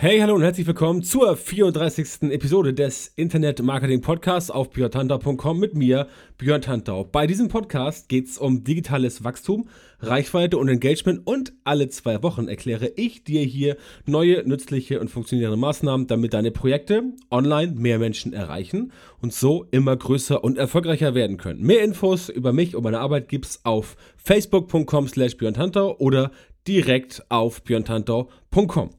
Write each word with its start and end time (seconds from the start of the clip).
Hey, 0.00 0.20
hallo 0.20 0.36
und 0.36 0.42
herzlich 0.42 0.68
willkommen 0.68 1.02
zur 1.02 1.36
34. 1.36 2.30
Episode 2.30 2.72
des 2.72 3.08
Internet 3.16 3.60
Marketing 3.60 4.00
Podcasts 4.00 4.48
auf 4.48 4.70
björntantau.com 4.70 5.58
mit 5.58 5.74
mir, 5.74 6.06
Björn 6.36 6.62
Tantau. 6.62 7.02
Bei 7.02 7.26
diesem 7.26 7.48
Podcast 7.48 8.08
geht 8.08 8.28
es 8.28 8.38
um 8.38 8.62
digitales 8.62 9.24
Wachstum, 9.24 9.68
Reichweite 9.98 10.56
und 10.56 10.68
Engagement 10.68 11.26
und 11.26 11.52
alle 11.64 11.88
zwei 11.88 12.22
Wochen 12.22 12.46
erkläre 12.46 12.92
ich 12.94 13.24
dir 13.24 13.42
hier 13.42 13.76
neue, 14.06 14.48
nützliche 14.48 15.00
und 15.00 15.10
funktionierende 15.10 15.58
Maßnahmen, 15.58 16.06
damit 16.06 16.32
deine 16.32 16.52
Projekte 16.52 17.02
online 17.32 17.72
mehr 17.72 17.98
Menschen 17.98 18.32
erreichen 18.32 18.92
und 19.20 19.34
so 19.34 19.66
immer 19.72 19.96
größer 19.96 20.44
und 20.44 20.58
erfolgreicher 20.58 21.16
werden 21.16 21.38
können. 21.38 21.60
Mehr 21.60 21.82
Infos 21.82 22.28
über 22.28 22.52
mich 22.52 22.76
und 22.76 22.84
meine 22.84 23.00
Arbeit 23.00 23.28
gibt's 23.28 23.64
auf 23.64 23.96
facebook.com 24.16 25.08
slash 25.08 25.36
björntantau 25.36 25.96
oder 25.98 26.30
direkt 26.68 27.24
auf 27.30 27.64
björntantau.com. 27.64 28.97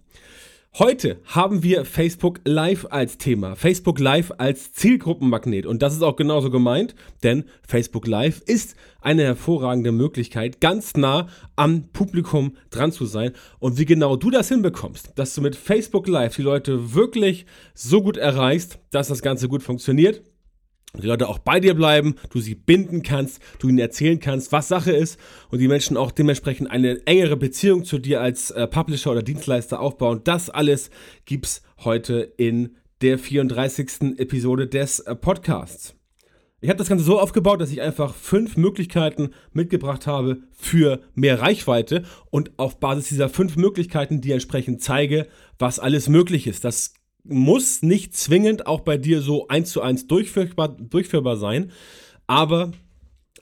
Heute 0.77 1.19
haben 1.25 1.63
wir 1.63 1.83
Facebook 1.83 2.41
Live 2.45 2.85
als 2.91 3.17
Thema. 3.17 3.55
Facebook 3.55 3.99
Live 3.99 4.31
als 4.37 4.71
Zielgruppenmagnet. 4.71 5.65
Und 5.65 5.81
das 5.81 5.93
ist 5.95 6.03
auch 6.03 6.15
genauso 6.15 6.51
gemeint, 6.51 6.93
denn 7.23 7.45
Facebook 7.67 8.05
Live 8.05 8.41
ist 8.45 8.75
eine 9.01 9.23
hervorragende 9.23 9.91
Möglichkeit, 9.91 10.61
ganz 10.61 10.95
nah 10.95 11.27
am 11.55 11.89
Publikum 11.91 12.55
dran 12.69 12.91
zu 12.91 13.05
sein. 13.05 13.31
Und 13.57 13.79
wie 13.79 13.85
genau 13.85 14.15
du 14.15 14.29
das 14.29 14.49
hinbekommst, 14.49 15.13
dass 15.15 15.33
du 15.33 15.41
mit 15.41 15.55
Facebook 15.55 16.07
Live 16.07 16.35
die 16.35 16.43
Leute 16.43 16.93
wirklich 16.93 17.47
so 17.73 18.03
gut 18.03 18.17
erreichst, 18.17 18.77
dass 18.91 19.07
das 19.07 19.23
Ganze 19.23 19.49
gut 19.49 19.63
funktioniert, 19.63 20.21
die 20.97 21.07
Leute 21.07 21.27
auch 21.27 21.39
bei 21.39 21.59
dir 21.59 21.75
bleiben, 21.75 22.15
du 22.31 22.39
sie 22.39 22.55
binden 22.55 23.03
kannst, 23.03 23.39
du 23.59 23.69
ihnen 23.69 23.77
erzählen 23.77 24.19
kannst, 24.19 24.51
was 24.51 24.67
Sache 24.67 24.91
ist 24.91 25.19
und 25.51 25.59
die 25.59 25.67
Menschen 25.67 25.97
auch 25.97 26.11
dementsprechend 26.11 26.71
eine 26.71 27.05
engere 27.05 27.37
Beziehung 27.37 27.85
zu 27.85 27.99
dir 27.99 28.21
als 28.21 28.49
äh, 28.51 28.67
Publisher 28.67 29.11
oder 29.11 29.21
Dienstleister 29.21 29.79
aufbauen. 29.79 30.21
Das 30.23 30.49
alles 30.49 30.89
gibt's 31.25 31.61
heute 31.83 32.33
in 32.37 32.75
der 33.01 33.19
34. 33.19 34.17
Episode 34.17 34.67
des 34.67 34.99
äh, 35.01 35.15
Podcasts. 35.15 35.95
Ich 36.61 36.69
habe 36.69 36.77
das 36.77 36.89
Ganze 36.89 37.05
so 37.05 37.19
aufgebaut, 37.19 37.61
dass 37.61 37.71
ich 37.71 37.81
einfach 37.81 38.13
fünf 38.15 38.57
Möglichkeiten 38.57 39.29
mitgebracht 39.53 40.07
habe 40.07 40.39
für 40.51 41.01
mehr 41.13 41.39
Reichweite 41.39 42.03
und 42.31 42.51
auf 42.57 42.81
Basis 42.81 43.07
dieser 43.07 43.29
fünf 43.29 43.55
Möglichkeiten 43.55 44.19
die 44.19 44.33
entsprechend 44.33 44.81
zeige, 44.81 45.27
was 45.57 45.79
alles 45.79 46.09
möglich 46.09 46.47
ist. 46.47 46.65
Das 46.65 46.95
muss 47.23 47.81
nicht 47.81 48.15
zwingend 48.15 48.67
auch 48.67 48.81
bei 48.81 48.97
dir 48.97 49.21
so 49.21 49.47
eins 49.47 49.71
zu 49.71 49.81
eins 49.81 50.07
durchführbar, 50.07 50.69
durchführbar 50.69 51.37
sein, 51.37 51.71
aber 52.27 52.71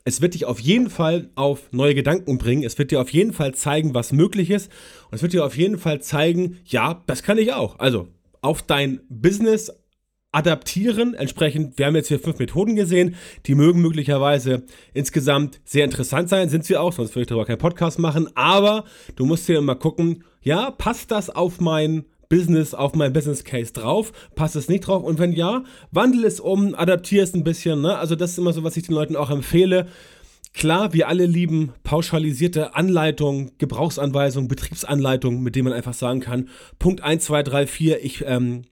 es 0.07 0.21
wird 0.21 0.35
dich 0.35 0.45
auf 0.45 0.61
jeden 0.61 0.89
Fall 0.89 1.29
auf 1.35 1.73
neue 1.73 1.93
Gedanken 1.93 2.37
bringen. 2.37 2.63
Es 2.63 2.77
wird 2.77 2.91
dir 2.91 3.01
auf 3.01 3.09
jeden 3.09 3.33
Fall 3.33 3.53
zeigen, 3.53 3.93
was 3.93 4.13
möglich 4.13 4.49
ist. 4.49 4.71
Und 5.11 5.15
es 5.15 5.21
wird 5.21 5.33
dir 5.33 5.43
auf 5.43 5.57
jeden 5.57 5.77
Fall 5.77 6.01
zeigen, 6.01 6.59
ja, 6.63 7.03
das 7.07 7.23
kann 7.23 7.37
ich 7.37 7.51
auch. 7.51 7.77
Also 7.79 8.07
auf 8.41 8.61
dein 8.61 9.01
Business 9.09 9.69
adaptieren. 10.31 11.13
Entsprechend, 11.13 11.77
wir 11.77 11.87
haben 11.87 11.95
jetzt 11.97 12.07
hier 12.07 12.21
fünf 12.21 12.39
Methoden 12.39 12.77
gesehen, 12.77 13.15
die 13.47 13.55
mögen 13.55 13.81
möglicherweise 13.81 14.63
insgesamt 14.93 15.59
sehr 15.65 15.83
interessant 15.83 16.29
sein, 16.29 16.47
sind 16.47 16.63
sie 16.63 16.77
auch, 16.77 16.93
sonst 16.93 17.11
würde 17.11 17.21
ich 17.21 17.27
darüber 17.27 17.45
keinen 17.45 17.57
Podcast 17.57 17.99
machen. 17.99 18.29
Aber 18.35 18.85
du 19.17 19.25
musst 19.25 19.47
dir 19.49 19.57
immer 19.57 19.75
gucken, 19.75 20.23
ja, 20.41 20.71
passt 20.71 21.11
das 21.11 21.29
auf 21.29 21.59
mein 21.59 22.05
Business 22.29 22.73
auf 22.73 22.95
mein 22.95 23.13
Business 23.13 23.43
Case 23.43 23.73
drauf? 23.73 24.11
Passt 24.35 24.55
es 24.55 24.69
nicht 24.69 24.87
drauf? 24.87 25.03
Und 25.03 25.19
wenn 25.19 25.31
ja, 25.31 25.63
wandel 25.91 26.25
es 26.25 26.39
um, 26.39 26.75
adaptiere 26.75 27.23
es 27.23 27.33
ein 27.33 27.43
bisschen. 27.43 27.81
Ne? 27.81 27.97
Also 27.97 28.15
das 28.15 28.31
ist 28.31 28.37
immer 28.37 28.53
so, 28.53 28.63
was 28.63 28.77
ich 28.77 28.87
den 28.87 28.95
Leuten 28.95 29.15
auch 29.15 29.29
empfehle. 29.29 29.87
Klar, 30.53 30.93
wir 30.93 31.07
alle 31.07 31.25
lieben 31.25 31.73
pauschalisierte 31.83 32.75
Anleitungen, 32.75 33.51
Gebrauchsanweisungen, 33.59 34.47
Betriebsanleitungen, 34.47 35.43
mit 35.43 35.55
denen 35.55 35.69
man 35.69 35.77
einfach 35.77 35.93
sagen 35.93 36.19
kann, 36.19 36.49
Punkt 36.79 37.03
1, 37.03 37.25
2, 37.25 37.43
3, 37.43 37.67
4, 37.67 38.03
ich 38.03 38.23
ähm, 38.25 38.63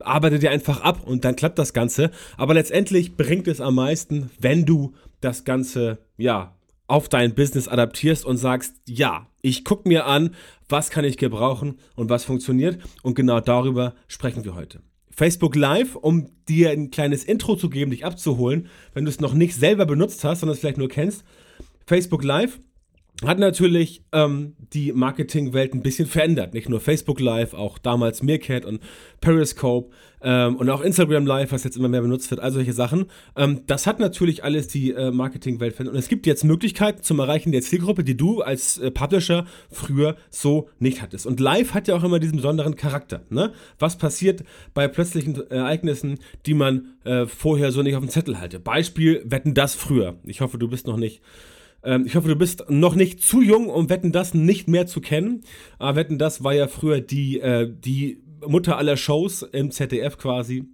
arbeite 0.00 0.38
dir 0.38 0.50
einfach 0.50 0.82
ab 0.82 1.02
und 1.04 1.24
dann 1.24 1.36
klappt 1.36 1.58
das 1.58 1.72
Ganze. 1.72 2.10
Aber 2.36 2.54
letztendlich 2.54 3.16
bringt 3.16 3.48
es 3.48 3.60
am 3.60 3.74
meisten, 3.74 4.30
wenn 4.38 4.64
du 4.64 4.94
das 5.20 5.44
Ganze, 5.44 5.98
ja, 6.16 6.55
auf 6.86 7.08
dein 7.08 7.34
Business 7.34 7.68
adaptierst 7.68 8.24
und 8.24 8.36
sagst, 8.36 8.76
ja, 8.86 9.26
ich 9.42 9.64
gucke 9.64 9.88
mir 9.88 10.06
an, 10.06 10.34
was 10.68 10.90
kann 10.90 11.04
ich 11.04 11.18
gebrauchen 11.18 11.78
und 11.94 12.10
was 12.10 12.24
funktioniert. 12.24 12.78
Und 13.02 13.14
genau 13.14 13.40
darüber 13.40 13.94
sprechen 14.08 14.44
wir 14.44 14.54
heute. 14.54 14.80
Facebook 15.10 15.56
Live, 15.56 15.96
um 15.96 16.28
dir 16.48 16.70
ein 16.70 16.90
kleines 16.90 17.24
Intro 17.24 17.56
zu 17.56 17.70
geben, 17.70 17.90
dich 17.90 18.04
abzuholen, 18.04 18.68
wenn 18.92 19.04
du 19.04 19.10
es 19.10 19.20
noch 19.20 19.32
nicht 19.32 19.54
selber 19.54 19.86
benutzt 19.86 20.22
hast, 20.24 20.40
sondern 20.40 20.54
es 20.54 20.60
vielleicht 20.60 20.78
nur 20.78 20.88
kennst. 20.88 21.24
Facebook 21.86 22.22
Live 22.22 22.60
hat 23.24 23.38
natürlich 23.38 24.02
ähm, 24.12 24.54
die 24.74 24.92
Marketingwelt 24.92 25.72
ein 25.72 25.82
bisschen 25.82 26.06
verändert. 26.06 26.52
Nicht 26.52 26.68
nur 26.68 26.80
Facebook 26.80 27.18
Live, 27.18 27.54
auch 27.54 27.78
damals 27.78 28.22
Meerkat 28.22 28.66
und 28.66 28.80
Periscope 29.20 29.90
ähm, 30.20 30.56
und 30.56 30.68
auch 30.68 30.82
Instagram 30.82 31.24
Live, 31.26 31.52
was 31.52 31.64
jetzt 31.64 31.78
immer 31.78 31.88
mehr 31.88 32.02
benutzt 32.02 32.30
wird, 32.30 32.40
all 32.40 32.52
solche 32.52 32.74
Sachen. 32.74 33.06
Ähm, 33.34 33.62
das 33.66 33.86
hat 33.86 34.00
natürlich 34.00 34.44
alles 34.44 34.68
die 34.68 34.90
äh, 34.90 35.10
Marketingwelt 35.10 35.74
verändert. 35.74 35.94
Und 35.94 35.98
es 35.98 36.08
gibt 36.08 36.26
jetzt 36.26 36.44
Möglichkeiten 36.44 37.02
zum 37.02 37.18
Erreichen 37.18 37.52
der 37.52 37.62
Zielgruppe, 37.62 38.04
die 38.04 38.18
du 38.18 38.42
als 38.42 38.76
äh, 38.78 38.90
Publisher 38.90 39.46
früher 39.70 40.16
so 40.28 40.68
nicht 40.78 41.00
hattest. 41.00 41.26
Und 41.26 41.40
Live 41.40 41.72
hat 41.72 41.88
ja 41.88 41.96
auch 41.96 42.04
immer 42.04 42.18
diesen 42.18 42.36
besonderen 42.36 42.76
Charakter. 42.76 43.22
Ne? 43.30 43.52
Was 43.78 43.96
passiert 43.96 44.44
bei 44.74 44.88
plötzlichen 44.88 45.50
Ereignissen, 45.50 46.18
die 46.44 46.54
man 46.54 46.96
äh, 47.04 47.24
vorher 47.24 47.72
so 47.72 47.82
nicht 47.82 47.94
auf 47.94 48.02
dem 48.02 48.10
Zettel 48.10 48.38
hatte? 48.40 48.60
Beispiel, 48.60 49.22
wetten 49.24 49.54
das 49.54 49.74
früher. 49.74 50.18
Ich 50.24 50.42
hoffe, 50.42 50.58
du 50.58 50.68
bist 50.68 50.86
noch 50.86 50.98
nicht 50.98 51.22
ähm, 51.86 52.04
ich 52.04 52.16
hoffe, 52.16 52.28
du 52.28 52.36
bist 52.36 52.68
noch 52.68 52.94
nicht 52.94 53.22
zu 53.22 53.40
jung, 53.40 53.68
um 53.70 53.88
Wetten 53.88 54.12
das 54.12 54.34
nicht 54.34 54.68
mehr 54.68 54.86
zu 54.86 55.00
kennen. 55.00 55.42
Aber 55.78 55.92
äh, 55.92 55.96
Wetten 55.96 56.18
das 56.18 56.44
war 56.44 56.52
ja 56.52 56.68
früher 56.68 57.00
die, 57.00 57.40
äh, 57.40 57.72
die 57.72 58.22
Mutter 58.46 58.76
aller 58.76 58.96
Shows 58.96 59.42
im 59.42 59.70
ZDF 59.70 60.18
quasi. 60.18 60.66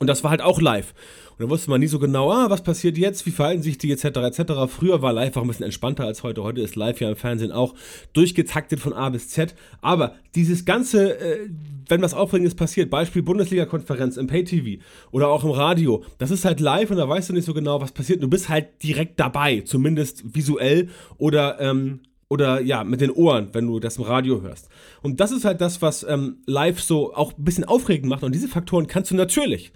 Und 0.00 0.06
das 0.06 0.22
war 0.22 0.30
halt 0.30 0.42
auch 0.42 0.60
live. 0.60 0.94
Und 1.36 1.44
da 1.44 1.50
wusste 1.50 1.70
man 1.70 1.80
nie 1.80 1.88
so 1.88 1.98
genau, 1.98 2.30
ah, 2.30 2.50
was 2.50 2.62
passiert 2.62 2.96
jetzt, 2.96 3.26
wie 3.26 3.32
verhalten 3.32 3.62
sich 3.62 3.78
die 3.78 3.90
etc. 3.90 4.04
etc. 4.04 4.52
Früher 4.68 5.02
war 5.02 5.12
live 5.12 5.36
auch 5.36 5.42
ein 5.42 5.48
bisschen 5.48 5.64
entspannter 5.64 6.04
als 6.04 6.22
heute. 6.22 6.44
Heute 6.44 6.60
ist 6.60 6.76
live 6.76 7.00
ja 7.00 7.08
im 7.08 7.16
Fernsehen 7.16 7.50
auch 7.50 7.74
durchgetaktet 8.12 8.78
von 8.78 8.92
A 8.92 9.08
bis 9.08 9.28
Z. 9.28 9.56
Aber 9.80 10.14
dieses 10.36 10.64
ganze, 10.64 11.18
äh, 11.18 11.48
wenn 11.88 12.00
was 12.00 12.14
Aufregendes 12.14 12.54
passiert, 12.54 12.90
Beispiel 12.90 13.22
Bundesliga-Konferenz 13.22 14.16
im 14.16 14.28
Pay-TV 14.28 14.80
oder 15.10 15.28
auch 15.28 15.42
im 15.42 15.50
Radio, 15.50 16.04
das 16.18 16.30
ist 16.30 16.44
halt 16.44 16.60
live 16.60 16.90
und 16.90 16.96
da 16.96 17.08
weißt 17.08 17.30
du 17.30 17.32
nicht 17.32 17.44
so 17.44 17.54
genau, 17.54 17.80
was 17.80 17.90
passiert. 17.90 18.22
Du 18.22 18.28
bist 18.28 18.48
halt 18.48 18.82
direkt 18.84 19.18
dabei, 19.18 19.62
zumindest 19.62 20.32
visuell 20.32 20.90
oder 21.18 21.60
ähm, 21.60 22.00
oder 22.28 22.60
ja, 22.60 22.84
mit 22.84 23.00
den 23.00 23.10
Ohren, 23.10 23.48
wenn 23.52 23.66
du 23.66 23.80
das 23.80 23.96
im 23.96 24.04
Radio 24.04 24.42
hörst. 24.42 24.68
Und 25.02 25.20
das 25.20 25.32
ist 25.32 25.44
halt 25.44 25.60
das, 25.60 25.80
was 25.80 26.04
ähm, 26.04 26.42
live 26.46 26.80
so 26.80 27.14
auch 27.14 27.36
ein 27.36 27.44
bisschen 27.44 27.64
aufregend 27.64 28.08
macht. 28.08 28.22
Und 28.22 28.34
diese 28.34 28.48
Faktoren 28.48 28.86
kannst 28.86 29.10
du 29.10 29.14
natürlich 29.14 29.72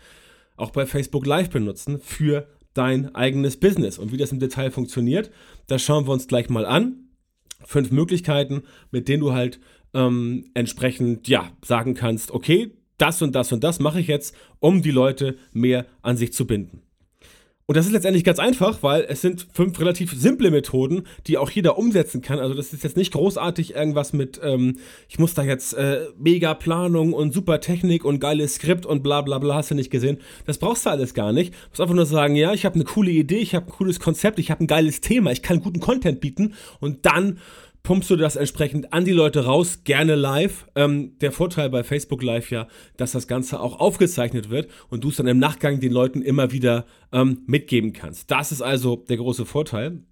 auch 0.57 0.71
bei 0.71 0.87
Facebook 0.87 1.27
Live 1.27 1.51
benutzen 1.51 1.99
für 1.99 2.47
dein 2.75 3.15
eigenes 3.15 3.59
Business. 3.59 3.99
Und 3.99 4.13
wie 4.13 4.17
das 4.17 4.33
im 4.33 4.39
Detail 4.39 4.71
funktioniert, 4.71 5.31
das 5.67 5.83
schauen 5.83 6.07
wir 6.07 6.13
uns 6.13 6.29
gleich 6.29 6.49
mal 6.51 6.67
an. 6.67 7.09
Fünf 7.65 7.91
Möglichkeiten, 7.91 8.63
mit 8.91 9.09
denen 9.09 9.23
du 9.23 9.33
halt 9.33 9.61
ähm, 9.95 10.51
entsprechend 10.55 11.29
ja 11.29 11.51
sagen 11.63 11.95
kannst, 11.95 12.33
okay, 12.33 12.73
das 12.99 13.23
und 13.23 13.35
das 13.35 13.53
und 13.53 13.65
das 13.65 13.81
mache 13.81 14.01
ich 14.01 14.07
jetzt, 14.07 14.35
um 14.59 14.83
die 14.83 14.91
Leute 14.91 15.37
mehr 15.53 15.87
an 16.03 16.17
sich 16.17 16.33
zu 16.33 16.47
binden. 16.47 16.83
Und 17.67 17.77
das 17.77 17.87
ist 17.87 17.93
letztendlich 17.93 18.25
ganz 18.25 18.39
einfach, 18.39 18.83
weil 18.83 19.07
es 19.09 19.21
sind 19.21 19.47
fünf 19.53 19.79
relativ 19.79 20.13
simple 20.13 20.51
Methoden, 20.51 21.07
die 21.27 21.39
auch 21.39 21.49
jeder 21.49 21.79
umsetzen 21.79 22.21
kann. 22.21 22.41
Also 22.41 22.55
das 22.55 22.73
ist 22.73 22.83
jetzt 22.83 22.97
nicht 22.97 23.13
großartig 23.13 23.77
irgendwas 23.77 24.13
mit, 24.13 24.41
ähm, 24.43 24.79
ich 25.09 25.19
muss 25.19 25.35
da 25.35 25.43
jetzt 25.43 25.75
äh, 25.75 26.07
mega 26.19 26.55
Planung 26.55 27.13
und 27.13 27.33
super 27.33 27.61
Technik 27.61 28.05
und 28.05 28.19
geiles 28.19 28.57
Skript 28.57 28.85
und 28.85 29.03
bla 29.03 29.23
bla 29.23 29.39
bla, 29.39 29.55
hast 29.55 29.71
du 29.71 29.77
nicht 29.77 29.91
gesehen. 29.91 30.19
Das 30.45 30.59
brauchst 30.59 30.87
du 30.87 30.91
alles 30.91 31.15
gar 31.15 31.33
nicht. 31.33 31.53
Du 31.53 31.69
musst 31.71 31.81
einfach 31.81 31.95
nur 31.95 32.07
sagen, 32.07 32.35
ja, 32.35 32.53
ich 32.53 32.65
habe 32.65 32.75
eine 32.75 32.85
coole 32.85 33.13
Idee, 33.13 33.39
ich 33.39 33.55
habe 33.55 33.67
ein 33.67 33.73
cooles 33.73 34.01
Konzept, 34.01 34.41
ich 34.41 34.51
habe 34.51 34.65
ein 34.65 34.67
geiles 34.67 35.01
Thema, 35.01 35.31
ich 35.31 35.43
kann 35.43 35.61
guten 35.61 35.81
Content 35.81 36.21
bieten 36.21 36.55
und 36.81 37.07
dann 37.07 37.39
pumpst 37.83 38.11
du 38.11 38.17
das 38.17 38.37
entsprechend 38.37 38.93
an 38.93 39.05
die 39.05 39.13
Leute 39.13 39.45
raus, 39.45 39.81
gerne 39.85 40.15
live. 40.15 40.67
Ähm, 40.75 41.19
der 41.21 41.33
Vorteil 41.33 41.71
bei 41.71 41.85
Facebook 41.85 42.23
Live 42.23 42.51
ja, 42.51 42.69
dass 42.97 43.13
das 43.13 43.27
Ganze 43.27 43.61
auch 43.61 43.81
aufgezeichnet 43.81 44.51
wird 44.51 44.69
und 44.89 45.05
du 45.05 45.09
es 45.09 45.17
dann 45.17 45.27
im 45.27 45.39
Nachgang 45.39 45.81
den 45.81 45.93
Leuten 45.93 46.23
immer 46.23 46.53
wieder 46.53 46.87
ähm, 47.13 47.43
mitgeben 47.47 47.93
kannst. 47.93 48.31
Das 48.31 48.53
ist 48.53 48.63
also 48.63 48.97
der 48.97 49.17
große 49.17 49.47
Vorteil. 49.47 50.03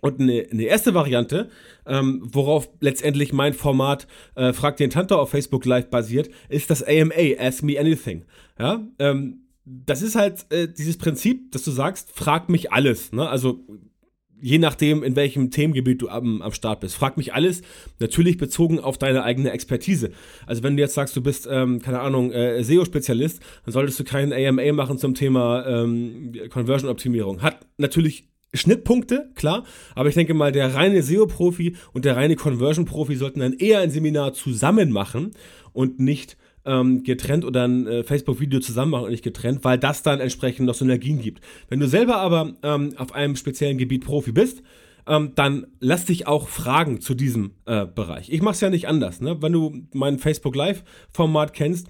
Und 0.00 0.20
eine, 0.20 0.46
eine 0.50 0.64
erste 0.64 0.94
Variante, 0.94 1.48
ähm, 1.86 2.22
worauf 2.24 2.68
letztendlich 2.80 3.32
mein 3.32 3.54
Format 3.54 4.08
äh, 4.34 4.52
Frag 4.52 4.76
den 4.76 4.90
Tante 4.90 5.16
auf 5.16 5.30
Facebook 5.30 5.64
Live 5.64 5.90
basiert, 5.90 6.28
ist 6.48 6.70
das 6.70 6.82
AMA, 6.82 7.14
Ask 7.38 7.62
Me 7.62 7.78
Anything. 7.78 8.24
Ja, 8.58 8.84
ähm, 8.98 9.42
das 9.64 10.02
ist 10.02 10.16
halt 10.16 10.46
äh, 10.50 10.66
dieses 10.66 10.98
Prinzip, 10.98 11.52
dass 11.52 11.62
du 11.62 11.70
sagst, 11.70 12.10
frag 12.12 12.48
mich 12.48 12.72
alles. 12.72 13.12
Ne? 13.12 13.28
Also 13.28 13.64
je 14.42 14.58
nachdem, 14.58 15.04
in 15.04 15.14
welchem 15.16 15.50
Themengebiet 15.50 16.02
du 16.02 16.08
am, 16.08 16.42
am 16.42 16.52
Start 16.52 16.80
bist. 16.80 16.96
Frag 16.96 17.16
mich 17.16 17.32
alles, 17.32 17.62
natürlich 18.00 18.36
bezogen 18.36 18.80
auf 18.80 18.98
deine 18.98 19.22
eigene 19.22 19.52
Expertise. 19.52 20.10
Also 20.46 20.64
wenn 20.64 20.76
du 20.76 20.82
jetzt 20.82 20.94
sagst, 20.94 21.16
du 21.16 21.22
bist, 21.22 21.48
ähm, 21.50 21.80
keine 21.80 22.00
Ahnung, 22.00 22.32
äh, 22.32 22.62
SEO-Spezialist, 22.62 23.40
dann 23.64 23.72
solltest 23.72 24.00
du 24.00 24.04
keinen 24.04 24.32
AMA 24.32 24.72
machen 24.72 24.98
zum 24.98 25.14
Thema 25.14 25.64
ähm, 25.66 26.32
Conversion-Optimierung. 26.50 27.40
Hat 27.40 27.60
natürlich 27.78 28.28
Schnittpunkte, 28.52 29.30
klar, 29.34 29.64
aber 29.94 30.08
ich 30.08 30.14
denke 30.14 30.34
mal, 30.34 30.52
der 30.52 30.74
reine 30.74 31.02
SEO-Profi 31.02 31.76
und 31.92 32.04
der 32.04 32.16
reine 32.16 32.36
Conversion-Profi 32.36 33.14
sollten 33.14 33.40
dann 33.40 33.54
eher 33.54 33.80
ein 33.80 33.90
Seminar 33.90 34.34
zusammen 34.34 34.90
machen 34.90 35.30
und 35.72 36.00
nicht 36.00 36.36
ähm, 36.64 37.02
getrennt 37.02 37.44
oder 37.44 37.66
ein 37.66 37.86
äh, 37.86 38.04
Facebook-Video 38.04 38.60
zusammen 38.60 38.92
machen 38.92 39.04
und 39.04 39.10
nicht 39.10 39.24
getrennt, 39.24 39.64
weil 39.64 39.78
das 39.78 40.02
dann 40.02 40.20
entsprechend 40.20 40.66
noch 40.66 40.74
Synergien 40.74 41.20
gibt. 41.20 41.42
Wenn 41.68 41.80
du 41.80 41.88
selber 41.88 42.16
aber 42.16 42.54
ähm, 42.62 42.94
auf 42.96 43.14
einem 43.14 43.36
speziellen 43.36 43.78
Gebiet 43.78 44.04
Profi 44.04 44.32
bist, 44.32 44.62
ähm, 45.06 45.32
dann 45.34 45.66
lass 45.80 46.04
dich 46.04 46.26
auch 46.26 46.48
fragen 46.48 47.00
zu 47.00 47.14
diesem 47.14 47.52
äh, 47.66 47.86
Bereich. 47.86 48.30
Ich 48.30 48.42
mache 48.42 48.54
es 48.54 48.60
ja 48.60 48.70
nicht 48.70 48.88
anders. 48.88 49.20
Ne? 49.20 49.42
Wenn 49.42 49.52
du 49.52 49.82
mein 49.92 50.18
Facebook 50.18 50.54
Live-Format 50.54 51.54
kennst, 51.54 51.88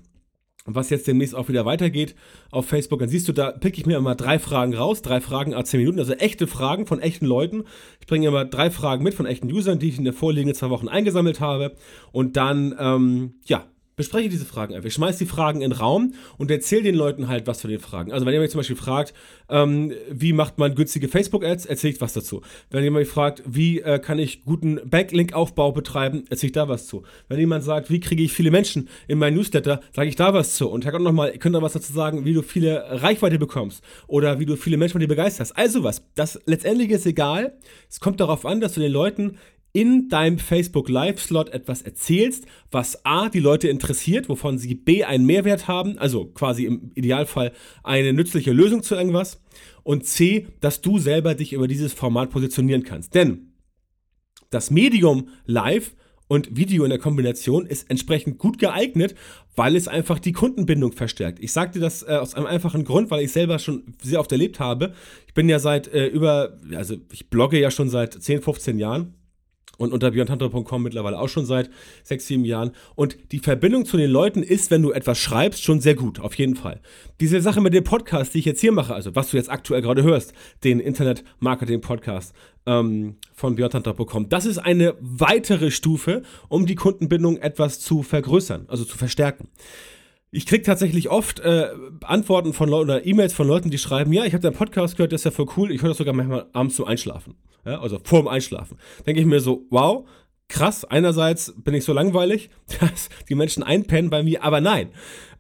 was 0.65 0.91
jetzt 0.91 1.09
demnächst 1.09 1.35
auch 1.35 1.49
wieder 1.49 1.65
weitergeht 1.65 2.15
auf 2.51 2.67
Facebook, 2.67 3.01
dann 3.01 3.09
siehst 3.09 3.29
du, 3.29 3.33
da 3.33 3.51
pick 3.51 3.79
ich 3.79 3.87
mir 3.87 3.97
immer 3.97 4.15
drei 4.15 4.39
Fragen 4.39 4.75
raus, 4.75 5.03
drei 5.03 5.21
Fragen 5.21 5.55
a 5.55 5.65
10 5.65 5.81
Minuten, 5.81 5.99
also 5.99 6.13
echte 6.13 6.47
Fragen 6.47 6.87
von 6.87 7.01
echten 7.01 7.27
Leuten. 7.27 7.65
Ich 8.01 8.07
bringe 8.07 8.29
immer 8.29 8.45
drei 8.45 8.71
Fragen 8.71 9.03
mit 9.03 9.15
von 9.15 9.27
echten 9.27 9.51
Usern, 9.51 9.81
die 9.81 9.89
ich 9.89 9.99
in 9.99 10.05
der 10.05 10.13
vorliegenden 10.13 10.55
zwei 10.55 10.71
Wochen 10.71 10.89
eingesammelt 10.89 11.41
habe. 11.41 11.75
Und 12.13 12.37
dann, 12.37 12.75
ähm, 12.79 13.35
ja, 13.45 13.67
bespreche 13.97 14.29
diese 14.29 14.45
Fragen 14.45 14.75
einfach. 14.75 14.89
Ich 14.89 14.95
schmeiß 14.95 15.19
die 15.19 15.27
Fragen 15.27 15.61
in 15.61 15.71
den 15.71 15.79
Raum 15.79 16.15
und 16.39 16.51
erzähle 16.51 16.83
den 16.83 16.95
Leuten 16.95 17.29
halt 17.29 17.47
was 17.47 17.61
von 17.61 17.71
den 17.71 17.81
Fragen. 17.81 18.13
Also 18.13 18.27
wenn 18.27 18.33
jemand 18.33 18.51
zum 18.51 18.59
Beispiel 18.59 18.77
fragt, 18.77 19.15
ähm, 19.49 19.93
wie 20.11 20.33
macht 20.33 20.59
man 20.59 20.75
günstige 20.75 21.09
Facebook-Ads, 21.09 21.67
erzähle 21.67 21.95
ich 21.95 22.01
was 22.01 22.13
dazu. 22.13 22.43
Wenn 22.71 22.85
jemand 22.85 23.07
fragt, 23.07 23.43
wie 23.47 23.81
äh, 23.81 23.99
kann 23.99 24.19
ich 24.19 24.45
guten 24.45 24.81
Backlink-Aufbau 24.85 25.73
betreiben, 25.73 26.25
erzähle 26.31 26.49
ich 26.49 26.53
da 26.53 26.69
was 26.69 26.87
zu. 26.87 27.03
Wenn 27.29 27.39
jemand 27.39 27.65
sagt, 27.65 27.91
wie 27.91 28.01
kriege 28.01 28.23
ich 28.23 28.33
viele 28.33 28.51
Menschen 28.51 28.89
in 29.09 29.19
mein 29.19 29.35
Newsletter, 29.35 29.81
sage 29.95 30.09
ich 30.09 30.17
da 30.17 30.33
was 30.35 30.55
zu. 30.55 30.69
Und 30.69 30.85
Herr 30.85 30.93
Gott 30.93 31.03
nochmal, 31.03 31.33
ihr 31.33 31.39
könnt 31.39 31.55
da 31.55 31.63
was 31.63 31.75
dazu 31.75 31.93
sagen, 31.93 32.25
wie 32.25 32.35
du 32.35 32.43
viele 32.43 33.03
Reichweite 33.03 33.39
bekommst 33.39 33.85
oder 34.07 34.41
wie 34.41 34.47
du 34.47 34.57
viele 34.57 34.77
Menschen 34.77 34.93
von 34.93 35.01
dir 35.01 35.09
begeisterst. 35.09 35.57
Also 35.57 35.85
was. 35.85 36.03
Das 36.15 36.41
letztendlich 36.47 36.91
ist 36.91 37.07
egal. 37.07 37.59
Es 37.89 38.01
kommt 38.01 38.21
darauf 38.21 38.47
an, 38.47 38.61
dass 38.61 38.73
du 38.73 38.81
den 38.81 38.93
Leuten 38.93 39.39
in 39.73 40.09
deinem 40.09 40.39
Facebook 40.39 40.89
Live-Slot 40.89 41.49
etwas 41.51 41.83
erzählst, 41.83 42.47
was 42.71 43.05
A, 43.07 43.29
die 43.31 43.41
Leute 43.41 43.69
interessiert, 43.69 44.29
wovon 44.29 44.59
sie 44.59 44.75
B, 44.75 45.05
einen 45.05 45.25
Mehrwert 45.25 45.67
haben, 45.67 45.99
also 45.99 46.27
quasi 46.27 46.67
im 46.67 46.93
Idealfall 46.95 47.53
eine 47.83 48.13
nützliche 48.13 48.53
Lösung 48.53 48.83
zu 48.83 48.95
irgendwas, 48.95 49.41
und 49.83 50.07
C, 50.07 50.47
dass 50.61 50.81
du 50.81 50.99
selber 50.99 51.35
dich 51.35 51.53
über 51.55 51.69
dieses 51.69 51.93
Format 51.93 52.31
positionieren 52.31 52.85
kannst. 52.85 53.15
Denn 53.15 53.55
das 54.51 54.71
Medium 54.71 55.29
Live 55.47 55.95
und 56.29 56.57
Video 56.57 56.85
in 56.85 56.91
der 56.91 56.99
Kombination 56.99 57.67
ist 57.67 57.91
entsprechend 57.91 58.39
gut 58.39 58.59
geeignet, 58.59 59.15
weil 59.57 59.75
es 59.75 59.89
einfach 59.89 60.19
die 60.19 60.33
Kundenbindung 60.33 60.93
verstärkt. 60.93 61.43
Ich 61.43 61.53
sagte 61.53 61.81
das 61.81 62.03
äh, 62.03 62.13
aus 62.13 62.35
einem 62.35 62.47
einfachen 62.47 62.85
Grund, 62.85 63.11
weil 63.11 63.25
ich 63.25 63.33
selber 63.33 63.59
schon 63.59 63.95
sehr 64.03 64.21
oft 64.21 64.33
erlebt 64.33 64.61
habe. 64.61 64.95
Ich 65.27 65.35
bin 65.35 65.49
ja 65.49 65.59
seit 65.59 65.89
äh, 65.89 66.07
über, 66.07 66.59
also 66.75 66.97
ich 67.11 67.29
blogge 67.29 67.59
ja 67.59 67.71
schon 67.71 67.89
seit 67.89 68.15
10, 68.15 68.43
15 68.43 68.79
Jahren 68.79 69.15
und 69.83 69.93
unter 69.93 70.11
björntantor.com 70.13 70.83
mittlerweile 70.83 71.19
auch 71.19 71.29
schon 71.29 71.47
seit 71.47 71.71
sechs, 72.03 72.27
sieben 72.27 72.45
Jahren. 72.45 72.73
Und 72.95 73.17
die 73.33 73.39
Verbindung 73.39 73.85
zu 73.85 73.97
den 73.97 74.11
Leuten 74.11 74.43
ist, 74.43 74.71
wenn 74.71 74.83
du 74.83 74.93
etwas 74.93 75.19
schreibst, 75.19 75.63
schon 75.63 75.81
sehr 75.81 75.95
gut, 75.95 76.21
auf 76.21 76.35
jeden 76.35 76.57
Fall. 76.57 76.81
Diese 77.21 77.41
Sache 77.41 77.61
mit 77.61 77.75
dem 77.75 77.85
Podcast, 77.85 78.35
die 78.35 78.39
ich 78.39 78.45
jetzt 78.45 78.61
hier 78.61 78.73
mache, 78.73 78.95
also 78.95 79.15
was 79.15 79.31
du 79.31 79.37
jetzt 79.37 79.51
aktuell 79.51 79.83
gerade 79.83 80.03
hörst, 80.03 80.33
den 80.65 80.81
Internet-Marketing-Podcast 80.81 82.35
ähm, 82.67 83.17
von 83.33 83.57
björntantor.com, 83.57 84.29
das 84.29 84.47
ist 84.47 84.59
eine 84.59 84.95
weitere 85.01 85.71
Stufe, 85.71 86.23
um 86.49 86.67
die 86.67 86.77
Kundenbindung 86.77 87.37
etwas 87.39 87.81
zu 87.81 88.03
vergrößern, 88.03 88.67
also 88.69 88.85
zu 88.85 88.97
verstärken. 88.97 89.49
Ich 90.35 90.47
kriege 90.47 90.63
tatsächlich 90.63 91.11
oft 91.11 91.41
äh, 91.41 91.69
Antworten 92.05 92.55
von 92.55 92.69
Leuten 92.69 92.91
oder 92.91 93.05
E-Mails 93.05 93.35
von 93.35 93.47
Leuten, 93.47 93.71
die 93.71 93.77
schreiben, 93.77 94.15
ja, 94.15 94.25
ich 94.25 94.33
habe 94.33 94.41
deinen 94.41 94.55
Podcast 94.55 94.97
gehört, 94.97 95.13
das 95.13 95.21
ist 95.21 95.25
ja 95.27 95.31
voll 95.31 95.47
cool, 95.57 95.71
ich 95.71 95.83
höre 95.83 95.91
das 95.91 95.99
sogar 95.99 96.15
manchmal 96.15 96.47
abends 96.55 96.77
zum 96.77 96.87
Einschlafen. 96.87 97.35
Ja, 97.65 97.81
also 97.81 98.01
vorm 98.03 98.29
Einschlafen. 98.29 98.79
Denke 99.07 99.21
ich 99.21 99.27
mir 99.27 99.41
so, 99.41 99.67
wow, 99.71 100.09
krass, 100.49 100.85
einerseits 100.85 101.55
bin 101.57 101.75
ich 101.75 101.85
so 101.85 101.93
langweilig, 101.93 102.51
dass 102.81 103.09
die 103.29 103.35
Menschen 103.35 103.63
einpennen 103.63 104.11
bei 104.11 104.23
mir, 104.23 104.43
aber 104.43 104.61
nein. 104.61 104.89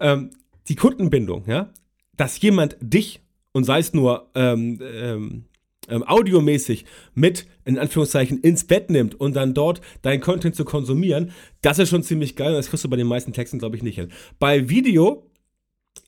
Ähm, 0.00 0.30
die 0.68 0.76
Kundenbindung, 0.76 1.44
ja, 1.46 1.72
dass 2.16 2.40
jemand 2.40 2.76
dich 2.80 3.20
und 3.52 3.64
sei 3.64 3.80
es 3.80 3.92
nur 3.92 4.30
ähm, 4.34 4.78
ähm, 4.80 5.44
ähm, 5.88 6.04
audiomäßig 6.04 6.84
mit, 7.14 7.46
in 7.64 7.78
Anführungszeichen, 7.78 8.38
ins 8.38 8.64
Bett 8.64 8.90
nimmt 8.90 9.18
und 9.18 9.34
dann 9.34 9.54
dort 9.54 9.80
dein 10.02 10.20
Content 10.20 10.54
zu 10.54 10.64
konsumieren, 10.64 11.32
das 11.60 11.78
ist 11.78 11.88
schon 11.88 12.02
ziemlich 12.02 12.36
geil 12.36 12.50
und 12.50 12.56
das 12.56 12.68
kriegst 12.68 12.84
du 12.84 12.88
bei 12.88 12.96
den 12.96 13.08
meisten 13.08 13.32
Texten, 13.32 13.58
glaube 13.58 13.76
ich, 13.76 13.82
nicht 13.82 13.96
hin. 13.96 14.12
Bei 14.38 14.68
Video 14.68 15.28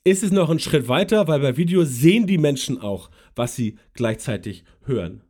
ist 0.04 0.22
es 0.22 0.30
noch 0.30 0.48
ein 0.48 0.60
Schritt 0.60 0.88
weiter, 0.88 1.28
weil 1.28 1.40
bei 1.40 1.56
Video 1.56 1.84
sehen 1.84 2.26
die 2.26 2.38
Menschen 2.38 2.80
auch, 2.80 3.10
was 3.34 3.56
sie 3.56 3.76
gleichzeitig 3.92 4.64
hören. 4.84 5.23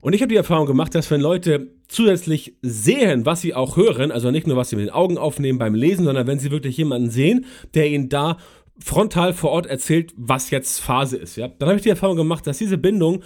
Und 0.00 0.12
ich 0.12 0.20
habe 0.20 0.28
die 0.28 0.36
Erfahrung 0.36 0.66
gemacht, 0.66 0.94
dass 0.94 1.10
wenn 1.10 1.20
Leute 1.20 1.72
zusätzlich 1.88 2.54
sehen, 2.62 3.26
was 3.26 3.40
sie 3.40 3.54
auch 3.54 3.76
hören, 3.76 4.10
also 4.10 4.30
nicht 4.30 4.46
nur 4.46 4.56
was 4.56 4.70
sie 4.70 4.76
mit 4.76 4.86
den 4.86 4.94
Augen 4.94 5.18
aufnehmen 5.18 5.58
beim 5.58 5.74
Lesen, 5.74 6.04
sondern 6.04 6.26
wenn 6.26 6.38
sie 6.38 6.50
wirklich 6.50 6.76
jemanden 6.76 7.10
sehen, 7.10 7.46
der 7.74 7.88
ihnen 7.88 8.08
da 8.08 8.38
frontal 8.78 9.32
vor 9.32 9.50
Ort 9.50 9.66
erzählt, 9.66 10.12
was 10.16 10.50
jetzt 10.50 10.78
Phase 10.80 11.16
ist, 11.16 11.36
ja, 11.36 11.48
dann 11.48 11.68
habe 11.68 11.78
ich 11.78 11.82
die 11.82 11.88
Erfahrung 11.88 12.16
gemacht, 12.16 12.46
dass 12.46 12.58
diese 12.58 12.78
Bindung 12.78 13.22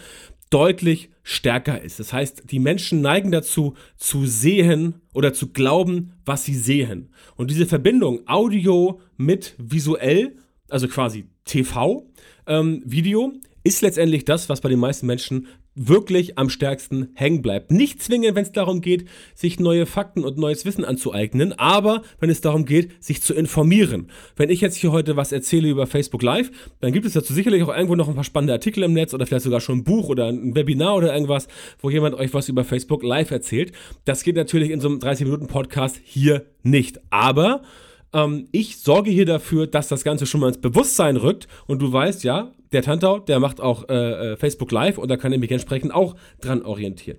deutlich 0.53 1.11
stärker 1.23 1.81
ist. 1.81 1.99
Das 1.99 2.13
heißt, 2.13 2.51
die 2.51 2.59
Menschen 2.59 3.01
neigen 3.01 3.31
dazu, 3.31 3.75
zu 3.97 4.27
sehen 4.27 5.01
oder 5.15 5.33
zu 5.33 5.53
glauben, 5.53 6.13
was 6.25 6.45
sie 6.45 6.55
sehen. 6.55 7.11
Und 7.37 7.51
diese 7.51 7.67
Verbindung 7.67 8.27
Audio 8.27 9.01
mit 9.17 9.55
visuell, 9.59 10.37
also 10.69 10.89
quasi 10.89 11.27
TV, 11.45 12.07
ähm, 12.47 12.83
Video, 12.85 13.33
ist 13.65 13.83
letztendlich 13.83 14.25
das, 14.25 14.49
was 14.49 14.61
bei 14.61 14.69
den 14.69 14.81
meisten 14.81 15.07
Menschen 15.07 15.47
wirklich 15.75 16.39
am 16.39 16.51
stärksten 16.51 17.11
hängen 17.15 17.43
bleibt. 17.43 17.71
Nicht 17.71 18.03
zwingend, 18.03 18.35
wenn 18.35 18.45
es 18.45 18.53
darum 18.53 18.81
geht, 18.81 19.09
sich 19.35 19.59
neue 19.59 19.87
Fakten 19.87 20.25
und 20.25 20.37
neues 20.37 20.65
Wissen 20.65 20.85
anzueignen, 20.85 21.53
aber 21.55 22.03
wenn 22.21 22.31
es 22.31 22.41
darum 22.41 22.65
geht, 22.65 23.03
sich 23.03 23.23
zu 23.23 23.35
informieren. 23.35 24.11
Wenn 24.37 24.51
ich 24.51 24.61
jetzt 24.61 24.77
hier 24.77 24.93
heute 24.93 25.17
was 25.17 25.33
erzähle 25.33 25.69
über 25.69 25.87
Facebook 25.87 26.23
Live, 26.23 26.51
dann 26.81 26.93
gibt 26.93 27.07
es 27.07 27.15
dazu 27.15 27.33
sicherlich 27.33 27.63
auch 27.63 27.75
irgendwo 27.75 27.95
noch 27.95 28.09
ein 28.09 28.15
paar 28.15 28.25
spannende 28.25 28.53
Artikel 28.53 28.83
im 28.83 28.93
Netz 28.93 29.15
oder 29.15 29.27
vielleicht 29.27 29.45
sogar 29.45 29.61
schon 29.61 29.79
ein 29.79 29.85
Buch 29.85 30.09
oder 30.09 30.29
ein 30.29 30.55
Webinar 30.55 30.97
oder 30.97 31.13
irgendwas, 31.13 31.49
wo 31.81 31.91
jemand 31.91 32.15
euch 32.17 32.35
was 32.35 32.49
über 32.49 32.65
Facebook 32.65 33.03
Live 33.03 33.31
erzählt. 33.31 33.73
Das 34.05 34.25
geht 34.25 34.37
natürlich 34.37 34.71
in 34.71 34.81
so 34.81 34.89
einem 34.89 34.99
30-Minuten-Podcast 34.99 36.01
hier 36.03 36.47
nicht. 36.63 37.01
Aber 37.11 37.63
ähm, 38.13 38.49
ich 38.53 38.79
sorge 38.79 39.11
hier 39.11 39.27
dafür, 39.27 39.67
dass 39.67 39.89
das 39.89 40.05
Ganze 40.05 40.27
schon 40.27 40.41
mal 40.41 40.49
ins 40.49 40.61
Bewusstsein 40.61 41.17
rückt 41.17 41.49
und 41.67 41.81
du 41.81 41.93
weißt, 41.93 42.25
ja, 42.25 42.53
der 42.73 42.83
Tantau, 42.83 43.19
der 43.19 43.39
macht 43.41 43.61
auch 43.61 43.89
äh, 43.89 44.33
äh, 44.33 44.37
Facebook 44.37 44.73
Live 44.73 44.99
und 44.99 45.11
da 45.11 45.17
kann 45.17 45.33
er 45.33 45.39
mich 45.39 45.51
entsprechend 45.51 45.95
auch 45.95 46.17
dran 46.41 46.63
orientieren. 46.63 47.19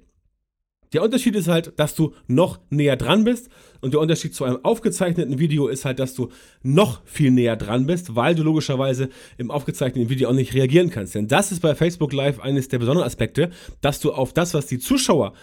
Der 0.93 1.01
Unterschied 1.01 1.35
ist 1.35 1.47
halt, 1.47 1.73
dass 1.77 1.95
du 1.95 2.13
noch 2.27 2.59
näher 2.69 2.95
dran 2.95 3.23
bist 3.23 3.49
und 3.81 3.93
der 3.93 3.99
Unterschied 3.99 4.35
zu 4.35 4.43
einem 4.43 4.63
aufgezeichneten 4.63 5.39
Video 5.39 5.67
ist 5.67 5.85
halt, 5.85 5.97
dass 5.97 6.13
du 6.13 6.29
noch 6.61 7.01
viel 7.05 7.31
näher 7.31 7.55
dran 7.55 7.87
bist, 7.87 8.15
weil 8.15 8.35
du 8.35 8.43
logischerweise 8.43 9.09
im 9.37 9.49
aufgezeichneten 9.49 10.09
Video 10.09 10.29
auch 10.29 10.33
nicht 10.33 10.53
reagieren 10.53 10.91
kannst. 10.91 11.15
Denn 11.15 11.27
das 11.27 11.51
ist 11.51 11.61
bei 11.61 11.73
Facebook 11.73 12.13
Live 12.13 12.39
eines 12.39 12.67
der 12.67 12.77
besonderen 12.77 13.07
Aspekte, 13.07 13.49
dass 13.81 13.99
du 14.01 14.13
auf 14.13 14.33
das, 14.33 14.53
was 14.53 14.67
die 14.67 14.77
Zuschauer 14.77 15.33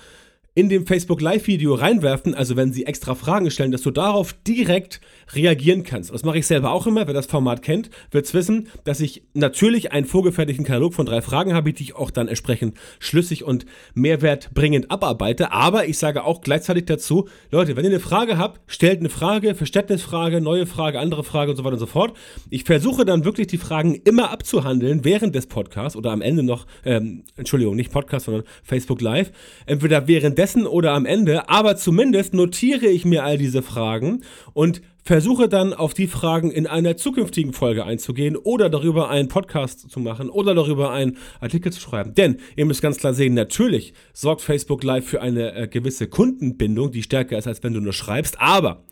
in 0.55 0.69
dem 0.69 0.85
Facebook 0.85 1.21
Live-Video 1.21 1.75
reinwerfen, 1.75 2.35
also 2.35 2.57
wenn 2.57 2.73
sie 2.73 2.85
extra 2.85 3.15
Fragen 3.15 3.51
stellen, 3.53 3.71
dass 3.71 3.83
du 3.83 3.93
darauf 3.93 4.33
direkt 4.33 5.01
reagieren 5.33 5.85
kannst. 5.85 6.13
Das 6.13 6.25
mache 6.25 6.39
ich 6.39 6.47
selber 6.47 6.73
auch 6.73 6.89
immer. 6.89 7.07
Wer 7.07 7.15
das 7.15 7.27
Format 7.27 7.63
kennt, 7.63 7.89
wird 8.11 8.27
es 8.27 8.35
wissen, 8.35 8.67
dass 8.83 9.01
ich 9.01 9.23
natürlich 9.33 9.93
einen 9.93 10.07
vorgefertigten 10.07 10.65
Katalog 10.65 10.93
von 10.95 11.07
drei 11.07 11.23
Fragen 11.23 11.55
habe, 11.55 11.73
die 11.73 11.85
ich 11.85 11.95
auch 11.95 12.11
dann 12.11 12.27
entsprechend 12.27 12.77
schlüssig 12.99 13.45
und 13.45 13.65
mehrwertbringend 13.95 14.91
abarbeite. 14.91 15.53
Aber 15.53 15.87
ich 15.87 15.99
sage 15.99 16.25
auch 16.25 16.41
gleichzeitig 16.41 16.87
dazu, 16.87 17.29
Leute, 17.53 17.77
wenn 17.77 17.85
ihr 17.85 17.91
eine 17.91 18.01
Frage 18.01 18.37
habt, 18.37 18.61
stellt 18.67 18.99
eine 18.99 19.09
Frage, 19.09 19.55
Verständnisfrage, 19.55 20.41
neue 20.41 20.67
Frage, 20.67 20.99
andere 20.99 21.23
Frage 21.23 21.53
und 21.53 21.59
so 21.59 21.65
weiter 21.65 21.75
und 21.75 21.81
so 21.81 21.87
fort. 21.87 22.17
Ich 22.51 22.65
versuche 22.65 23.05
dann 23.05 23.25
wirklich 23.25 23.47
die 23.47 23.59
Fragen 23.59 23.95
immer 23.95 24.31
abzuhandeln 24.31 25.05
während 25.05 25.37
des 25.37 25.47
Podcasts 25.47 25.97
oder 25.97 26.11
am 26.11 26.23
Ende 26.23 26.43
noch, 26.43 26.67
ähm, 26.85 27.23
Entschuldigung, 27.37 27.77
nicht 27.77 27.93
Podcast, 27.93 28.27
sondern 28.27 28.43
Facebook 28.65 29.01
Live. 29.01 29.31
Entweder 29.67 30.09
während 30.09 30.40
währenddessen 30.41 30.67
oder 30.67 30.93
am 30.93 31.05
Ende, 31.05 31.51
aber 31.51 31.77
zumindest 31.77 32.33
notiere 32.33 32.87
ich 32.87 33.05
mir 33.05 33.25
all 33.25 33.37
diese 33.37 33.61
Fragen 33.61 34.23
und 34.55 34.81
versuche 35.05 35.51
dann 35.51 35.75
auf 35.75 35.93
die 35.93 36.07
Fragen 36.07 36.51
in 36.51 36.67
einer 36.67 36.97
zukünftigen 36.97 37.53
Folge 37.53 37.85
einzugehen 37.85 38.37
oder 38.37 38.71
darüber 38.71 39.11
einen 39.11 39.29
Podcast 39.29 39.91
zu 39.91 40.01
machen 40.01 40.31
oder 40.31 40.55
darüber 40.55 40.93
einen 40.93 41.19
Artikel 41.41 41.71
zu 41.73 41.81
schreiben. 41.81 42.15
Denn 42.15 42.39
ihr 42.57 42.65
müsst 42.65 42.81
ganz 42.81 42.97
klar 42.97 43.13
sehen, 43.13 43.35
natürlich 43.35 43.93
sorgt 44.15 44.41
Facebook 44.41 44.83
Live 44.83 45.05
für 45.05 45.21
eine 45.21 45.55
äh, 45.55 45.69
gewisse 45.69 46.07
Kundenbindung, 46.07 46.91
die 46.91 47.03
stärker 47.03 47.37
ist, 47.37 47.47
als 47.47 47.63
wenn 47.63 47.75
du 47.75 47.81
nur 47.81 47.93
schreibst, 47.93 48.41
aber 48.41 48.83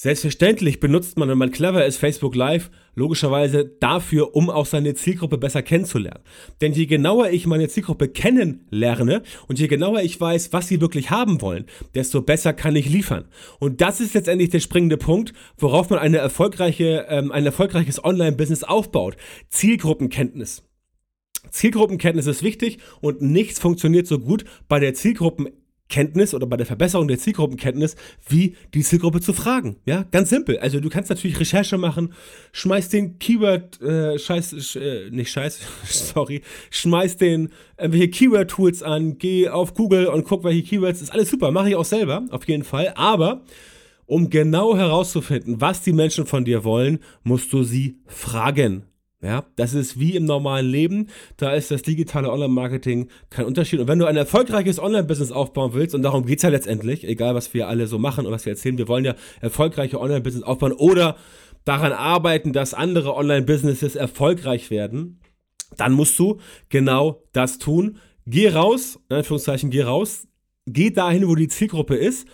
Selbstverständlich 0.00 0.78
benutzt 0.78 1.18
man, 1.18 1.28
wenn 1.28 1.38
man 1.38 1.50
clever 1.50 1.84
ist, 1.84 1.96
Facebook 1.96 2.36
Live 2.36 2.70
logischerweise 2.94 3.64
dafür, 3.64 4.36
um 4.36 4.48
auch 4.48 4.64
seine 4.64 4.94
Zielgruppe 4.94 5.38
besser 5.38 5.60
kennenzulernen. 5.60 6.22
Denn 6.60 6.72
je 6.72 6.86
genauer 6.86 7.30
ich 7.30 7.48
meine 7.48 7.66
Zielgruppe 7.66 8.06
kennenlerne 8.06 9.24
und 9.48 9.58
je 9.58 9.66
genauer 9.66 10.02
ich 10.02 10.20
weiß, 10.20 10.52
was 10.52 10.68
sie 10.68 10.80
wirklich 10.80 11.10
haben 11.10 11.40
wollen, 11.40 11.66
desto 11.96 12.22
besser 12.22 12.52
kann 12.52 12.76
ich 12.76 12.88
liefern. 12.88 13.24
Und 13.58 13.80
das 13.80 13.98
ist 13.98 14.14
letztendlich 14.14 14.50
der 14.50 14.60
springende 14.60 14.98
Punkt, 14.98 15.32
worauf 15.56 15.90
man 15.90 15.98
eine 15.98 16.18
erfolgreiche, 16.18 17.06
ähm, 17.08 17.32
ein 17.32 17.44
erfolgreiches 17.44 18.04
Online-Business 18.04 18.62
aufbaut. 18.62 19.16
Zielgruppenkenntnis. 19.48 20.62
Zielgruppenkenntnis 21.50 22.28
ist 22.28 22.44
wichtig 22.44 22.78
und 23.00 23.20
nichts 23.20 23.58
funktioniert 23.58 24.06
so 24.06 24.20
gut 24.20 24.44
bei 24.68 24.78
der 24.78 24.94
Zielgruppen 24.94 25.48
Kenntnis 25.88 26.34
oder 26.34 26.46
bei 26.46 26.56
der 26.56 26.66
Verbesserung 26.66 27.08
der 27.08 27.18
Zielgruppenkenntnis, 27.18 27.96
wie 28.28 28.56
die 28.74 28.82
Zielgruppe 28.82 29.20
zu 29.20 29.32
fragen. 29.32 29.76
Ja, 29.86 30.04
ganz 30.10 30.30
simpel. 30.30 30.58
Also 30.58 30.80
du 30.80 30.88
kannst 30.88 31.10
natürlich 31.10 31.40
Recherche 31.40 31.78
machen, 31.78 32.12
schmeiß 32.52 32.90
den 32.90 33.18
Keyword, 33.18 33.80
äh, 33.80 34.18
scheiß, 34.18 34.76
äh, 34.76 35.10
nicht 35.10 35.30
scheiß, 35.30 35.60
sorry, 35.84 36.42
schmeiß 36.70 37.16
den 37.16 37.50
irgendwelche 37.78 38.10
Keyword-Tools 38.10 38.82
an, 38.82 39.18
geh 39.18 39.48
auf 39.48 39.74
Google 39.74 40.06
und 40.06 40.24
guck, 40.24 40.44
welche 40.44 40.62
Keywords, 40.62 41.00
ist 41.00 41.12
alles 41.12 41.30
super, 41.30 41.50
mache 41.50 41.70
ich 41.70 41.76
auch 41.76 41.84
selber, 41.84 42.26
auf 42.30 42.46
jeden 42.46 42.64
Fall. 42.64 42.92
Aber 42.94 43.44
um 44.06 44.30
genau 44.30 44.76
herauszufinden, 44.76 45.60
was 45.60 45.82
die 45.82 45.92
Menschen 45.92 46.26
von 46.26 46.44
dir 46.44 46.64
wollen, 46.64 47.00
musst 47.24 47.52
du 47.52 47.62
sie 47.62 47.98
fragen. 48.06 48.87
Ja, 49.20 49.46
das 49.56 49.74
ist 49.74 49.98
wie 49.98 50.14
im 50.14 50.26
normalen 50.26 50.70
Leben. 50.70 51.08
Da 51.38 51.52
ist 51.52 51.72
das 51.72 51.82
digitale 51.82 52.30
Online-Marketing 52.30 53.08
kein 53.30 53.46
Unterschied. 53.46 53.80
Und 53.80 53.88
wenn 53.88 53.98
du 53.98 54.06
ein 54.06 54.16
erfolgreiches 54.16 54.78
Online-Business 54.78 55.32
aufbauen 55.32 55.72
willst, 55.74 55.94
und 55.96 56.02
darum 56.02 56.24
geht's 56.24 56.44
ja 56.44 56.50
letztendlich, 56.50 57.02
egal 57.02 57.34
was 57.34 57.52
wir 57.52 57.66
alle 57.66 57.88
so 57.88 57.98
machen 57.98 58.26
und 58.26 58.32
was 58.32 58.46
wir 58.46 58.52
erzählen, 58.52 58.78
wir 58.78 58.86
wollen 58.86 59.04
ja 59.04 59.16
erfolgreiche 59.40 60.00
Online-Business 60.00 60.44
aufbauen 60.44 60.72
oder 60.72 61.16
daran 61.64 61.92
arbeiten, 61.92 62.52
dass 62.52 62.74
andere 62.74 63.14
Online-Businesses 63.16 63.96
erfolgreich 63.96 64.70
werden, 64.70 65.20
dann 65.76 65.92
musst 65.92 66.16
du 66.18 66.38
genau 66.68 67.24
das 67.32 67.58
tun. 67.58 67.98
Geh 68.24 68.50
raus, 68.50 69.00
in 69.10 69.16
Anführungszeichen, 69.16 69.70
geh 69.70 69.82
raus, 69.82 70.28
geh 70.66 70.90
dahin, 70.90 71.26
wo 71.26 71.34
die 71.34 71.48
Zielgruppe 71.48 71.96
ist, 71.96 72.28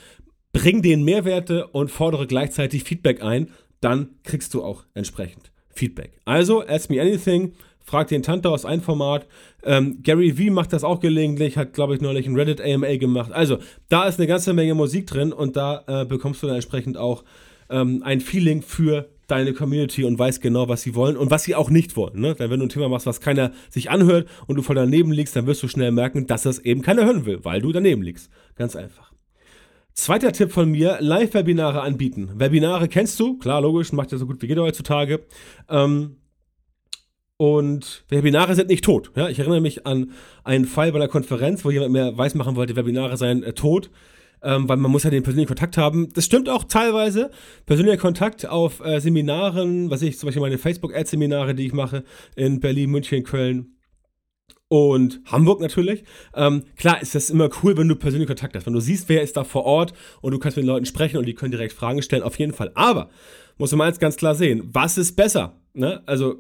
bring 0.53 0.83
denen 0.83 1.03
Mehrwerte 1.03 1.67
und 1.69 1.91
fordere 1.91 2.27
gleichzeitig 2.27 2.85
Feedback 2.85 3.23
ein, 3.23 3.51
dann 3.81 4.17
kriegst 4.23 4.53
du 4.53 4.63
auch 4.63 4.85
entsprechend. 4.93 5.54
Feedback. 5.75 6.13
Also, 6.25 6.67
Ask 6.67 6.91
Me 6.91 7.01
Anything, 7.01 7.53
frag 7.85 8.09
den 8.09 8.23
Tante 8.23 8.51
aus 8.51 8.65
ein 8.65 8.81
Format. 8.81 9.27
Ähm, 9.63 10.03
Gary 10.03 10.39
Vee 10.39 10.51
macht 10.51 10.73
das 10.73 10.85
auch 10.85 11.01
gelegentlich, 11.01 11.57
hat, 11.57 11.73
glaube 11.73 11.95
ich, 11.95 12.01
neulich 12.01 12.27
ein 12.27 12.37
Reddit 12.37 12.61
AMA 12.61 12.97
gemacht. 12.97 13.33
Also, 13.33 13.59
da 13.89 14.07
ist 14.09 14.19
eine 14.19 14.27
ganze 14.27 14.53
Menge 14.53 14.75
Musik 14.75 15.07
drin 15.07 15.33
und 15.33 15.57
da 15.57 15.85
äh, 15.87 16.05
bekommst 16.05 16.43
du 16.43 16.47
dann 16.47 16.57
entsprechend 16.57 16.97
auch 16.97 17.25
ähm, 17.71 18.03
ein 18.05 18.21
Feeling 18.21 18.63
für 18.63 19.09
deine 19.27 19.55
Community 19.55 20.05
und 20.05 20.19
weißt 20.19 20.43
genau, 20.43 20.69
was 20.69 20.83
sie 20.83 20.95
wollen 20.95 21.17
und 21.17 21.31
was 21.31 21.45
sie 21.45 21.55
auch 21.55 21.71
nicht 21.71 21.97
wollen. 21.97 22.21
Ne? 22.21 22.35
Denn 22.35 22.51
wenn 22.51 22.61
du 22.61 22.67
ein 22.67 22.71
Thema 22.71 22.89
machst, 22.89 23.07
was 23.07 23.21
keiner 23.21 23.53
sich 23.71 23.91
anhört 23.91 24.29
und 24.47 24.57
du 24.57 24.63
voll 24.63 24.77
daneben 24.77 25.13
liegst, 25.13 25.35
dann 25.35 25.47
wirst 25.47 25.63
du 25.63 25.69
schnell 25.69 25.93
merken, 25.93 26.27
dass 26.27 26.43
das 26.43 26.59
eben 26.59 26.83
keiner 26.83 27.07
hören 27.07 27.25
will, 27.25 27.45
weil 27.45 27.63
du 27.63 27.73
daneben 27.73 28.03
liegst. 28.03 28.31
Ganz 28.57 28.77
einfach. 28.77 29.14
Zweiter 29.95 30.33
Tipp 30.33 30.51
von 30.51 30.73
mir, 30.73 30.99
Live-Webinare 31.01 31.81
anbieten. 31.81 32.33
Webinare 32.35 32.89
kennst 32.89 33.19
du, 33.21 33.39
klar, 33.39 33.61
logisch, 33.63 33.93
macht 33.93 34.11
ja 34.11 34.19
so 34.19 34.27
gut 34.27 34.43
wie 34.43 34.47
jeder 34.47 34.63
heutzutage. 34.63 35.21
Ähm, 35.69 36.17
und 37.37 38.05
Webinare 38.09 38.57
sind 38.57 38.69
nicht 38.71 38.85
tot. 38.85 39.13
Ja? 39.15 39.29
Ich 39.29 39.39
erinnere 39.39 39.61
mich 39.61 39.87
an 39.87 40.11
einen 40.43 40.65
Fall 40.65 40.91
bei 40.91 40.97
einer 40.97 41.07
Konferenz, 41.07 41.65
wo 41.65 41.71
jemand 41.71 41.93
mir 41.93 42.19
weismachen 42.19 42.57
wollte, 42.57 42.75
Webinare 42.75 43.17
seien 43.17 43.45
äh, 43.45 43.53
tot, 43.53 43.91
ähm, 44.43 44.69
weil 44.69 44.79
man 44.79 44.91
muss 44.91 45.05
ja 45.05 45.11
den 45.11 45.23
persönlichen 45.23 45.49
Kontakt 45.49 45.77
haben. 45.77 46.13
Das 46.13 46.25
stimmt 46.25 46.49
auch 46.49 46.65
teilweise. 46.65 47.31
Persönlicher 47.65 47.99
Kontakt 47.99 48.47
auf 48.47 48.85
äh, 48.85 49.01
Seminaren, 49.01 49.91
was 49.91 50.03
ich 50.03 50.19
zum 50.19 50.27
Beispiel 50.27 50.43
meine 50.43 50.59
Facebook-Ad-Seminare, 50.59 51.55
die 51.55 51.67
ich 51.67 51.73
mache 51.73 52.03
in 52.35 52.59
Berlin, 52.59 52.91
München, 52.91 53.23
Köln, 53.23 53.74
und 54.75 55.21
Hamburg 55.27 55.61
natürlich. 55.61 56.03
Ähm, 56.35 56.65
klar 56.77 57.01
ist 57.01 57.15
das 57.15 57.31
immer 57.31 57.49
cool, 57.63 57.77
wenn 57.77 57.87
du 57.87 57.95
persönlich 57.95 58.27
Kontakt 58.27 58.57
hast, 58.57 58.67
wenn 58.67 58.73
du 58.73 58.81
siehst, 58.81 59.09
wer 59.09 59.23
ist 59.23 59.37
da 59.37 59.45
vor 59.45 59.65
Ort 59.65 59.93
und 60.21 60.33
du 60.33 60.41
kannst 60.41 60.57
mit 60.57 60.65
den 60.65 60.69
Leuten 60.69 60.85
sprechen 60.85 61.17
und 61.17 61.27
die 61.27 61.35
können 61.35 61.53
direkt 61.53 61.73
Fragen 61.73 62.03
stellen, 62.03 62.25
auf 62.25 62.41
jeden 62.41 62.53
Fall. 62.53 62.73
Aber 62.75 63.09
muss 63.57 63.71
man 63.71 63.87
eins 63.87 64.01
ganz 64.01 64.17
klar 64.17 64.35
sehen, 64.35 64.69
was 64.73 64.99
ist 64.99 65.15
besser? 65.15 65.55
Ne? 65.77 66.03
Also 66.07 66.37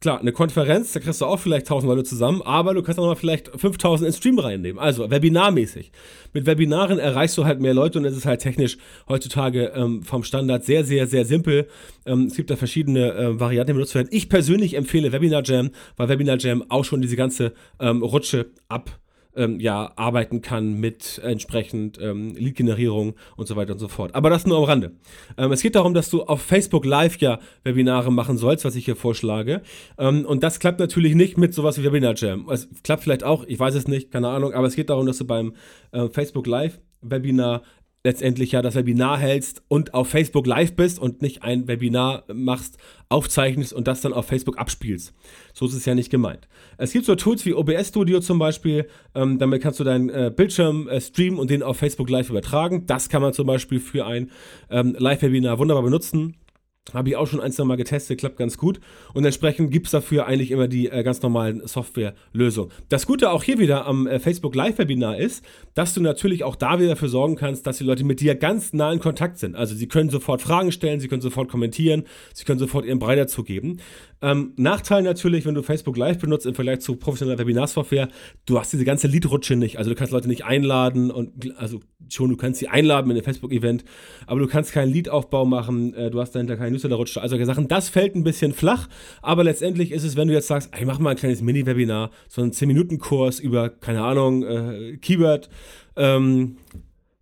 klar, 0.00 0.20
eine 0.20 0.30
Konferenz, 0.30 0.92
da 0.92 1.00
kriegst 1.00 1.20
du 1.20 1.24
auch 1.24 1.40
vielleicht 1.40 1.66
1000 1.66 1.90
Leute 1.90 2.04
zusammen, 2.04 2.40
aber 2.42 2.72
du 2.72 2.84
kannst 2.84 3.00
auch 3.00 3.06
mal 3.06 3.16
vielleicht 3.16 3.50
5000 3.60 4.06
ins 4.06 4.18
Stream 4.18 4.38
reinnehmen, 4.38 4.78
also 4.78 5.10
webinarmäßig. 5.10 5.90
Mit 6.32 6.46
Webinaren 6.46 7.00
erreichst 7.00 7.36
du 7.36 7.44
halt 7.44 7.60
mehr 7.60 7.74
Leute 7.74 7.98
und 7.98 8.04
es 8.04 8.16
ist 8.16 8.26
halt 8.26 8.42
technisch 8.42 8.78
heutzutage 9.08 9.72
ähm, 9.74 10.04
vom 10.04 10.22
Standard 10.22 10.64
sehr, 10.64 10.84
sehr, 10.84 11.08
sehr 11.08 11.24
simpel. 11.24 11.66
Ähm, 12.04 12.26
es 12.26 12.36
gibt 12.36 12.48
da 12.48 12.54
verschiedene 12.54 13.12
äh, 13.12 13.40
Varianten, 13.40 13.72
die 13.72 13.72
benutzt 13.72 13.96
werden. 13.96 14.08
Ich 14.12 14.28
persönlich 14.28 14.74
empfehle 14.74 15.10
Webinar 15.10 15.42
Jam, 15.44 15.70
weil 15.96 16.08
Webinar 16.08 16.38
Jam 16.38 16.62
auch 16.68 16.84
schon 16.84 17.02
diese 17.02 17.16
ganze 17.16 17.54
ähm, 17.80 18.04
Rutsche 18.04 18.46
ab 18.68 19.00
ähm, 19.36 19.60
ja, 19.60 19.92
arbeiten 19.96 20.42
kann 20.42 20.80
mit 20.80 21.20
entsprechend 21.22 21.98
ähm, 22.00 22.34
Lead-Generierung 22.34 23.14
und 23.36 23.46
so 23.46 23.56
weiter 23.56 23.72
und 23.72 23.78
so 23.78 23.88
fort. 23.88 24.14
Aber 24.14 24.30
das 24.30 24.46
nur 24.46 24.58
am 24.58 24.64
Rande. 24.64 24.92
Ähm, 25.36 25.52
es 25.52 25.62
geht 25.62 25.74
darum, 25.74 25.94
dass 25.94 26.10
du 26.10 26.24
auf 26.24 26.42
Facebook 26.42 26.84
Live 26.84 27.18
ja 27.18 27.38
Webinare 27.64 28.10
machen 28.10 28.36
sollst, 28.36 28.64
was 28.64 28.76
ich 28.76 28.84
hier 28.84 28.96
vorschlage. 28.96 29.62
Ähm, 29.98 30.24
und 30.24 30.42
das 30.42 30.58
klappt 30.58 30.80
natürlich 30.80 31.14
nicht 31.14 31.38
mit 31.38 31.54
sowas 31.54 31.78
wie 31.78 31.84
Webinar 31.84 32.14
Jam. 32.16 32.48
Es 32.50 32.68
klappt 32.82 33.02
vielleicht 33.02 33.24
auch, 33.24 33.44
ich 33.44 33.58
weiß 33.58 33.74
es 33.74 33.88
nicht, 33.88 34.10
keine 34.10 34.28
Ahnung, 34.28 34.52
aber 34.52 34.66
es 34.66 34.76
geht 34.76 34.90
darum, 34.90 35.06
dass 35.06 35.18
du 35.18 35.26
beim 35.26 35.54
äh, 35.92 36.08
Facebook 36.08 36.46
Live 36.46 36.78
Webinar 37.02 37.62
letztendlich 38.06 38.52
ja 38.52 38.62
das 38.62 38.76
Webinar 38.76 39.18
hältst 39.18 39.62
und 39.66 39.92
auf 39.92 40.08
Facebook 40.08 40.46
live 40.46 40.74
bist 40.74 41.00
und 41.00 41.22
nicht 41.22 41.42
ein 41.42 41.66
Webinar 41.66 42.22
machst, 42.32 42.78
aufzeichnest 43.08 43.72
und 43.72 43.88
das 43.88 44.00
dann 44.00 44.12
auf 44.12 44.26
Facebook 44.26 44.58
abspielst. 44.58 45.12
So 45.52 45.66
ist 45.66 45.74
es 45.74 45.84
ja 45.84 45.94
nicht 45.94 46.08
gemeint. 46.08 46.46
Es 46.78 46.92
gibt 46.92 47.04
so 47.04 47.16
Tools 47.16 47.44
wie 47.44 47.52
OBS 47.52 47.88
Studio 47.88 48.20
zum 48.20 48.38
Beispiel, 48.38 48.86
ähm, 49.16 49.38
damit 49.38 49.60
kannst 49.60 49.80
du 49.80 49.84
deinen 49.84 50.08
äh, 50.08 50.32
Bildschirm 50.34 50.88
äh, 50.88 51.00
streamen 51.00 51.40
und 51.40 51.50
den 51.50 51.64
auf 51.64 51.78
Facebook 51.78 52.08
live 52.08 52.30
übertragen. 52.30 52.86
Das 52.86 53.08
kann 53.08 53.22
man 53.22 53.32
zum 53.32 53.48
Beispiel 53.48 53.80
für 53.80 54.06
ein 54.06 54.30
ähm, 54.70 54.94
Live-Webinar 54.96 55.58
wunderbar 55.58 55.82
benutzen. 55.82 56.36
Habe 56.94 57.08
ich 57.08 57.16
auch 57.16 57.26
schon 57.26 57.40
ein, 57.40 57.52
zwei 57.52 57.64
Mal 57.64 57.76
getestet, 57.76 58.20
klappt 58.20 58.36
ganz 58.36 58.58
gut. 58.58 58.80
Und 59.12 59.24
entsprechend 59.24 59.70
gibt 59.70 59.86
es 59.86 59.92
dafür 59.92 60.26
eigentlich 60.26 60.50
immer 60.50 60.68
die 60.68 60.88
äh, 60.88 61.02
ganz 61.02 61.20
normalen 61.20 61.66
Softwarelösungen. 61.66 62.70
Das 62.88 63.06
Gute 63.06 63.30
auch 63.30 63.42
hier 63.42 63.58
wieder 63.58 63.86
am 63.86 64.06
äh, 64.06 64.20
Facebook 64.20 64.54
Live-Webinar 64.54 65.18
ist, 65.18 65.44
dass 65.74 65.94
du 65.94 66.00
natürlich 66.00 66.44
auch 66.44 66.54
da 66.54 66.78
wieder 66.78 66.90
dafür 66.90 67.08
sorgen 67.08 67.36
kannst, 67.36 67.66
dass 67.66 67.78
die 67.78 67.84
Leute 67.84 68.04
mit 68.04 68.20
dir 68.20 68.34
ganz 68.36 68.72
nah 68.72 68.92
in 68.92 69.00
Kontakt 69.00 69.38
sind. 69.38 69.56
Also 69.56 69.74
sie 69.74 69.88
können 69.88 70.10
sofort 70.10 70.42
Fragen 70.42 70.70
stellen, 70.70 71.00
sie 71.00 71.08
können 71.08 71.22
sofort 71.22 71.48
kommentieren, 71.48 72.04
sie 72.32 72.44
können 72.44 72.60
sofort 72.60 72.84
ihren 72.84 72.98
Brei 72.98 73.16
dazugeben. 73.16 73.80
Ähm, 74.22 74.52
Nachteil 74.56 75.02
natürlich, 75.02 75.44
wenn 75.44 75.54
du 75.54 75.62
Facebook 75.62 75.96
Live 75.96 76.18
benutzt 76.18 76.46
im 76.46 76.54
Vergleich 76.54 76.80
zu 76.80 76.96
professioneller 76.96 77.38
Webinarsoftware, 77.38 78.08
du 78.46 78.58
hast 78.58 78.72
diese 78.72 78.84
ganze 78.84 79.08
Lead-Rutsche 79.08 79.56
nicht. 79.56 79.76
Also 79.76 79.90
du 79.90 79.96
kannst 79.96 80.12
Leute 80.12 80.28
nicht 80.28 80.44
einladen 80.44 81.10
und 81.10 81.54
also 81.58 81.80
schon, 82.08 82.30
du 82.30 82.36
kannst 82.36 82.60
sie 82.60 82.68
einladen 82.68 83.10
in 83.10 83.16
ein 83.16 83.22
Facebook-Event, 83.22 83.84
aber 84.26 84.40
du 84.40 84.46
kannst 84.46 84.72
keinen 84.72 84.92
Lead-Aufbau 84.92 85.44
machen, 85.44 85.92
äh, 85.94 86.10
du 86.10 86.20
hast 86.20 86.34
dahinter 86.34 86.56
keinen 86.56 86.72
Newsletter-Rutsche, 86.72 87.20
also 87.20 87.42
Sachen. 87.44 87.68
Das 87.68 87.90
fällt 87.90 88.14
ein 88.14 88.24
bisschen 88.24 88.52
flach, 88.52 88.88
aber 89.20 89.44
letztendlich 89.44 89.92
ist 89.92 90.04
es, 90.04 90.16
wenn 90.16 90.28
du 90.28 90.34
jetzt 90.34 90.46
sagst, 90.46 90.70
ich 90.76 90.86
mach 90.86 90.98
mal 90.98 91.10
ein 91.10 91.16
kleines 91.16 91.42
Mini-Webinar, 91.42 92.10
so 92.28 92.40
einen 92.40 92.52
10-Minuten-Kurs 92.52 93.38
über, 93.40 93.68
keine 93.68 94.02
Ahnung, 94.02 94.42
äh, 94.44 94.96
Keyword, 94.96 95.50
ähm, 95.96 96.56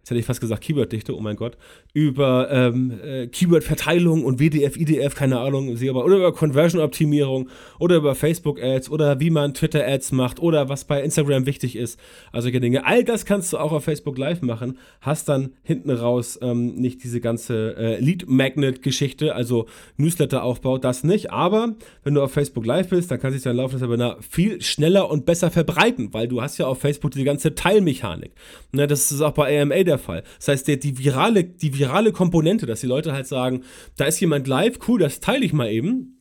jetzt 0.00 0.10
hätte 0.10 0.20
ich 0.20 0.26
fast 0.26 0.40
gesagt 0.40 0.62
Keyword-Dichte, 0.62 1.16
oh 1.16 1.20
mein 1.20 1.36
Gott, 1.36 1.56
über 1.94 2.50
ähm, 2.50 2.92
äh, 3.02 3.28
Keyword-Verteilung 3.28 4.24
und 4.24 4.40
WDF, 4.40 4.76
IDF, 4.76 5.14
keine 5.14 5.38
Ahnung, 5.38 5.68
oder 5.70 6.16
über 6.16 6.32
Conversion-Optimierung 6.32 7.48
oder 7.78 7.96
über 7.96 8.16
Facebook-Ads 8.16 8.90
oder 8.90 9.20
wie 9.20 9.30
man 9.30 9.54
Twitter-Ads 9.54 10.10
macht 10.10 10.40
oder 10.40 10.68
was 10.68 10.84
bei 10.84 11.00
Instagram 11.00 11.46
wichtig 11.46 11.76
ist. 11.76 12.00
Also 12.32 12.46
solche 12.46 12.58
Dinge. 12.58 12.84
All 12.84 13.04
das 13.04 13.24
kannst 13.24 13.52
du 13.52 13.58
auch 13.58 13.70
auf 13.70 13.84
Facebook 13.84 14.18
Live 14.18 14.42
machen, 14.42 14.76
hast 15.00 15.28
dann 15.28 15.50
hinten 15.62 15.92
raus 15.92 16.36
ähm, 16.42 16.74
nicht 16.74 17.04
diese 17.04 17.20
ganze 17.20 17.76
äh, 17.76 18.00
Lead-Magnet-Geschichte, 18.00 19.36
also 19.36 19.66
Newsletter-Aufbau, 19.96 20.78
das 20.78 21.04
nicht. 21.04 21.30
Aber 21.30 21.76
wenn 22.02 22.14
du 22.14 22.22
auf 22.22 22.32
Facebook 22.32 22.66
Live 22.66 22.88
bist, 22.88 23.12
dann 23.12 23.20
kann 23.20 23.32
sich 23.32 23.42
dein 23.42 23.54
laufendes 23.54 23.88
Webinar 23.88 24.18
viel 24.20 24.60
schneller 24.62 25.08
und 25.08 25.26
besser 25.26 25.52
verbreiten, 25.52 26.12
weil 26.12 26.26
du 26.26 26.42
hast 26.42 26.58
ja 26.58 26.66
auf 26.66 26.80
Facebook 26.80 27.12
die 27.12 27.22
ganze 27.22 27.54
Teilmechanik. 27.54 28.32
Ne, 28.72 28.88
das 28.88 29.12
ist 29.12 29.20
auch 29.20 29.32
bei 29.32 29.62
AMA 29.62 29.84
der 29.84 29.98
Fall. 29.98 30.24
Das 30.38 30.48
heißt, 30.48 30.66
der, 30.66 30.76
die, 30.76 30.98
virale, 30.98 31.44
die 31.44 31.72
virale 31.72 31.83
Komponente, 32.12 32.66
dass 32.66 32.80
die 32.80 32.86
Leute 32.86 33.12
halt 33.12 33.26
sagen, 33.26 33.62
da 33.96 34.04
ist 34.04 34.20
jemand 34.20 34.46
live, 34.46 34.78
cool, 34.88 34.98
das 34.98 35.20
teile 35.20 35.44
ich 35.44 35.52
mal 35.52 35.70
eben. 35.70 36.18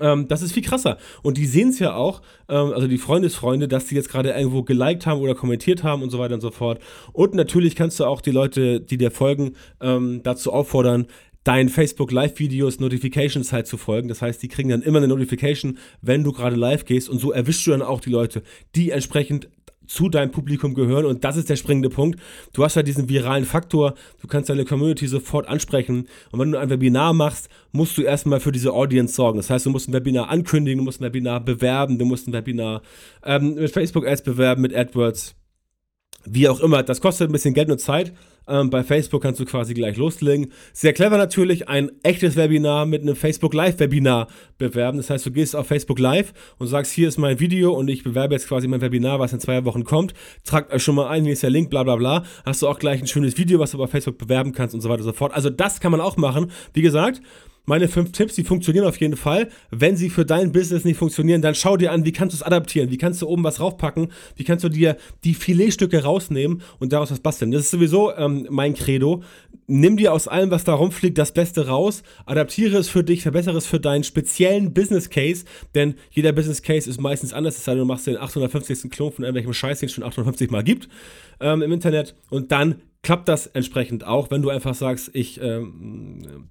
Ähm, 0.00 0.28
das 0.28 0.42
ist 0.42 0.52
viel 0.52 0.62
krasser. 0.62 0.98
Und 1.22 1.38
die 1.38 1.46
sehen 1.46 1.70
es 1.70 1.78
ja 1.78 1.94
auch, 1.94 2.20
ähm, 2.48 2.72
also 2.72 2.86
die 2.86 2.98
Freundesfreunde, 2.98 3.68
dass 3.68 3.86
die 3.86 3.94
jetzt 3.94 4.10
gerade 4.10 4.30
irgendwo 4.30 4.62
geliked 4.62 5.06
haben 5.06 5.20
oder 5.20 5.34
kommentiert 5.34 5.82
haben 5.82 6.02
und 6.02 6.10
so 6.10 6.18
weiter 6.18 6.34
und 6.34 6.40
so 6.40 6.50
fort. 6.50 6.80
Und 7.12 7.34
natürlich 7.34 7.76
kannst 7.76 7.98
du 8.00 8.04
auch 8.04 8.20
die 8.20 8.30
Leute, 8.30 8.80
die 8.80 8.98
dir 8.98 9.10
folgen, 9.10 9.52
ähm, 9.80 10.20
dazu 10.22 10.52
auffordern, 10.52 11.06
deinen 11.44 11.68
Facebook 11.68 12.10
Live-Videos 12.10 12.80
Notifications 12.80 13.52
halt 13.52 13.68
zu 13.68 13.76
folgen. 13.76 14.08
Das 14.08 14.20
heißt, 14.20 14.42
die 14.42 14.48
kriegen 14.48 14.68
dann 14.68 14.82
immer 14.82 14.98
eine 14.98 15.08
Notification, 15.08 15.78
wenn 16.02 16.24
du 16.24 16.32
gerade 16.32 16.56
live 16.56 16.84
gehst 16.84 17.08
und 17.08 17.20
so 17.20 17.30
erwischst 17.30 17.66
du 17.66 17.70
dann 17.70 17.82
auch 17.82 18.00
die 18.00 18.10
Leute, 18.10 18.42
die 18.74 18.90
entsprechend 18.90 19.48
zu 19.86 20.08
deinem 20.08 20.30
Publikum 20.30 20.74
gehören 20.74 21.06
und 21.06 21.24
das 21.24 21.36
ist 21.36 21.48
der 21.48 21.56
springende 21.56 21.90
Punkt. 21.90 22.20
Du 22.52 22.64
hast 22.64 22.76
ja 22.76 22.82
diesen 22.82 23.08
viralen 23.08 23.44
Faktor, 23.44 23.94
du 24.20 24.26
kannst 24.26 24.50
deine 24.50 24.64
Community 24.64 25.06
sofort 25.06 25.48
ansprechen 25.48 26.06
und 26.30 26.40
wenn 26.40 26.52
du 26.52 26.58
ein 26.58 26.70
Webinar 26.70 27.12
machst, 27.12 27.48
musst 27.72 27.96
du 27.98 28.02
erstmal 28.02 28.40
für 28.40 28.52
diese 28.52 28.72
Audience 28.72 29.14
sorgen. 29.14 29.38
Das 29.38 29.50
heißt, 29.50 29.66
du 29.66 29.70
musst 29.70 29.88
ein 29.88 29.92
Webinar 29.92 30.28
ankündigen, 30.28 30.78
du 30.78 30.84
musst 30.84 31.00
ein 31.00 31.04
Webinar 31.04 31.40
bewerben, 31.40 31.98
du 31.98 32.04
musst 32.04 32.28
ein 32.28 32.32
Webinar 32.32 32.82
ähm, 33.24 33.54
mit 33.54 33.70
Facebook 33.70 34.06
Ads 34.06 34.22
bewerben, 34.22 34.62
mit 34.62 34.74
AdWords, 34.74 35.34
wie 36.28 36.48
auch 36.48 36.60
immer. 36.60 36.82
Das 36.82 37.00
kostet 37.00 37.28
ein 37.28 37.32
bisschen 37.32 37.54
Geld 37.54 37.70
und 37.70 37.80
Zeit. 37.80 38.12
Ähm, 38.48 38.70
bei 38.70 38.84
Facebook 38.84 39.22
kannst 39.22 39.40
du 39.40 39.44
quasi 39.44 39.74
gleich 39.74 39.96
loslegen. 39.96 40.52
Sehr 40.72 40.92
clever 40.92 41.16
natürlich, 41.18 41.68
ein 41.68 41.90
echtes 42.02 42.36
Webinar 42.36 42.86
mit 42.86 43.02
einem 43.02 43.16
Facebook 43.16 43.54
Live 43.54 43.80
Webinar 43.80 44.28
bewerben. 44.58 44.98
Das 44.98 45.10
heißt, 45.10 45.26
du 45.26 45.32
gehst 45.32 45.56
auf 45.56 45.66
Facebook 45.66 45.98
Live 45.98 46.32
und 46.58 46.68
sagst, 46.68 46.92
hier 46.92 47.08
ist 47.08 47.18
mein 47.18 47.40
Video 47.40 47.72
und 47.72 47.88
ich 47.88 48.04
bewerbe 48.04 48.34
jetzt 48.34 48.48
quasi 48.48 48.68
mein 48.68 48.80
Webinar, 48.80 49.18
was 49.18 49.32
in 49.32 49.40
zwei 49.40 49.64
Wochen 49.64 49.84
kommt. 49.84 50.14
Tragt 50.44 50.72
euch 50.72 50.82
schon 50.82 50.94
mal 50.94 51.08
ein, 51.08 51.24
hier 51.24 51.32
ist 51.32 51.42
der 51.42 51.50
Link, 51.50 51.70
bla 51.70 51.82
bla 51.82 51.96
bla. 51.96 52.24
Hast 52.44 52.62
du 52.62 52.68
auch 52.68 52.78
gleich 52.78 53.00
ein 53.00 53.08
schönes 53.08 53.36
Video, 53.36 53.58
was 53.58 53.72
du 53.72 53.78
bei 53.78 53.86
Facebook 53.88 54.18
bewerben 54.18 54.52
kannst 54.52 54.74
und 54.74 54.80
so 54.80 54.88
weiter 54.88 55.00
und 55.00 55.06
so 55.06 55.12
fort. 55.12 55.34
Also 55.34 55.50
das 55.50 55.80
kann 55.80 55.90
man 55.90 56.00
auch 56.00 56.16
machen. 56.16 56.50
Wie 56.72 56.82
gesagt, 56.82 57.20
meine 57.66 57.88
fünf 57.88 58.12
Tipps, 58.12 58.34
die 58.34 58.44
funktionieren 58.44 58.86
auf 58.86 58.98
jeden 58.98 59.16
Fall. 59.16 59.48
Wenn 59.70 59.96
sie 59.96 60.08
für 60.08 60.24
dein 60.24 60.52
Business 60.52 60.84
nicht 60.84 60.96
funktionieren, 60.96 61.42
dann 61.42 61.54
schau 61.54 61.76
dir 61.76 61.92
an, 61.92 62.04
wie 62.04 62.12
kannst 62.12 62.34
du 62.34 62.36
es 62.38 62.42
adaptieren, 62.42 62.90
wie 62.90 62.96
kannst 62.96 63.20
du 63.20 63.28
oben 63.28 63.44
was 63.44 63.60
raufpacken, 63.60 64.12
wie 64.36 64.44
kannst 64.44 64.64
du 64.64 64.68
dir 64.68 64.96
die 65.24 65.34
Filetstücke 65.34 66.02
rausnehmen 66.02 66.62
und 66.78 66.92
daraus 66.92 67.10
was 67.10 67.20
basteln. 67.20 67.50
Das 67.50 67.62
ist 67.62 67.70
sowieso 67.70 68.14
ähm, 68.16 68.46
mein 68.50 68.74
Credo. 68.74 69.22
Nimm 69.66 69.96
dir 69.96 70.12
aus 70.12 70.28
allem, 70.28 70.50
was 70.50 70.64
da 70.64 70.74
rumfliegt, 70.74 71.18
das 71.18 71.32
Beste 71.32 71.66
raus, 71.66 72.04
adaptiere 72.24 72.78
es 72.78 72.88
für 72.88 73.02
dich, 73.02 73.22
verbessere 73.22 73.58
es 73.58 73.66
für 73.66 73.80
deinen 73.80 74.04
speziellen 74.04 74.72
Business 74.72 75.10
Case, 75.10 75.44
denn 75.74 75.94
jeder 76.10 76.32
Business 76.32 76.62
Case 76.62 76.88
ist 76.88 77.00
meistens 77.00 77.32
anders, 77.32 77.56
es 77.56 77.64
sei 77.64 77.72
denn, 77.72 77.80
du 77.80 77.86
machst 77.86 78.06
den 78.06 78.16
850. 78.16 78.90
Klon 78.90 79.10
von 79.10 79.24
irgendwelchem 79.24 79.52
Scheiß, 79.52 79.80
den 79.80 79.88
es 79.88 79.92
schon 79.92 80.04
850 80.04 80.50
Mal 80.50 80.62
gibt 80.62 80.88
ähm, 81.40 81.62
im 81.62 81.72
Internet 81.72 82.14
und 82.30 82.52
dann 82.52 82.76
klappt 83.02 83.28
das 83.28 83.46
entsprechend 83.46 84.04
auch, 84.04 84.30
wenn 84.30 84.42
du 84.42 84.50
einfach 84.50 84.74
sagst, 84.74 85.10
ich 85.12 85.40
ähm, 85.40 86.48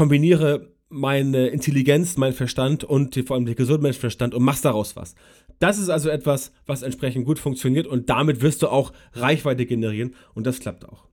kombiniere 0.00 0.72
meine 0.88 1.48
Intelligenz, 1.48 2.16
mein 2.16 2.32
Verstand 2.32 2.84
und 2.84 3.16
die, 3.16 3.22
vor 3.22 3.36
allem 3.36 3.44
der 3.44 3.54
gesunde 3.54 3.82
Menschenverstand 3.82 4.32
und 4.32 4.42
machst 4.42 4.64
daraus 4.64 4.96
was. 4.96 5.14
Das 5.58 5.78
ist 5.78 5.90
also 5.90 6.08
etwas, 6.08 6.52
was 6.64 6.80
entsprechend 6.80 7.26
gut 7.26 7.38
funktioniert 7.38 7.86
und 7.86 8.08
damit 8.08 8.40
wirst 8.40 8.62
du 8.62 8.68
auch 8.68 8.94
Reichweite 9.12 9.66
generieren 9.66 10.14
und 10.32 10.46
das 10.46 10.58
klappt 10.58 10.88
auch. 10.88 11.04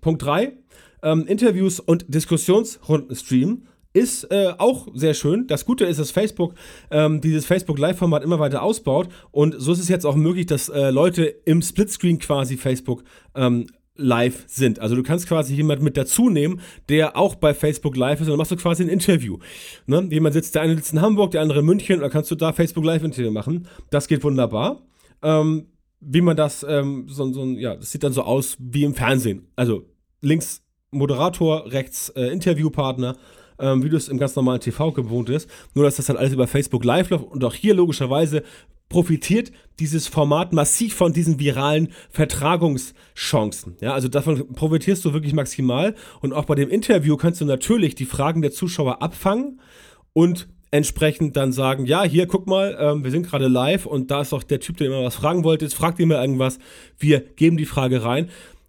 Punkt 0.00 0.22
3. 0.22 0.56
Ähm, 1.02 1.26
Interviews 1.26 1.78
und 1.78 2.06
Diskussionsrunden 2.08 3.14
streamen 3.14 3.66
ist 3.92 4.24
äh, 4.30 4.54
auch 4.56 4.88
sehr 4.94 5.12
schön. 5.12 5.46
Das 5.46 5.66
Gute 5.66 5.84
ist, 5.84 6.00
dass 6.00 6.10
Facebook 6.10 6.54
ähm, 6.90 7.20
dieses 7.20 7.44
Facebook 7.44 7.78
Live-Format 7.78 8.24
immer 8.24 8.38
weiter 8.38 8.62
ausbaut 8.62 9.10
und 9.30 9.56
so 9.58 9.72
ist 9.72 9.80
es 9.80 9.88
jetzt 9.88 10.06
auch 10.06 10.16
möglich, 10.16 10.46
dass 10.46 10.70
äh, 10.70 10.88
Leute 10.88 11.24
im 11.44 11.60
Splitscreen 11.60 12.18
quasi 12.18 12.56
Facebook 12.56 13.04
ähm, 13.34 13.66
live 14.00 14.44
sind. 14.46 14.78
Also 14.78 14.96
du 14.96 15.02
kannst 15.02 15.28
quasi 15.28 15.54
jemand 15.54 15.82
mit 15.82 15.96
dazu 15.96 16.30
nehmen, 16.30 16.60
der 16.88 17.16
auch 17.16 17.34
bei 17.34 17.54
Facebook 17.54 17.96
live 17.96 18.20
ist 18.20 18.26
und 18.26 18.32
dann 18.32 18.38
machst 18.38 18.50
du 18.50 18.56
quasi 18.56 18.82
ein 18.82 18.88
Interview. 18.88 19.38
Ne? 19.86 20.08
Jemand 20.10 20.34
sitzt, 20.34 20.54
der 20.54 20.62
eine 20.62 20.76
sitzt 20.76 20.92
in 20.92 21.00
Hamburg, 21.00 21.30
der 21.32 21.42
andere 21.42 21.60
in 21.60 21.66
München 21.66 21.96
und 21.96 22.02
dann 22.02 22.10
kannst 22.10 22.30
du 22.30 22.34
da 22.34 22.52
Facebook 22.52 22.84
live 22.84 23.04
Interview 23.04 23.30
machen. 23.30 23.68
Das 23.90 24.08
geht 24.08 24.24
wunderbar. 24.24 24.82
Ähm, 25.22 25.66
wie 26.00 26.22
man 26.22 26.36
das, 26.36 26.64
ähm, 26.68 27.06
so, 27.08 27.30
so, 27.32 27.44
ja, 27.44 27.76
das 27.76 27.92
sieht 27.92 28.02
dann 28.02 28.12
so 28.12 28.22
aus 28.22 28.56
wie 28.58 28.84
im 28.84 28.94
Fernsehen. 28.94 29.48
Also 29.54 29.84
links 30.22 30.62
Moderator, 30.90 31.70
rechts 31.70 32.08
äh, 32.10 32.28
Interviewpartner 32.28 33.16
ähm, 33.60 33.84
wie 33.84 33.88
du 33.88 33.96
es 33.96 34.08
im 34.08 34.18
ganz 34.18 34.34
normalen 34.34 34.60
TV 34.60 34.92
gewohnt 34.92 35.28
ist. 35.28 35.48
Nur, 35.74 35.84
dass 35.84 35.96
das 35.96 36.06
dann 36.06 36.16
alles 36.16 36.32
über 36.32 36.46
Facebook 36.46 36.84
Live 36.84 37.10
läuft 37.10 37.24
und 37.24 37.44
auch 37.44 37.54
hier 37.54 37.74
logischerweise 37.74 38.42
profitiert 38.90 39.52
dieses 39.78 40.08
Format 40.08 40.52
massiv 40.52 40.94
von 40.94 41.14
diesen 41.14 41.40
viralen 41.40 41.88
Vertragungschancen. 42.10 43.76
Ja, 43.80 43.94
also 43.94 44.08
davon 44.08 44.52
profitierst 44.52 45.02
du 45.06 45.14
wirklich 45.14 45.32
maximal. 45.32 45.94
Und 46.20 46.34
auch 46.34 46.44
bei 46.44 46.56
dem 46.56 46.68
Interview 46.68 47.16
kannst 47.16 47.40
du 47.40 47.46
natürlich 47.46 47.94
die 47.94 48.04
Fragen 48.04 48.42
der 48.42 48.50
Zuschauer 48.50 49.00
abfangen 49.00 49.60
und 50.12 50.48
entsprechend 50.70 51.36
dann 51.36 51.52
sagen, 51.52 51.86
ja, 51.86 52.02
hier, 52.02 52.26
guck 52.26 52.46
mal, 52.46 52.76
ähm, 52.78 53.02
wir 53.02 53.10
sind 53.10 53.26
gerade 53.26 53.48
live 53.48 53.86
und 53.86 54.10
da 54.10 54.20
ist 54.20 54.32
doch 54.32 54.42
der 54.42 54.60
Typ, 54.60 54.76
der 54.76 54.88
immer 54.88 55.02
was 55.02 55.16
fragen 55.16 55.44
wollte, 55.44 55.64
jetzt 55.64 55.74
fragt 55.74 55.98
mir 55.98 56.20
irgendwas, 56.20 56.58
wir 56.98 57.20
geben 57.20 57.56
die 57.56 57.66
Frage 57.66 58.04
rein. 58.04 58.28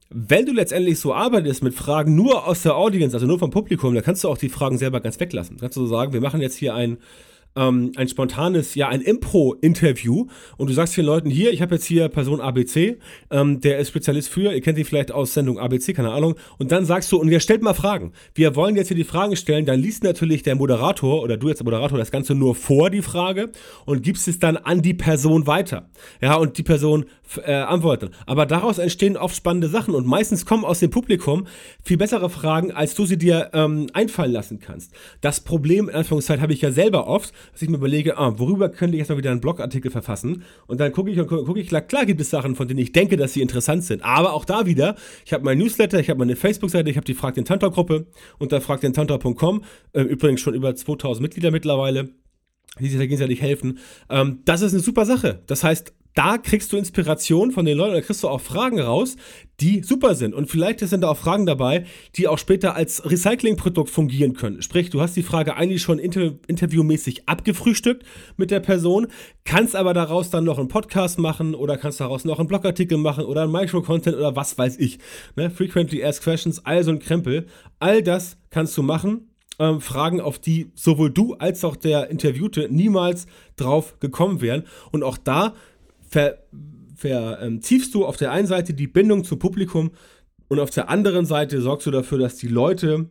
Wenn 0.09 0.45
du 0.45 0.53
letztendlich 0.53 0.99
so 0.99 1.13
arbeitest 1.13 1.63
mit 1.63 1.73
Fragen 1.73 2.15
nur 2.15 2.47
aus 2.47 2.63
der 2.63 2.75
Audience, 2.75 3.15
also 3.15 3.27
nur 3.27 3.39
vom 3.39 3.51
Publikum, 3.51 3.93
dann 3.93 4.03
kannst 4.03 4.23
du 4.23 4.29
auch 4.29 4.37
die 4.37 4.49
Fragen 4.49 4.77
selber 4.77 4.99
ganz 4.99 5.19
weglassen. 5.19 5.57
Kannst 5.59 5.77
du 5.77 5.81
so 5.81 5.87
sagen, 5.87 6.11
wir 6.13 6.21
machen 6.21 6.41
jetzt 6.41 6.57
hier 6.57 6.75
ein 6.75 6.97
ähm, 7.55 7.91
ein 7.95 8.07
spontanes, 8.07 8.75
ja, 8.75 8.87
ein 8.87 9.01
Impro-Interview 9.01 10.27
und 10.57 10.69
du 10.69 10.73
sagst 10.73 10.95
den 10.97 11.05
Leuten 11.05 11.29
hier, 11.29 11.51
ich 11.51 11.61
habe 11.61 11.75
jetzt 11.75 11.85
hier 11.85 12.09
Person 12.09 12.41
ABC, 12.41 12.97
ähm, 13.29 13.59
der 13.61 13.79
ist 13.79 13.89
Spezialist 13.89 14.29
für, 14.29 14.53
ihr 14.53 14.61
kennt 14.61 14.77
ihn 14.77 14.85
vielleicht 14.85 15.11
aus 15.11 15.33
Sendung 15.33 15.59
ABC, 15.59 15.93
keine 15.93 16.11
Ahnung, 16.11 16.35
und 16.57 16.71
dann 16.71 16.85
sagst 16.85 17.11
du, 17.11 17.17
und 17.17 17.29
ihr 17.29 17.39
stellt 17.39 17.61
mal 17.61 17.73
Fragen. 17.73 18.13
Wir 18.33 18.55
wollen 18.55 18.75
jetzt 18.75 18.87
hier 18.87 18.97
die 18.97 19.03
Fragen 19.03 19.35
stellen, 19.35 19.65
dann 19.65 19.79
liest 19.79 20.03
natürlich 20.03 20.43
der 20.43 20.55
Moderator 20.55 21.21
oder 21.21 21.37
du 21.37 21.49
jetzt 21.49 21.59
der 21.59 21.65
Moderator 21.65 21.97
das 21.97 22.11
Ganze 22.11 22.35
nur 22.35 22.55
vor, 22.55 22.89
die 22.89 23.01
Frage, 23.01 23.51
und 23.85 24.03
gibst 24.03 24.27
es 24.27 24.39
dann 24.39 24.57
an 24.57 24.81
die 24.81 24.93
Person 24.93 25.47
weiter. 25.47 25.89
Ja, 26.21 26.35
und 26.35 26.57
die 26.57 26.63
Person 26.63 27.05
äh, 27.45 27.53
antwortet. 27.53 28.13
Aber 28.25 28.45
daraus 28.45 28.77
entstehen 28.77 29.17
oft 29.17 29.35
spannende 29.35 29.67
Sachen 29.67 29.95
und 29.95 30.05
meistens 30.05 30.45
kommen 30.45 30.65
aus 30.65 30.79
dem 30.79 30.89
Publikum 30.89 31.47
viel 31.83 31.97
bessere 31.97 32.29
Fragen, 32.29 32.71
als 32.71 32.95
du 32.95 33.05
sie 33.05 33.17
dir 33.17 33.51
ähm, 33.53 33.87
einfallen 33.93 34.31
lassen 34.31 34.59
kannst. 34.59 34.93
Das 35.21 35.39
Problem, 35.39 35.89
in 35.89 35.95
Anführungszeichen, 35.95 36.41
habe 36.41 36.53
ich 36.53 36.61
ja 36.61 36.71
selber 36.71 37.07
oft, 37.07 37.33
dass 37.51 37.61
ich 37.61 37.69
mir 37.69 37.77
überlege, 37.77 38.17
ah, 38.17 38.37
worüber 38.37 38.69
könnte 38.69 38.95
ich 38.95 38.99
jetzt 38.99 39.09
mal 39.09 39.17
wieder 39.17 39.31
einen 39.31 39.41
Blogartikel 39.41 39.91
verfassen? 39.91 40.43
Und 40.67 40.79
dann 40.79 40.91
gucke 40.91 41.11
ich 41.11 41.19
und 41.19 41.27
gucke 41.27 41.59
ich, 41.59 41.67
klar, 41.67 41.81
klar 41.81 42.05
gibt 42.05 42.21
es 42.21 42.29
Sachen, 42.29 42.55
von 42.55 42.67
denen 42.67 42.79
ich 42.79 42.91
denke, 42.91 43.17
dass 43.17 43.33
sie 43.33 43.41
interessant 43.41 43.83
sind. 43.83 44.03
Aber 44.03 44.33
auch 44.33 44.45
da 44.45 44.65
wieder, 44.65 44.95
ich 45.25 45.33
habe 45.33 45.43
mein 45.43 45.57
Newsletter, 45.57 45.99
ich 45.99 46.09
habe 46.09 46.19
meine 46.19 46.35
Facebook-Seite, 46.35 46.89
ich 46.89 46.97
habe 46.97 47.05
die 47.05 47.13
Frag 47.13 47.35
den 47.35 47.45
Tantor-Gruppe 47.45 48.07
unter 48.39 48.61
fragdentantor.com, 48.61 49.63
äh, 49.93 50.01
übrigens 50.01 50.41
schon 50.41 50.53
über 50.53 50.75
2000 50.75 51.21
Mitglieder 51.21 51.51
mittlerweile 51.51 52.09
die 52.79 52.87
sich 52.87 52.97
da 52.97 53.05
gegenseitig 53.05 53.41
helfen. 53.41 53.79
Ähm, 54.09 54.39
das 54.45 54.61
ist 54.61 54.71
eine 54.73 54.81
super 54.81 55.05
Sache. 55.05 55.41
Das 55.47 55.63
heißt, 55.63 55.93
da 56.13 56.37
kriegst 56.37 56.71
du 56.73 56.77
Inspiration 56.77 57.51
von 57.51 57.65
den 57.65 57.77
Leuten, 57.77 57.93
da 57.93 58.01
kriegst 58.01 58.23
du 58.23 58.27
auch 58.27 58.41
Fragen 58.41 58.79
raus, 58.79 59.15
die 59.59 59.83
super 59.83 60.15
sind. 60.15 60.33
Und 60.33 60.49
vielleicht 60.49 60.79
sind 60.79 61.01
da 61.01 61.09
auch 61.09 61.17
Fragen 61.17 61.45
dabei, 61.45 61.85
die 62.15 62.27
auch 62.27 62.37
später 62.37 62.75
als 62.75 63.09
Recyclingprodukt 63.09 63.89
fungieren 63.89 64.33
können. 64.33 64.61
Sprich, 64.61 64.89
du 64.89 65.01
hast 65.01 65.15
die 65.15 65.23
Frage 65.23 65.55
eigentlich 65.55 65.81
schon 65.81 65.99
inter 65.99 66.33
interviewmäßig 66.47 67.29
abgefrühstückt 67.29 68.03
mit 68.37 68.51
der 68.51 68.59
Person, 68.59 69.07
kannst 69.45 69.75
aber 69.75 69.93
daraus 69.93 70.29
dann 70.29 70.43
noch 70.43 70.59
einen 70.59 70.67
Podcast 70.67 71.19
machen 71.19 71.55
oder 71.55 71.77
kannst 71.77 71.99
daraus 71.99 72.25
noch 72.25 72.39
einen 72.39 72.47
Blogartikel 72.47 72.97
machen 72.97 73.23
oder 73.25 73.43
einen 73.43 73.51
Micro-Content 73.51 74.17
oder 74.17 74.35
was 74.35 74.57
weiß 74.57 74.77
ich. 74.79 74.99
Ne? 75.35 75.49
Frequently 75.49 76.03
Asked 76.03 76.23
Questions, 76.23 76.65
all 76.65 76.83
so 76.83 76.91
ein 76.91 76.99
Krempel. 76.99 77.45
All 77.79 78.01
das 78.03 78.37
kannst 78.49 78.77
du 78.77 78.83
machen 78.83 79.27
ähm, 79.61 79.79
Fragen, 79.79 80.19
auf 80.19 80.39
die 80.39 80.71
sowohl 80.73 81.11
du 81.11 81.35
als 81.35 81.63
auch 81.63 81.75
der 81.75 82.09
Interviewte 82.09 82.67
niemals 82.69 83.27
drauf 83.55 83.99
gekommen 83.99 84.41
wären. 84.41 84.63
Und 84.91 85.03
auch 85.03 85.17
da 85.17 85.53
vertiefst 86.11 87.89
ähm, 87.89 87.91
du 87.93 88.05
auf 88.05 88.17
der 88.17 88.31
einen 88.31 88.47
Seite 88.47 88.73
die 88.73 88.87
Bindung 88.87 89.23
zum 89.23 89.39
Publikum 89.39 89.91
und 90.47 90.59
auf 90.59 90.69
der 90.69 90.89
anderen 90.89 91.25
Seite 91.25 91.61
sorgst 91.61 91.87
du 91.87 91.91
dafür, 91.91 92.17
dass 92.17 92.35
die 92.35 92.47
Leute 92.47 93.09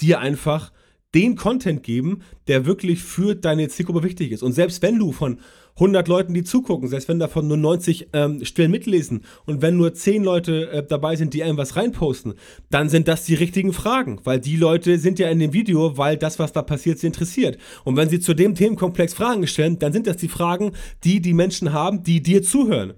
dir 0.00 0.20
einfach 0.20 0.72
den 1.14 1.36
Content 1.36 1.82
geben, 1.82 2.22
der 2.46 2.66
wirklich 2.66 3.02
für 3.02 3.34
deine 3.34 3.68
Zielgruppe 3.68 4.02
wichtig 4.02 4.30
ist. 4.30 4.42
Und 4.42 4.52
selbst 4.52 4.82
wenn 4.82 4.98
du 4.98 5.12
von 5.12 5.40
100 5.78 6.08
Leuten, 6.08 6.34
die 6.34 6.42
zugucken, 6.42 6.88
selbst 6.88 7.08
wenn 7.08 7.20
davon 7.20 7.46
nur 7.46 7.56
90 7.56 8.08
ähm, 8.12 8.44
still 8.44 8.68
mitlesen 8.68 9.22
und 9.46 9.62
wenn 9.62 9.76
nur 9.76 9.94
10 9.94 10.24
Leute 10.24 10.70
äh, 10.70 10.84
dabei 10.86 11.14
sind, 11.14 11.34
die 11.34 11.40
irgendwas 11.40 11.76
reinposten, 11.76 12.34
dann 12.70 12.88
sind 12.88 13.06
das 13.06 13.24
die 13.24 13.34
richtigen 13.34 13.72
Fragen, 13.72 14.20
weil 14.24 14.40
die 14.40 14.56
Leute 14.56 14.98
sind 14.98 15.18
ja 15.18 15.28
in 15.28 15.38
dem 15.38 15.52
Video, 15.52 15.96
weil 15.96 16.16
das, 16.16 16.38
was 16.38 16.52
da 16.52 16.62
passiert, 16.62 16.98
sie 16.98 17.06
interessiert. 17.06 17.58
Und 17.84 17.96
wenn 17.96 18.08
sie 18.08 18.18
zu 18.18 18.34
dem 18.34 18.54
Themenkomplex 18.54 19.14
Fragen 19.14 19.46
stellen, 19.46 19.78
dann 19.78 19.92
sind 19.92 20.06
das 20.06 20.16
die 20.16 20.28
Fragen, 20.28 20.72
die 21.04 21.20
die 21.20 21.34
Menschen 21.34 21.72
haben, 21.72 22.02
die 22.02 22.22
dir 22.22 22.42
zuhören 22.42 22.94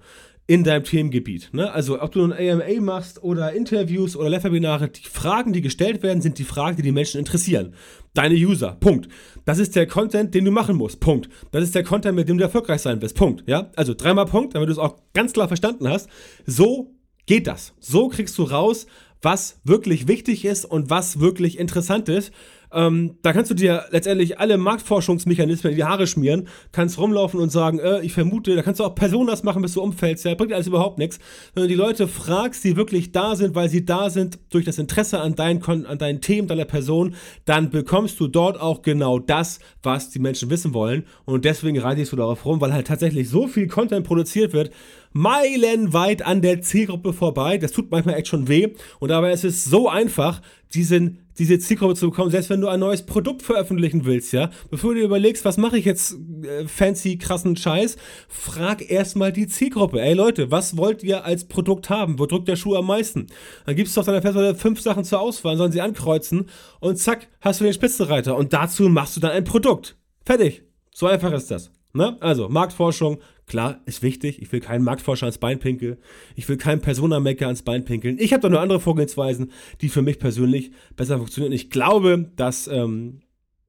in 0.51 0.65
deinem 0.65 0.83
Themengebiet. 0.83 1.51
Ne? 1.53 1.71
Also 1.71 2.03
ob 2.03 2.11
du 2.11 2.25
ein 2.25 2.33
AMA 2.33 2.81
machst 2.81 3.23
oder 3.23 3.53
Interviews 3.53 4.17
oder 4.17 4.29
Live-Webinare, 4.31 4.89
die 4.89 5.09
Fragen, 5.09 5.53
die 5.53 5.61
gestellt 5.61 6.03
werden, 6.03 6.23
sind 6.23 6.41
die 6.41 6.45
Fragen, 6.45 6.75
die 6.75 6.83
die 6.83 6.91
Menschen 6.91 7.21
interessieren. 7.21 7.73
Deine 8.15 8.35
User. 8.35 8.77
Punkt. 8.81 9.09
Das 9.45 9.61
ist 9.61 9.77
der 9.77 9.87
Content, 9.87 10.35
den 10.35 10.45
du 10.45 10.51
machen 10.51 10.75
musst. 10.75 10.99
Punkt. 10.99 11.29
Das 11.53 11.63
ist 11.63 11.77
der 11.77 11.85
Content, 11.85 12.17
mit 12.17 12.29
dem 12.29 12.37
du 12.37 12.43
erfolgreich 12.43 12.81
sein 12.83 13.01
wirst. 13.01 13.15
Punkt. 13.15 13.45
Ja? 13.47 13.71
Also 13.77 13.95
dreimal 13.95 14.27
Punkt, 14.27 14.57
damit 14.57 14.69
du 14.69 14.73
es 14.73 14.79
auch 14.81 14.97
ganz 15.15 15.33
klar 15.33 15.47
verstanden 15.47 15.87
hast. 15.87 16.11
So 16.47 16.97
geht 17.27 17.47
das. 17.47 17.73
So 17.79 18.09
kriegst 18.09 18.37
du 18.37 18.43
raus, 18.43 18.89
was 19.23 19.61
wirklich 19.63 20.09
wichtig 20.09 20.45
ist 20.45 20.65
und 20.65 20.91
was 20.91 21.21
wirklich 21.21 21.61
interessant 21.61 22.09
ist. 22.09 22.33
Ähm, 22.73 23.17
da 23.23 23.33
kannst 23.33 23.51
du 23.51 23.55
dir 23.55 23.85
letztendlich 23.91 24.39
alle 24.39 24.57
Marktforschungsmechanismen 24.59 25.73
in 25.73 25.77
die 25.77 25.85
Haare 25.85 26.07
schmieren, 26.07 26.49
kannst 26.73 26.99
rumlaufen 26.99 27.41
und 27.41 27.51
sagen, 27.51 27.79
äh, 27.79 28.01
ich 28.03 28.13
vermute, 28.13 28.55
da 28.55 28.63
kannst 28.63 28.81
du 28.81 28.85
auch 28.85 28.95
Personas 28.95 29.43
machen, 29.43 29.63
bis 29.63 29.75
du 29.75 29.83
umfällst, 29.83 30.25
ja, 30.25 30.35
bringt 30.35 30.53
alles 30.53 30.67
überhaupt 30.67 30.99
nichts. 30.99 31.19
Wenn 31.55 31.65
du 31.65 31.69
die 31.69 31.75
Leute 31.75 32.07
fragst, 32.07 32.63
die 32.65 32.77
wirklich 32.77 33.13
da 33.13 33.35
sind, 33.35 33.55
weil 33.55 33.69
sie 33.69 33.85
da 33.85 34.11
sind, 34.11 34.39
durch 34.51 34.65
das 34.65 34.79
Interesse 34.79 35.21
an 35.21 35.35
deinen, 35.35 35.63
an 35.63 35.99
deinen 35.99 36.21
Themen, 36.21 36.49
deiner 36.49 36.65
Person, 36.65 37.15
dann 37.45 37.71
bekommst 37.71 38.21
du 38.21 38.29
dort 38.29 38.61
auch 38.61 38.83
genau 38.83 39.19
das, 39.19 39.59
was 39.83 40.11
die 40.11 40.19
Menschen 40.19 40.51
wissen 40.51 40.75
wollen. 40.75 41.05
Und 41.25 41.45
deswegen 41.45 41.79
reitest 41.79 42.13
du 42.13 42.17
darauf 42.17 42.45
rum, 42.45 42.61
weil 42.61 42.73
halt 42.73 42.87
tatsächlich 42.87 43.29
so 43.29 43.47
viel 43.49 43.67
Content 43.67 44.07
produziert 44.07 44.53
wird, 44.53 44.71
meilenweit 45.13 46.23
an 46.23 46.41
der 46.41 46.63
Zielgruppe 46.63 47.13
vorbei. 47.13 47.59
Das 47.59 47.73
tut 47.73 47.91
manchmal 47.91 48.15
echt 48.15 48.29
schon 48.29 48.49
weh. 48.49 48.69
Und 49.01 49.09
dabei 49.09 49.33
ist 49.33 49.45
es 49.45 49.65
so 49.65 49.89
einfach, 49.89 50.41
diesen, 50.75 51.19
diese 51.41 51.59
Zielgruppe 51.59 51.95
zu 51.95 52.11
bekommen, 52.11 52.31
selbst 52.31 52.51
wenn 52.51 52.61
du 52.61 52.69
ein 52.69 52.79
neues 52.79 53.03
Produkt 53.03 53.43
veröffentlichen 53.43 54.05
willst, 54.05 54.33
ja. 54.33 54.51
Bevor 54.71 54.93
du 54.93 55.01
dir 55.01 55.07
überlegst, 55.07 55.45
was 55.47 55.57
mache 55.57 55.79
ich 55.79 55.87
jetzt 55.87 56.17
äh, 56.43 56.69
fancy, 56.69 57.17
krassen 57.17 57.57
Scheiß, 57.57 57.97
frag 58.29 58.89
erstmal 58.91 59.33
die 59.33 59.47
Zielgruppe. 59.47 60.03
Ey 60.03 60.13
Leute, 60.13 60.51
was 60.51 60.77
wollt 60.77 61.03
ihr 61.03 61.25
als 61.25 61.49
Produkt 61.49 61.89
haben? 61.89 62.19
Wo 62.19 62.27
drückt 62.27 62.47
der 62.47 62.57
Schuh 62.57 62.77
am 62.77 62.87
meisten? 62.87 63.27
Dann 63.65 63.75
gibst 63.75 63.97
du 63.97 64.01
auf 64.01 64.07
deiner 64.07 64.21
Festplatte 64.21 64.55
fünf 64.55 64.83
Sachen 64.83 65.05
zur 65.05 65.21
Auswahl, 65.21 65.57
sollen 65.57 65.73
sie 65.73 65.81
ankreuzen 65.81 66.51
und 66.79 66.99
zack, 66.99 67.29
hast 67.41 67.61
du 67.61 67.65
den 67.65 67.73
Spitzenreiter. 67.73 68.37
Und 68.37 68.53
dazu 68.53 68.91
machst 68.91 69.17
du 69.17 69.21
dann 69.21 69.33
ein 69.33 69.45
Produkt. 69.45 69.97
Fertig. 70.27 70.63
So 70.95 71.07
einfach 71.07 71.33
ist 71.33 71.51
das. 71.51 71.73
Ne? 71.95 72.19
Also, 72.21 72.51
Marktforschung, 72.51 73.19
klar, 73.51 73.81
ist 73.85 74.03
wichtig. 74.03 74.41
Ich 74.41 74.51
will 74.53 74.61
keinen 74.61 74.85
Marktforscher 74.85 75.27
ans 75.27 75.39
Bein 75.39 75.59
pinkeln. 75.59 75.99
Ich 76.37 76.49
will 76.49 76.57
keinen 76.57 76.81
Persona-Maker 76.81 77.47
ans 77.47 77.63
Bein 77.63 77.85
pinkeln. 77.85 78.17
Ich 78.19 78.33
habe 78.33 78.41
da 78.41 78.49
nur 78.49 78.61
andere 78.61 78.81
Vorgehensweisen, 78.81 79.51
die 79.81 79.89
für 79.89 80.03
mich 80.03 80.19
persönlich 80.19 80.71
besser 80.97 81.19
funktionieren. 81.19 81.53
Ich 81.53 81.69
glaube, 81.69 82.31
dass, 82.37 82.69
ähm, 82.69 83.21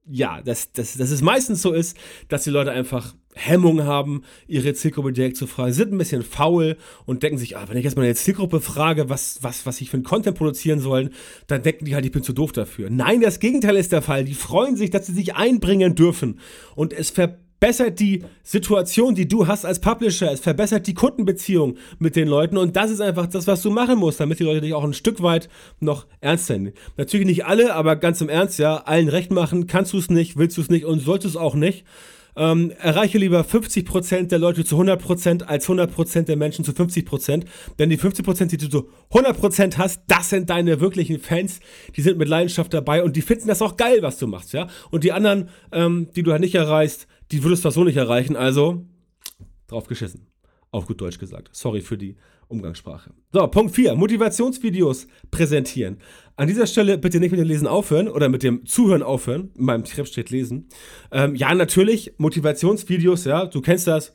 ja, 0.08 0.40
dass, 0.40 0.72
dass, 0.72 0.96
dass 0.96 1.10
es 1.10 1.20
meistens 1.20 1.60
so 1.60 1.72
ist, 1.72 1.98
dass 2.28 2.44
die 2.44 2.50
Leute 2.50 2.70
einfach 2.70 3.14
Hemmung 3.34 3.82
haben, 3.82 4.22
ihre 4.46 4.74
Zielgruppe 4.74 5.12
direkt 5.12 5.36
zu 5.36 5.46
fragen. 5.46 5.72
Sind 5.72 5.92
ein 5.92 5.98
bisschen 5.98 6.22
faul 6.22 6.76
und 7.06 7.22
denken 7.22 7.38
sich, 7.38 7.56
ah, 7.56 7.64
wenn 7.68 7.76
ich 7.76 7.84
jetzt 7.84 7.96
mal 7.96 8.04
eine 8.04 8.14
Zielgruppe 8.14 8.60
frage, 8.60 9.08
was, 9.08 9.42
was, 9.42 9.66
was 9.66 9.80
ich 9.80 9.90
für 9.90 9.96
einen 9.96 10.04
Content 10.04 10.36
produzieren 10.36 10.80
sollen, 10.80 11.10
dann 11.46 11.62
denken 11.62 11.86
die 11.86 11.94
halt, 11.94 12.04
ich 12.04 12.12
bin 12.12 12.22
zu 12.22 12.32
doof 12.32 12.52
dafür. 12.52 12.90
Nein, 12.90 13.20
das 13.20 13.40
Gegenteil 13.40 13.76
ist 13.76 13.92
der 13.92 14.02
Fall. 14.02 14.24
Die 14.24 14.34
freuen 14.34 14.76
sich, 14.76 14.90
dass 14.90 15.06
sie 15.06 15.14
sich 15.14 15.34
einbringen 15.34 15.94
dürfen. 15.94 16.38
Und 16.74 16.92
es 16.92 17.10
ver 17.10 17.38
verbessert 17.62 18.00
die 18.00 18.24
Situation, 18.42 19.14
die 19.14 19.28
du 19.28 19.46
hast 19.46 19.64
als 19.64 19.78
Publisher. 19.78 20.32
Es 20.32 20.40
verbessert 20.40 20.84
die 20.88 20.94
Kundenbeziehung 20.94 21.76
mit 22.00 22.16
den 22.16 22.26
Leuten. 22.26 22.56
Und 22.56 22.74
das 22.74 22.90
ist 22.90 23.00
einfach 23.00 23.28
das, 23.28 23.46
was 23.46 23.62
du 23.62 23.70
machen 23.70 24.00
musst, 24.00 24.18
damit 24.18 24.40
die 24.40 24.42
Leute 24.42 24.62
dich 24.62 24.74
auch 24.74 24.82
ein 24.82 24.94
Stück 24.94 25.22
weit 25.22 25.48
noch 25.78 26.06
ernst 26.20 26.50
nehmen. 26.50 26.72
Natürlich 26.96 27.24
nicht 27.24 27.46
alle, 27.46 27.76
aber 27.76 27.94
ganz 27.94 28.20
im 28.20 28.28
Ernst, 28.28 28.58
ja, 28.58 28.78
allen 28.78 29.08
recht 29.08 29.30
machen. 29.30 29.68
Kannst 29.68 29.92
du 29.92 29.98
es 29.98 30.10
nicht, 30.10 30.36
willst 30.36 30.56
du 30.56 30.60
es 30.60 30.70
nicht 30.70 30.84
und 30.84 30.98
solltest 30.98 31.36
es 31.36 31.40
auch 31.40 31.54
nicht. 31.54 31.84
Ähm, 32.34 32.72
erreiche 32.80 33.18
lieber 33.18 33.42
50% 33.42 34.28
der 34.28 34.38
Leute 34.38 34.64
zu 34.64 34.80
100% 34.80 35.44
als 35.44 35.68
100% 35.68 36.22
der 36.22 36.36
Menschen 36.36 36.64
zu 36.64 36.72
50%. 36.72 37.44
Denn 37.78 37.90
die 37.90 37.98
50%, 37.98 38.46
die 38.46 38.56
du 38.56 38.68
zu 38.68 38.88
100% 39.12 39.76
hast, 39.76 40.02
das 40.08 40.30
sind 40.30 40.50
deine 40.50 40.80
wirklichen 40.80 41.20
Fans. 41.20 41.60
Die 41.94 42.02
sind 42.02 42.18
mit 42.18 42.26
Leidenschaft 42.26 42.74
dabei 42.74 43.04
und 43.04 43.14
die 43.14 43.22
finden 43.22 43.46
das 43.46 43.62
auch 43.62 43.76
geil, 43.76 43.98
was 44.00 44.18
du 44.18 44.26
machst, 44.26 44.52
ja. 44.52 44.66
Und 44.90 45.04
die 45.04 45.12
anderen, 45.12 45.48
ähm, 45.70 46.08
die 46.16 46.24
du 46.24 46.32
halt 46.32 46.40
nicht 46.40 46.56
erreichst, 46.56 47.06
die 47.32 47.42
würdest 47.42 47.64
du 47.64 47.70
so 47.70 47.82
nicht 47.82 47.96
erreichen, 47.96 48.36
also 48.36 48.84
drauf 49.66 49.86
geschissen. 49.86 50.26
Auf 50.70 50.86
gut 50.86 51.00
Deutsch 51.00 51.18
gesagt. 51.18 51.48
Sorry 51.52 51.80
für 51.80 51.98
die 51.98 52.16
Umgangssprache. 52.48 53.10
So, 53.32 53.46
Punkt 53.48 53.74
4. 53.74 53.94
Motivationsvideos 53.94 55.06
präsentieren. 55.30 55.98
An 56.36 56.48
dieser 56.48 56.66
Stelle 56.66 56.98
bitte 56.98 57.20
nicht 57.20 57.30
mit 57.30 57.40
dem 57.40 57.48
Lesen 57.48 57.66
aufhören 57.66 58.08
oder 58.08 58.28
mit 58.28 58.42
dem 58.42 58.66
Zuhören 58.66 59.02
aufhören. 59.02 59.50
In 59.56 59.64
meinem 59.64 59.86
Skript 59.86 60.08
steht 60.08 60.30
Lesen. 60.30 60.68
Ähm, 61.10 61.34
ja, 61.34 61.54
natürlich, 61.54 62.14
Motivationsvideos, 62.18 63.24
ja, 63.24 63.46
du 63.46 63.60
kennst 63.60 63.86
das. 63.86 64.14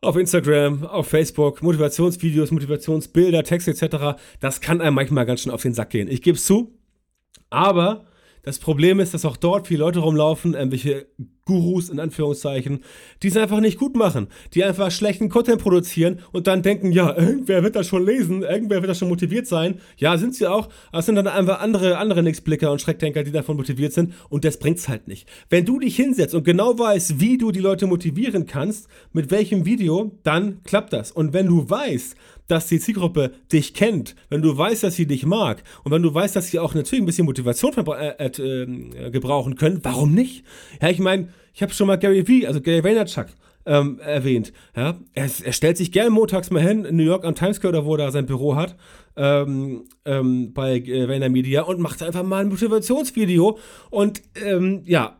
Auf 0.00 0.16
Instagram, 0.16 0.84
auf 0.84 1.06
Facebook, 1.06 1.62
Motivationsvideos, 1.62 2.50
Motivationsbilder, 2.50 3.44
Texte 3.44 3.70
etc. 3.70 4.20
Das 4.40 4.60
kann 4.60 4.80
einem 4.80 4.96
manchmal 4.96 5.26
ganz 5.26 5.42
schön 5.42 5.52
auf 5.52 5.62
den 5.62 5.74
Sack 5.74 5.90
gehen. 5.90 6.08
Ich 6.08 6.22
gebe 6.22 6.36
es 6.36 6.44
zu. 6.44 6.76
Aber 7.50 8.06
das 8.42 8.58
Problem 8.58 8.98
ist, 8.98 9.14
dass 9.14 9.24
auch 9.24 9.36
dort 9.36 9.68
viele 9.68 9.80
Leute 9.80 10.00
rumlaufen, 10.00 10.54
irgendwelche 10.54 11.06
Gurus 11.44 11.88
in 11.88 11.98
Anführungszeichen, 11.98 12.84
die 13.22 13.28
es 13.28 13.36
einfach 13.36 13.60
nicht 13.60 13.78
gut 13.78 13.96
machen, 13.96 14.28
die 14.54 14.62
einfach 14.62 14.90
schlechten 14.90 15.28
Content 15.28 15.60
produzieren 15.60 16.20
und 16.30 16.46
dann 16.46 16.62
denken, 16.62 16.92
ja, 16.92 17.16
irgendwer 17.16 17.62
wird 17.64 17.74
das 17.74 17.88
schon 17.88 18.06
lesen, 18.06 18.42
irgendwer 18.42 18.80
wird 18.80 18.90
das 18.90 18.98
schon 18.98 19.08
motiviert 19.08 19.46
sein. 19.46 19.80
Ja, 19.96 20.16
sind 20.18 20.36
sie 20.36 20.46
auch, 20.46 20.68
aber 20.90 21.00
es 21.00 21.06
sind 21.06 21.16
dann 21.16 21.26
einfach 21.26 21.60
andere, 21.60 21.98
andere 21.98 22.22
Nixblicker 22.22 22.70
und 22.70 22.80
Schreckdenker, 22.80 23.24
die 23.24 23.32
davon 23.32 23.56
motiviert 23.56 23.92
sind 23.92 24.14
und 24.28 24.44
das 24.44 24.58
bringt's 24.58 24.88
halt 24.88 25.08
nicht. 25.08 25.28
Wenn 25.50 25.64
du 25.64 25.80
dich 25.80 25.96
hinsetzt 25.96 26.34
und 26.34 26.44
genau 26.44 26.78
weißt, 26.78 27.18
wie 27.20 27.38
du 27.38 27.50
die 27.50 27.60
Leute 27.60 27.86
motivieren 27.86 28.46
kannst, 28.46 28.88
mit 29.12 29.30
welchem 29.30 29.64
Video, 29.64 30.12
dann 30.22 30.62
klappt 30.62 30.92
das. 30.92 31.10
Und 31.10 31.32
wenn 31.32 31.46
du 31.46 31.68
weißt, 31.68 32.16
dass 32.52 32.66
die 32.66 32.80
Zielgruppe 32.80 33.32
dich 33.50 33.72
kennt, 33.72 34.14
wenn 34.28 34.42
du 34.42 34.56
weißt, 34.56 34.82
dass 34.82 34.96
sie 34.96 35.06
dich 35.06 35.24
mag 35.24 35.62
und 35.84 35.92
wenn 35.92 36.02
du 36.02 36.12
weißt, 36.12 36.36
dass 36.36 36.48
sie 36.48 36.58
auch 36.58 36.74
natürlich 36.74 37.02
ein 37.02 37.06
bisschen 37.06 37.24
Motivation 37.24 37.72
äh, 37.72 38.26
äh, 38.26 39.10
gebrauchen 39.10 39.56
können, 39.56 39.80
warum 39.82 40.12
nicht? 40.12 40.44
Ja, 40.80 40.90
ich 40.90 40.98
meine, 40.98 41.28
ich 41.52 41.62
habe 41.62 41.72
schon 41.72 41.86
mal 41.86 41.96
Gary 41.96 42.26
Vee, 42.26 42.46
also 42.46 42.60
Gary 42.60 42.82
Vaynerchuk, 42.82 43.26
ähm, 43.66 44.00
erwähnt. 44.00 44.52
Ja? 44.76 44.98
Er, 45.14 45.30
er, 45.44 45.52
stellt 45.52 45.76
sich 45.76 45.92
gerne 45.92 46.10
montags 46.10 46.50
mal 46.50 46.62
hin 46.62 46.84
in 46.84 46.96
New 46.96 47.04
York 47.04 47.24
am 47.24 47.34
Times 47.34 47.56
Square, 47.56 47.84
wo 47.84 47.96
er 47.96 48.10
sein 48.10 48.26
Büro 48.26 48.56
hat, 48.56 48.76
ähm, 49.16 49.84
ähm, 50.04 50.52
bei 50.52 50.78
äh, 50.78 51.08
Vayner 51.08 51.28
Media 51.28 51.62
und 51.62 51.80
macht 51.80 52.02
einfach 52.02 52.22
mal 52.22 52.42
ein 52.42 52.48
Motivationsvideo. 52.48 53.58
Und 53.90 54.22
ähm, 54.44 54.82
ja, 54.84 55.16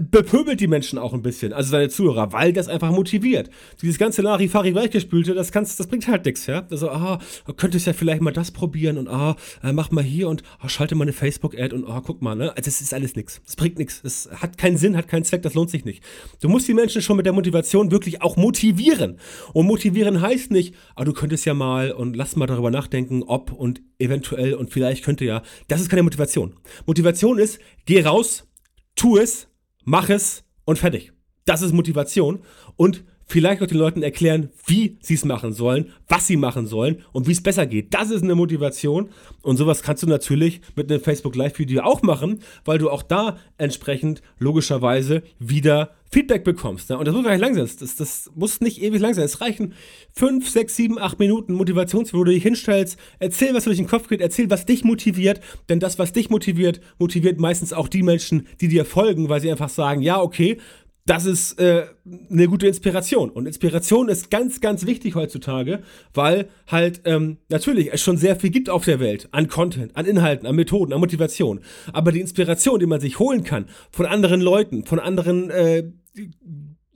bepöbelt 0.00 0.60
die 0.60 0.66
Menschen 0.66 0.98
auch 0.98 1.12
ein 1.12 1.22
bisschen, 1.22 1.52
also 1.52 1.70
seine 1.70 1.88
Zuhörer, 1.88 2.32
weil 2.32 2.52
das 2.52 2.68
einfach 2.68 2.90
motiviert. 2.90 3.50
Dieses 3.82 3.98
ganze 3.98 4.22
Larifari 4.22 4.72
gleichgespülte, 4.72 5.34
das 5.34 5.52
kannst, 5.52 5.78
das 5.80 5.86
bringt 5.86 6.06
halt 6.08 6.24
nichts, 6.24 6.46
ja. 6.46 6.66
Also, 6.70 6.90
ah, 6.90 7.18
könntest 7.56 7.86
ja 7.86 7.92
vielleicht 7.92 8.22
mal 8.22 8.32
das 8.32 8.50
probieren 8.50 8.98
und 8.98 9.08
ah, 9.08 9.36
äh, 9.62 9.72
mach 9.72 9.90
mal 9.90 10.04
hier 10.04 10.28
und 10.28 10.42
ah, 10.60 10.68
schalte 10.68 10.94
mal 10.94 11.02
eine 11.02 11.12
Facebook-Ad 11.12 11.74
und 11.74 11.86
ah, 11.86 12.02
guck 12.04 12.22
mal, 12.22 12.34
ne? 12.34 12.50
Also, 12.50 12.62
das 12.62 12.80
ist 12.80 12.94
alles 12.94 13.16
nichts. 13.16 13.40
Das 13.44 13.56
bringt 13.56 13.78
nichts. 13.78 14.02
Das 14.02 14.28
hat 14.32 14.58
keinen 14.58 14.76
Sinn, 14.76 14.96
hat 14.96 15.08
keinen 15.08 15.24
Zweck, 15.24 15.42
das 15.42 15.54
lohnt 15.54 15.70
sich 15.70 15.84
nicht. 15.84 16.02
Du 16.40 16.48
musst 16.48 16.68
die 16.68 16.74
Menschen 16.74 17.02
schon 17.02 17.16
mit 17.16 17.26
der 17.26 17.32
Motivation 17.32 17.90
wirklich 17.90 18.22
auch 18.22 18.36
motivieren. 18.36 19.18
Und 19.52 19.66
motivieren 19.66 20.20
heißt 20.20 20.50
nicht, 20.50 20.74
ah, 20.94 21.04
du 21.04 21.12
könntest 21.12 21.44
ja 21.46 21.54
mal 21.54 21.92
und 21.92 22.16
lass 22.16 22.36
mal 22.36 22.46
darüber 22.46 22.70
nachdenken, 22.70 23.22
ob 23.22 23.52
und 23.52 23.82
eventuell 23.98 24.54
und 24.54 24.70
vielleicht 24.70 25.04
könnte 25.04 25.24
ja. 25.24 25.42
Das 25.68 25.80
ist 25.80 25.88
keine 25.88 26.02
Motivation. 26.02 26.54
Motivation 26.86 27.38
ist, 27.38 27.58
geh 27.86 28.02
raus, 28.02 28.46
tu 28.94 29.18
es, 29.18 29.48
mach 29.84 30.08
es 30.10 30.44
und 30.64 30.78
fertig. 30.78 31.12
Das 31.44 31.62
ist 31.62 31.72
Motivation 31.72 32.42
und 32.76 33.04
vielleicht 33.26 33.62
auch 33.62 33.66
den 33.66 33.78
Leuten 33.78 34.02
erklären, 34.02 34.50
wie 34.66 34.96
sie 35.00 35.14
es 35.14 35.24
machen 35.24 35.52
sollen, 35.52 35.92
was 36.08 36.26
sie 36.26 36.36
machen 36.36 36.66
sollen 36.66 37.02
und 37.12 37.26
wie 37.26 37.32
es 37.32 37.42
besser 37.42 37.66
geht. 37.66 37.94
Das 37.94 38.10
ist 38.10 38.22
eine 38.22 38.34
Motivation 38.34 39.10
und 39.42 39.56
sowas 39.56 39.82
kannst 39.82 40.02
du 40.02 40.06
natürlich 40.06 40.60
mit 40.76 40.90
einem 40.90 41.00
Facebook 41.00 41.34
Live 41.36 41.58
Video 41.58 41.82
auch 41.82 42.02
machen, 42.02 42.40
weil 42.64 42.78
du 42.78 42.90
auch 42.90 43.02
da 43.02 43.38
entsprechend 43.58 44.22
logischerweise 44.38 45.22
wieder 45.38 45.90
Feedback 46.14 46.44
bekommst. 46.44 46.90
Ne? 46.90 46.98
Und 46.98 47.08
das 47.08 47.14
muss 47.14 47.24
gar 47.24 47.32
nicht 47.32 47.40
lang 47.40 47.54
sein. 47.54 47.68
Das, 47.80 47.96
das 47.96 48.30
muss 48.36 48.60
nicht 48.60 48.80
ewig 48.80 49.00
lang 49.00 49.14
sein. 49.14 49.24
Es 49.24 49.40
reichen 49.40 49.74
5, 50.12 50.48
6, 50.48 50.76
7, 50.76 50.98
8 51.00 51.18
Minuten 51.18 51.54
Motivationsvideo, 51.54 52.20
wo 52.20 52.24
du 52.24 52.30
dich 52.30 52.44
hinstellst, 52.44 52.96
erzähl, 53.18 53.52
was 53.52 53.64
durch 53.64 53.78
den 53.78 53.88
Kopf 53.88 54.06
geht, 54.06 54.20
erzähl, 54.20 54.48
was 54.48 54.64
dich 54.64 54.84
motiviert, 54.84 55.40
denn 55.68 55.80
das, 55.80 55.98
was 55.98 56.12
dich 56.12 56.30
motiviert, 56.30 56.80
motiviert 57.00 57.40
meistens 57.40 57.72
auch 57.72 57.88
die 57.88 58.04
Menschen, 58.04 58.46
die 58.60 58.68
dir 58.68 58.84
folgen, 58.84 59.28
weil 59.28 59.40
sie 59.40 59.50
einfach 59.50 59.68
sagen, 59.68 60.02
ja, 60.02 60.20
okay, 60.20 60.58
das 61.06 61.26
ist 61.26 61.60
äh, 61.60 61.86
eine 62.30 62.48
gute 62.48 62.66
Inspiration. 62.66 63.30
Und 63.30 63.46
Inspiration 63.46 64.08
ist 64.08 64.30
ganz, 64.30 64.60
ganz 64.60 64.86
wichtig 64.86 65.14
heutzutage, 65.14 65.82
weil 66.14 66.48
halt 66.66 67.02
ähm, 67.04 67.38
natürlich 67.50 67.92
es 67.92 68.00
schon 68.00 68.16
sehr 68.16 68.36
viel 68.36 68.50
gibt 68.50 68.70
auf 68.70 68.84
der 68.84 69.00
Welt 69.00 69.28
an 69.32 69.48
Content, 69.48 69.96
an 69.96 70.06
Inhalten, 70.06 70.46
an 70.46 70.56
Methoden, 70.56 70.94
an 70.94 71.00
Motivation. 71.00 71.60
Aber 71.92 72.10
die 72.10 72.20
Inspiration, 72.20 72.80
die 72.80 72.86
man 72.86 73.00
sich 73.00 73.18
holen 73.18 73.44
kann 73.44 73.66
von 73.90 74.06
anderen 74.06 74.40
Leuten, 74.40 74.86
von 74.86 74.98
anderen 74.98 75.50
äh, 75.50 75.90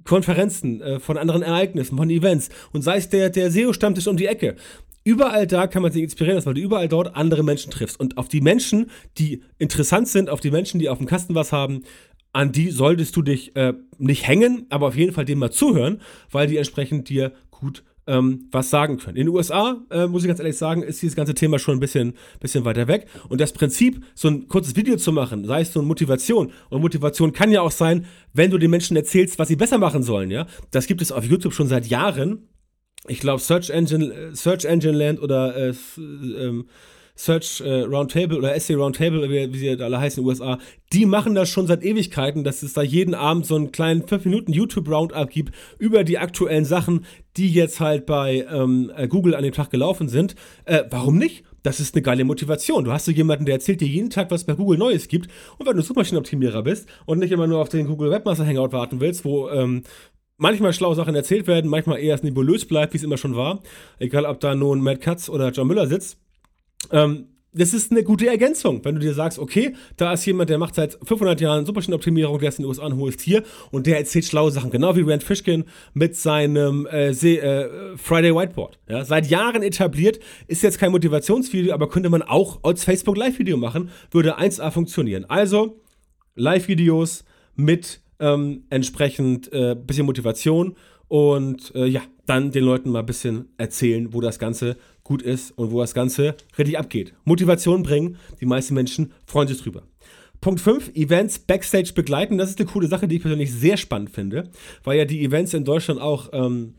Konferenzen, 0.04 0.80
äh, 0.80 1.00
von 1.00 1.18
anderen 1.18 1.42
Ereignissen, 1.42 1.98
von 1.98 2.08
Events 2.08 2.48
und 2.72 2.80
sei 2.80 2.96
es 2.96 3.10
der, 3.10 3.28
der 3.28 3.50
SEO-Stammtisch 3.50 4.06
um 4.06 4.16
die 4.16 4.26
Ecke. 4.26 4.56
Überall 5.04 5.46
da 5.46 5.66
kann 5.66 5.82
man 5.82 5.92
sich 5.92 6.02
inspirieren 6.02 6.44
weil 6.44 6.54
du 6.54 6.60
überall 6.60 6.88
dort 6.88 7.14
andere 7.16 7.42
Menschen 7.42 7.70
triffst. 7.70 7.98
Und 7.98 8.18
auf 8.18 8.28
die 8.28 8.40
Menschen, 8.40 8.90
die 9.16 9.42
interessant 9.58 10.08
sind, 10.08 10.28
auf 10.28 10.40
die 10.40 10.50
Menschen, 10.50 10.80
die 10.80 10.88
auf 10.88 10.98
dem 10.98 11.06
Kasten 11.06 11.34
was 11.34 11.52
haben, 11.52 11.84
an 12.32 12.52
die 12.52 12.70
solltest 12.70 13.16
du 13.16 13.22
dich 13.22 13.56
äh, 13.56 13.74
nicht 13.98 14.26
hängen, 14.26 14.66
aber 14.70 14.88
auf 14.88 14.96
jeden 14.96 15.12
Fall 15.12 15.24
dem 15.24 15.38
mal 15.38 15.50
zuhören, 15.50 16.00
weil 16.30 16.46
die 16.46 16.56
entsprechend 16.56 17.08
dir 17.08 17.32
gut 17.50 17.82
ähm, 18.08 18.48
was 18.50 18.70
sagen 18.70 18.96
können. 18.96 19.16
In 19.16 19.26
den 19.26 19.34
USA, 19.34 19.76
äh, 19.90 20.06
muss 20.06 20.22
ich 20.22 20.28
ganz 20.28 20.40
ehrlich 20.40 20.56
sagen, 20.56 20.82
ist 20.82 21.02
dieses 21.02 21.14
ganze 21.14 21.34
Thema 21.34 21.58
schon 21.58 21.76
ein 21.76 21.80
bisschen, 21.80 22.14
bisschen 22.40 22.64
weiter 22.64 22.88
weg. 22.88 23.06
Und 23.28 23.40
das 23.40 23.52
Prinzip, 23.52 24.02
so 24.14 24.28
ein 24.28 24.48
kurzes 24.48 24.74
Video 24.76 24.96
zu 24.96 25.12
machen, 25.12 25.44
sei 25.44 25.60
es 25.60 25.72
so 25.72 25.80
eine 25.80 25.86
Motivation, 25.86 26.50
und 26.70 26.80
Motivation 26.80 27.32
kann 27.32 27.50
ja 27.50 27.60
auch 27.60 27.70
sein, 27.70 28.06
wenn 28.32 28.50
du 28.50 28.56
den 28.56 28.70
Menschen 28.70 28.96
erzählst, 28.96 29.38
was 29.38 29.48
sie 29.48 29.56
besser 29.56 29.78
machen 29.78 30.02
sollen, 30.02 30.30
ja. 30.30 30.46
Das 30.70 30.86
gibt 30.86 31.02
es 31.02 31.12
auf 31.12 31.24
YouTube 31.24 31.52
schon 31.52 31.68
seit 31.68 31.86
Jahren. 31.86 32.48
Ich 33.06 33.20
glaube, 33.20 33.40
Search 33.40 33.70
Engine, 33.70 34.34
Search 34.34 34.64
Engine 34.64 34.96
Land 34.96 35.20
oder 35.20 35.54
äh, 35.56 35.74
ähm, 35.98 36.66
Search 37.18 37.60
äh, 37.60 37.80
Roundtable 37.80 38.38
oder 38.38 38.54
Essay 38.54 38.74
Roundtable, 38.74 39.28
wie, 39.28 39.52
wie 39.52 39.58
sie 39.58 39.70
alle 39.70 40.00
heißen 40.00 40.22
in 40.22 40.24
den 40.24 40.30
USA, 40.30 40.58
die 40.92 41.04
machen 41.04 41.34
das 41.34 41.50
schon 41.50 41.66
seit 41.66 41.82
Ewigkeiten, 41.82 42.44
dass 42.44 42.62
es 42.62 42.74
da 42.74 42.82
jeden 42.82 43.14
Abend 43.14 43.44
so 43.44 43.56
einen 43.56 43.72
kleinen 43.72 44.06
5 44.06 44.24
Minuten 44.24 44.52
YouTube-Roundup 44.52 45.28
gibt 45.28 45.52
über 45.78 46.04
die 46.04 46.18
aktuellen 46.18 46.64
Sachen, 46.64 47.04
die 47.36 47.50
jetzt 47.50 47.80
halt 47.80 48.06
bei 48.06 48.46
ähm, 48.50 48.92
äh, 48.96 49.08
Google 49.08 49.34
an 49.34 49.42
dem 49.42 49.52
Tag 49.52 49.70
gelaufen 49.70 50.08
sind. 50.08 50.36
Äh, 50.64 50.84
warum 50.90 51.18
nicht? 51.18 51.44
Das 51.64 51.80
ist 51.80 51.96
eine 51.96 52.02
geile 52.02 52.24
Motivation. 52.24 52.84
Du 52.84 52.92
hast 52.92 53.06
so 53.06 53.10
jemanden, 53.10 53.46
der 53.46 53.56
erzählt 53.56 53.80
dir 53.80 53.88
jeden 53.88 54.10
Tag, 54.10 54.30
was 54.30 54.44
bei 54.44 54.54
Google 54.54 54.78
Neues 54.78 55.08
gibt. 55.08 55.28
Und 55.58 55.66
wenn 55.66 55.76
du 55.76 55.82
Suchmaschinenoptimierer 55.82 56.62
bist 56.62 56.88
und 57.04 57.18
nicht 57.18 57.32
immer 57.32 57.48
nur 57.48 57.60
auf 57.60 57.68
den 57.68 57.88
Google 57.88 58.12
Webmaster 58.12 58.46
Hangout 58.46 58.70
warten 58.70 59.00
willst, 59.00 59.24
wo 59.24 59.48
ähm, 59.50 59.82
manchmal 60.36 60.72
schlaue 60.72 60.94
Sachen 60.94 61.16
erzählt 61.16 61.48
werden, 61.48 61.68
manchmal 61.68 61.98
eher 61.98 62.18
nebulös 62.22 62.64
bleibt, 62.64 62.92
wie 62.92 62.98
es 62.98 63.02
immer 63.02 63.18
schon 63.18 63.34
war. 63.34 63.60
Egal, 63.98 64.24
ob 64.24 64.38
da 64.38 64.54
nun 64.54 64.80
Matt 64.80 65.00
Katz 65.00 65.28
oder 65.28 65.50
John 65.50 65.66
Müller 65.66 65.88
sitzt. 65.88 66.16
Ähm, 66.92 67.26
das 67.54 67.72
ist 67.72 67.90
eine 67.90 68.04
gute 68.04 68.28
Ergänzung, 68.28 68.84
wenn 68.84 68.94
du 68.94 69.00
dir 69.00 69.14
sagst, 69.14 69.38
okay, 69.38 69.74
da 69.96 70.12
ist 70.12 70.24
jemand, 70.26 70.50
der 70.50 70.58
macht 70.58 70.74
seit 70.74 70.98
500 71.02 71.40
Jahren 71.40 71.64
Suchmaschinenoptimierung, 71.64 72.38
der 72.38 72.50
ist 72.50 72.58
in 72.58 72.64
den 72.64 72.68
USA 72.68 72.86
ein 72.86 72.96
hohes 72.96 73.16
Tier 73.16 73.42
und 73.70 73.86
der 73.86 73.98
erzählt 73.98 74.26
schlaue 74.26 74.50
Sachen, 74.50 74.70
genau 74.70 74.94
wie 74.96 75.00
Rand 75.00 75.22
Fishkin 75.22 75.64
mit 75.94 76.14
seinem 76.14 76.86
äh, 76.86 77.08
äh, 77.08 77.96
Friday 77.96 78.34
Whiteboard. 78.34 78.78
Ja, 78.88 79.04
seit 79.04 79.28
Jahren 79.28 79.62
etabliert, 79.62 80.20
ist 80.46 80.62
jetzt 80.62 80.78
kein 80.78 80.92
Motivationsvideo, 80.92 81.72
aber 81.72 81.88
könnte 81.88 82.10
man 82.10 82.22
auch 82.22 82.60
als 82.62 82.84
Facebook 82.84 83.16
Live-Video 83.16 83.56
machen, 83.56 83.90
würde 84.10 84.38
1A 84.38 84.70
funktionieren. 84.70 85.24
Also 85.24 85.80
Live-Videos 86.36 87.24
mit 87.56 88.00
ähm, 88.20 88.64
entsprechend 88.70 89.52
äh, 89.52 89.74
bisschen 89.74 90.06
Motivation 90.06 90.76
und 91.08 91.74
äh, 91.74 91.86
ja, 91.86 92.02
dann 92.26 92.50
den 92.52 92.64
Leuten 92.64 92.90
mal 92.90 93.00
ein 93.00 93.06
bisschen 93.06 93.48
erzählen, 93.56 94.12
wo 94.12 94.20
das 94.20 94.38
Ganze 94.38 94.76
gut 95.08 95.22
ist 95.22 95.52
und 95.52 95.72
wo 95.72 95.80
das 95.80 95.94
Ganze 95.94 96.36
richtig 96.58 96.78
abgeht. 96.78 97.14
Motivation 97.24 97.82
bringen, 97.82 98.16
die 98.40 98.46
meisten 98.46 98.74
Menschen 98.74 99.12
freuen 99.24 99.48
sich 99.48 99.60
drüber. 99.60 99.84
Punkt 100.42 100.60
5, 100.60 100.94
Events 100.94 101.38
Backstage 101.38 101.92
begleiten. 101.94 102.38
Das 102.38 102.50
ist 102.50 102.60
eine 102.60 102.68
coole 102.68 102.86
Sache, 102.86 103.08
die 103.08 103.16
ich 103.16 103.22
persönlich 103.22 103.52
sehr 103.52 103.78
spannend 103.78 104.10
finde, 104.10 104.50
weil 104.84 104.98
ja 104.98 105.04
die 105.06 105.24
Events 105.24 105.54
in 105.54 105.64
Deutschland 105.64 106.00
auch 106.00 106.28
ähm, 106.32 106.74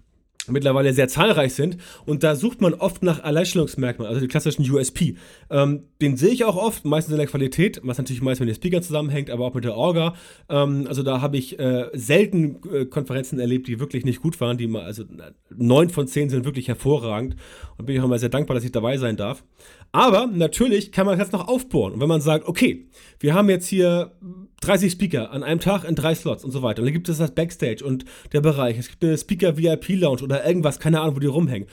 mittlerweile 0.52 0.94
sehr 0.94 1.08
zahlreich 1.08 1.54
sind 1.54 1.78
und 2.06 2.24
da 2.24 2.36
sucht 2.36 2.62
man 2.62 2.74
oft 2.74 3.04
nach 3.04 3.24
Alleinstellungsmerkmalen, 3.24 4.10
also 4.10 4.22
die 4.22 4.28
klassischen 4.28 4.70
USP. 4.70 5.16
Ähm, 5.50 5.84
den 6.02 6.18
sehe 6.18 6.30
ich 6.30 6.46
auch 6.46 6.56
oft, 6.56 6.86
meistens 6.86 7.14
in 7.14 7.18
der 7.18 7.28
Qualität, 7.28 7.80
was 7.84 7.98
natürlich 7.98 8.22
meist 8.22 8.40
mit 8.40 8.50
den 8.50 8.56
Speakern 8.56 8.84
zusammenhängt, 8.84 9.30
aber 9.30 9.46
auch 9.46 9.54
mit 9.54 9.64
der 9.64 9.76
Orga. 9.76 10.16
Ähm, 10.50 10.86
also 10.88 11.04
da 11.04 11.22
habe 11.22 11.38
ich 11.38 11.60
äh, 11.60 11.90
selten 11.94 12.60
äh, 12.72 12.86
Konferenzen 12.86 13.40
erlebt, 13.40 13.68
die 13.68 13.80
wirklich 13.80 14.06
nicht 14.06 14.22
gut 14.22 14.40
waren, 14.42 14.58
die 14.58 14.68
mal, 14.68 14.84
also 14.84 15.04
neun 15.56 15.90
von 15.90 16.08
zehn 16.08 16.30
sind 16.30 16.46
wirklich 16.46 16.68
hervorragend 16.68 17.36
und 17.78 17.86
bin 17.86 17.96
ich 17.96 18.02
auch 18.02 18.06
immer 18.06 18.20
sehr 18.20 18.30
dankbar, 18.30 18.56
dass 18.56 18.64
ich 18.64 18.72
dabei 18.72 18.98
sein 18.98 19.18
darf. 19.18 19.44
Aber 19.92 20.28
natürlich 20.28 20.92
kann 20.92 21.06
man 21.06 21.18
das 21.18 21.32
noch 21.32 21.48
aufbohren. 21.48 21.94
Und 21.94 22.02
wenn 22.02 22.08
man 22.08 22.22
sagt, 22.22 22.48
okay, 22.48 22.88
wir 23.20 23.34
haben 23.34 23.50
jetzt 23.50 23.68
hier 23.68 24.12
30 24.62 24.92
Speaker 24.92 25.32
an 25.32 25.44
einem 25.44 25.60
Tag 25.60 25.84
in 25.84 25.96
drei 25.96 26.14
Slots 26.14 26.44
und 26.44 26.52
so 26.52 26.62
weiter. 26.62 26.82
Und 26.82 26.86
dann 26.86 26.94
gibt 26.94 27.10
es 27.10 27.18
das 27.18 27.34
Backstage 27.34 27.84
und 27.84 28.06
der 28.34 28.42
Bereich. 28.42 28.78
Es 28.78 28.90
gibt 28.90 29.04
eine 29.04 29.18
Speaker-VIP-Lounge 29.18 30.22
oder 30.22 30.46
irgendwas, 30.46 30.80
keine 30.80 31.02
Ahnung, 31.02 31.16
wo 31.16 31.20
die 31.20 31.28
rumhängen. 31.28 31.68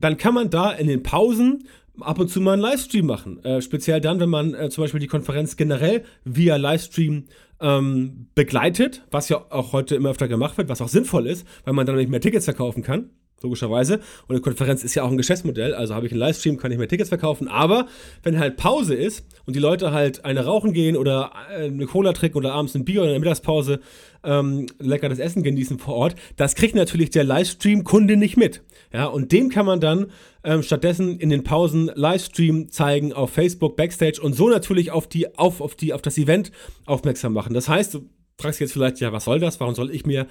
Dann 0.00 0.16
kann 0.16 0.34
man 0.34 0.50
da 0.50 0.70
in 0.72 0.88
den 0.88 1.02
Pausen 1.02 1.64
ab 2.00 2.18
und 2.18 2.28
zu 2.28 2.40
mal 2.40 2.54
einen 2.54 2.62
Livestream 2.62 3.06
machen. 3.06 3.42
Äh, 3.44 3.62
speziell 3.62 4.00
dann, 4.00 4.20
wenn 4.20 4.30
man 4.30 4.54
äh, 4.54 4.68
zum 4.70 4.84
Beispiel 4.84 5.00
die 5.00 5.06
Konferenz 5.06 5.56
generell 5.56 6.04
via 6.24 6.56
Livestream 6.56 7.24
ähm, 7.60 8.26
begleitet, 8.34 9.04
was 9.10 9.28
ja 9.28 9.44
auch 9.50 9.72
heute 9.72 9.94
immer 9.94 10.10
öfter 10.10 10.28
gemacht 10.28 10.58
wird, 10.58 10.68
was 10.68 10.82
auch 10.82 10.88
sinnvoll 10.88 11.26
ist, 11.26 11.46
weil 11.64 11.74
man 11.74 11.86
dann 11.86 11.96
nicht 11.96 12.10
mehr 12.10 12.20
Tickets 12.20 12.46
verkaufen 12.46 12.82
kann 12.82 13.10
logischerweise. 13.42 14.00
Und 14.26 14.30
eine 14.30 14.40
Konferenz 14.40 14.84
ist 14.84 14.94
ja 14.94 15.02
auch 15.02 15.10
ein 15.10 15.16
Geschäftsmodell, 15.16 15.74
also 15.74 15.94
habe 15.94 16.06
ich 16.06 16.12
einen 16.12 16.20
Livestream, 16.20 16.56
kann 16.56 16.72
ich 16.72 16.78
mehr 16.78 16.88
Tickets 16.88 17.08
verkaufen. 17.08 17.48
Aber 17.48 17.86
wenn 18.22 18.38
halt 18.38 18.56
Pause 18.56 18.94
ist 18.94 19.24
und 19.46 19.56
die 19.56 19.60
Leute 19.60 19.92
halt 19.92 20.24
eine 20.24 20.44
rauchen 20.44 20.72
gehen 20.72 20.96
oder 20.96 21.32
äh, 21.50 21.66
eine 21.66 21.86
Cola 21.86 22.12
trinken 22.12 22.38
oder 22.38 22.52
abends 22.52 22.74
ein 22.74 22.84
Bier 22.84 23.02
oder 23.02 23.10
eine 23.10 23.20
Mittagspause 23.20 23.80
ähm, 24.24 24.66
leckeres 24.78 25.18
Essen 25.18 25.42
genießen 25.42 25.78
vor 25.78 25.94
Ort, 25.94 26.16
das 26.36 26.54
kriegt 26.54 26.74
natürlich 26.74 27.10
der 27.10 27.24
Livestream-Kunde 27.24 28.16
nicht 28.16 28.36
mit. 28.36 28.62
Ja, 28.92 29.06
und 29.06 29.32
dem 29.32 29.48
kann 29.48 29.66
man 29.66 29.80
dann 29.80 30.06
ähm, 30.44 30.62
stattdessen 30.62 31.18
in 31.18 31.30
den 31.30 31.44
Pausen 31.44 31.90
Livestream 31.94 32.70
zeigen 32.70 33.12
auf 33.12 33.30
Facebook, 33.30 33.76
Backstage 33.76 34.20
und 34.20 34.34
so 34.34 34.48
natürlich 34.48 34.90
auf 34.90 35.06
die, 35.06 35.38
auf, 35.38 35.60
auf 35.60 35.74
die, 35.74 35.92
auf 35.92 36.02
das 36.02 36.18
Event 36.18 36.52
aufmerksam 36.84 37.32
machen. 37.32 37.54
Das 37.54 37.68
heißt, 37.68 37.94
du 37.94 38.08
fragst 38.38 38.60
jetzt 38.60 38.72
vielleicht, 38.72 39.00
ja, 39.00 39.12
was 39.12 39.24
soll 39.24 39.40
das? 39.40 39.60
Warum 39.60 39.74
soll 39.74 39.90
ich 39.94 40.04
mir, 40.04 40.26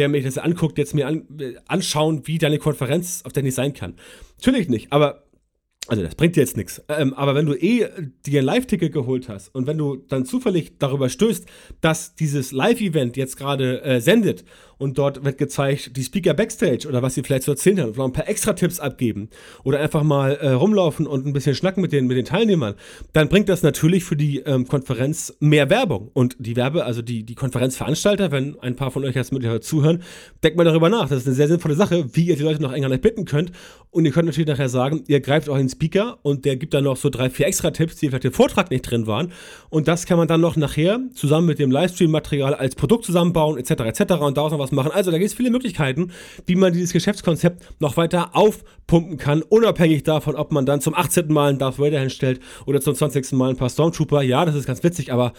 der 0.00 0.08
mich 0.08 0.24
das 0.24 0.38
anguckt, 0.38 0.78
jetzt 0.78 0.94
mir 0.94 1.06
an, 1.06 1.26
äh, 1.38 1.54
anschauen, 1.68 2.26
wie 2.26 2.38
deine 2.38 2.58
Konferenz 2.58 3.22
auf 3.24 3.32
der 3.32 3.42
nicht 3.42 3.54
sein 3.54 3.74
kann? 3.74 3.94
Natürlich 4.38 4.68
nicht, 4.68 4.92
aber 4.92 5.24
also 5.86 6.02
das 6.02 6.14
bringt 6.14 6.36
dir 6.36 6.40
jetzt 6.40 6.56
nichts. 6.56 6.82
Ähm, 6.88 7.14
aber 7.14 7.34
wenn 7.34 7.46
du 7.46 7.54
eh 7.54 7.88
dir 8.24 8.40
ein 8.40 8.44
Live-Ticket 8.44 8.92
geholt 8.92 9.28
hast 9.28 9.48
und 9.54 9.66
wenn 9.66 9.76
du 9.76 9.96
dann 9.96 10.24
zufällig 10.24 10.78
darüber 10.78 11.08
stößt, 11.08 11.46
dass 11.80 12.14
dieses 12.14 12.52
Live-Event 12.52 13.16
jetzt 13.16 13.36
gerade 13.36 13.82
äh, 13.82 14.00
sendet 14.00 14.44
und 14.80 14.96
dort 14.96 15.24
wird 15.24 15.36
gezeigt, 15.38 15.96
die 15.96 16.02
Speaker 16.02 16.32
Backstage 16.32 16.88
oder 16.88 17.02
was 17.02 17.14
sie 17.14 17.22
vielleicht 17.22 17.42
zu 17.44 17.50
erzählen 17.50 17.80
haben, 17.80 17.90
oder 17.90 18.04
ein 18.04 18.12
paar 18.12 18.28
Extra-Tipps 18.28 18.80
abgeben 18.80 19.28
oder 19.62 19.78
einfach 19.78 20.02
mal 20.02 20.32
äh, 20.36 20.50
rumlaufen 20.50 21.06
und 21.06 21.26
ein 21.26 21.34
bisschen 21.34 21.54
schnacken 21.54 21.82
mit 21.82 21.92
den, 21.92 22.06
mit 22.06 22.16
den 22.16 22.24
Teilnehmern, 22.24 22.74
dann 23.12 23.28
bringt 23.28 23.50
das 23.50 23.62
natürlich 23.62 24.04
für 24.04 24.16
die 24.16 24.38
ähm, 24.38 24.66
Konferenz 24.66 25.36
mehr 25.38 25.68
Werbung. 25.68 26.10
Und 26.14 26.36
die 26.38 26.56
Werbe, 26.56 26.84
also 26.84 27.02
die, 27.02 27.24
die 27.24 27.34
Konferenzveranstalter, 27.34 28.32
wenn 28.32 28.58
ein 28.60 28.74
paar 28.74 28.90
von 28.90 29.04
euch 29.04 29.14
jetzt 29.14 29.32
möglicherweise 29.32 29.60
zuhören, 29.60 30.02
denkt 30.42 30.56
mal 30.56 30.64
darüber 30.64 30.88
nach. 30.88 31.08
Das 31.08 31.18
ist 31.18 31.26
eine 31.26 31.36
sehr 31.36 31.48
sinnvolle 31.48 31.74
Sache, 31.74 32.06
wie 32.14 32.24
ihr 32.24 32.36
die 32.36 32.42
Leute 32.42 32.62
noch 32.62 32.72
enger 32.72 32.88
bitten 32.96 33.26
könnt. 33.26 33.52
Und 33.90 34.04
ihr 34.04 34.12
könnt 34.12 34.26
natürlich 34.26 34.48
nachher 34.48 34.68
sagen, 34.68 35.04
ihr 35.08 35.20
greift 35.20 35.48
auch 35.48 35.56
den 35.56 35.68
Speaker 35.68 36.18
und 36.22 36.44
der 36.44 36.56
gibt 36.56 36.72
dann 36.74 36.84
noch 36.84 36.96
so 36.96 37.10
drei, 37.10 37.28
vier 37.28 37.46
Extra-Tipps, 37.46 37.96
die 37.96 38.08
vielleicht 38.08 38.24
im 38.24 38.32
Vortrag 38.32 38.70
nicht 38.70 38.82
drin 38.82 39.06
waren. 39.06 39.32
Und 39.68 39.88
das 39.88 40.06
kann 40.06 40.16
man 40.16 40.28
dann 40.28 40.40
noch 40.40 40.56
nachher 40.56 41.00
zusammen 41.14 41.48
mit 41.48 41.58
dem 41.58 41.70
Livestream-Material 41.70 42.54
als 42.54 42.76
Produkt 42.76 43.04
zusammenbauen, 43.04 43.58
etc. 43.58 43.70
etc. 43.70 44.12
und 44.20 44.36
daraus 44.36 44.52
noch 44.52 44.58
was 44.58 44.69
machen. 44.72 44.92
Also 44.92 45.10
da 45.10 45.18
gibt 45.18 45.30
es 45.30 45.36
viele 45.36 45.50
Möglichkeiten, 45.50 46.12
wie 46.46 46.56
man 46.56 46.72
dieses 46.72 46.92
Geschäftskonzept 46.92 47.80
noch 47.80 47.96
weiter 47.96 48.36
aufpumpen 48.36 49.16
kann, 49.16 49.42
unabhängig 49.42 50.02
davon, 50.02 50.34
ob 50.34 50.52
man 50.52 50.66
dann 50.66 50.80
zum 50.80 50.94
18. 50.94 51.32
Mal 51.32 51.50
einen 51.50 51.58
Darth 51.58 51.78
Vader 51.78 52.00
hinstellt 52.00 52.40
oder 52.66 52.80
zum 52.80 52.94
20. 52.94 53.32
Mal 53.32 53.50
ein 53.50 53.56
paar 53.56 53.70
Stormtrooper. 53.70 54.22
Ja, 54.22 54.44
das 54.44 54.54
ist 54.54 54.66
ganz 54.66 54.82
witzig, 54.82 55.12
aber 55.12 55.32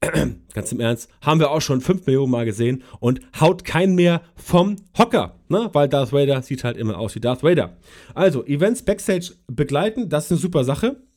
ganz 0.54 0.72
im 0.72 0.80
Ernst, 0.80 1.10
haben 1.22 1.40
wir 1.40 1.50
auch 1.50 1.60
schon 1.60 1.80
5 1.80 2.06
Millionen 2.06 2.30
Mal 2.30 2.44
gesehen 2.44 2.84
und 3.00 3.20
haut 3.40 3.64
keinen 3.64 3.94
mehr 3.94 4.22
vom 4.36 4.76
Hocker, 4.96 5.36
ne? 5.48 5.70
weil 5.72 5.88
Darth 5.88 6.12
Vader 6.12 6.42
sieht 6.42 6.62
halt 6.64 6.76
immer 6.76 6.98
aus 6.98 7.14
wie 7.14 7.20
Darth 7.20 7.42
Vader. 7.42 7.76
Also, 8.14 8.44
Events 8.44 8.82
Backstage 8.82 9.32
begleiten, 9.48 10.08
das 10.08 10.26
ist 10.26 10.32
eine 10.32 10.40
super 10.40 10.64
Sache. 10.64 11.07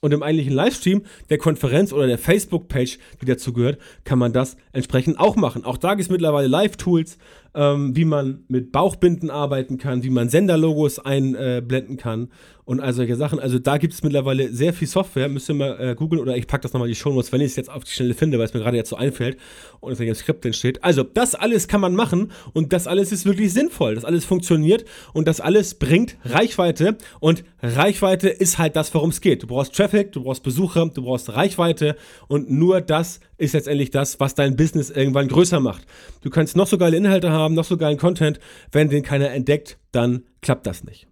Und 0.00 0.12
im 0.12 0.22
eigentlichen 0.22 0.52
Livestream 0.52 1.02
der 1.30 1.38
Konferenz 1.38 1.92
oder 1.92 2.06
der 2.06 2.18
Facebook-Page, 2.18 2.98
die 3.20 3.26
dazu 3.26 3.52
gehört, 3.52 3.78
kann 4.04 4.18
man 4.18 4.32
das 4.32 4.56
entsprechend 4.72 5.18
auch 5.18 5.36
machen. 5.36 5.64
Auch 5.64 5.78
da 5.78 5.94
gibt 5.94 6.02
es 6.02 6.10
mittlerweile 6.10 6.48
Live-Tools, 6.48 7.18
ähm, 7.56 7.96
wie 7.96 8.04
man 8.04 8.44
mit 8.48 8.70
Bauchbinden 8.70 9.30
arbeiten 9.30 9.78
kann, 9.78 10.04
wie 10.04 10.10
man 10.10 10.28
Senderlogos 10.28 10.98
einblenden 10.98 11.96
äh, 11.96 12.00
kann 12.00 12.28
und 12.66 12.80
all 12.80 12.92
solche 12.92 13.16
Sachen. 13.16 13.38
Also 13.38 13.58
da 13.58 13.78
gibt 13.78 13.94
es 13.94 14.02
mittlerweile 14.02 14.52
sehr 14.52 14.74
viel 14.74 14.88
Software. 14.88 15.28
Müsst 15.28 15.48
ihr 15.48 15.54
mal 15.54 15.80
äh, 15.80 15.94
googeln 15.94 16.20
oder 16.20 16.36
ich 16.36 16.48
packe 16.48 16.62
das 16.62 16.72
nochmal 16.72 16.88
in 16.88 16.94
die 16.94 16.98
Show 16.98 17.10
Notes, 17.10 17.32
wenn 17.32 17.40
ich 17.40 17.52
es 17.52 17.56
jetzt 17.56 17.70
auf 17.70 17.84
die 17.84 17.92
Schnelle 17.92 18.14
finde, 18.14 18.38
weil 18.38 18.44
es 18.44 18.54
mir 18.54 18.60
gerade 18.60 18.76
jetzt 18.76 18.90
so 18.90 18.96
einfällt 18.96 19.38
und 19.80 19.92
es 19.92 20.00
in 20.00 20.06
dem 20.06 20.16
Skript 20.16 20.44
entsteht. 20.44 20.82
Also 20.84 21.04
das 21.04 21.36
alles 21.36 21.68
kann 21.68 21.80
man 21.80 21.94
machen 21.94 22.32
und 22.52 22.72
das 22.72 22.88
alles 22.88 23.12
ist 23.12 23.24
wirklich 23.24 23.52
sinnvoll. 23.52 23.94
Das 23.94 24.04
alles 24.04 24.24
funktioniert 24.24 24.84
und 25.14 25.28
das 25.28 25.40
alles 25.40 25.74
bringt 25.74 26.16
Reichweite 26.24 26.98
und 27.20 27.44
Reichweite 27.62 28.28
ist 28.28 28.58
halt 28.58 28.74
das, 28.74 28.92
worum 28.92 29.10
es 29.10 29.20
geht. 29.20 29.44
Du 29.44 29.46
brauchst 29.46 29.74
Traffic, 29.74 30.10
du 30.12 30.24
brauchst 30.24 30.42
Besucher, 30.42 30.90
du 30.92 31.02
brauchst 31.02 31.32
Reichweite 31.32 31.96
und 32.26 32.50
nur 32.50 32.80
das 32.80 33.20
ist 33.38 33.52
letztendlich 33.52 33.90
das, 33.90 34.18
was 34.18 34.34
dein 34.34 34.56
Business 34.56 34.90
irgendwann 34.90 35.28
größer 35.28 35.60
macht. 35.60 35.86
Du 36.22 36.30
kannst 36.30 36.56
noch 36.56 36.66
so 36.66 36.78
geile 36.78 36.96
Inhalte 36.96 37.30
haben, 37.30 37.45
noch 37.54 37.64
so 37.64 37.76
geilen 37.76 37.98
Content, 37.98 38.40
wenn 38.72 38.88
den 38.88 39.02
keiner 39.02 39.30
entdeckt, 39.30 39.78
dann 39.92 40.24
klappt 40.40 40.66
das 40.66 40.84
nicht. 40.84 41.06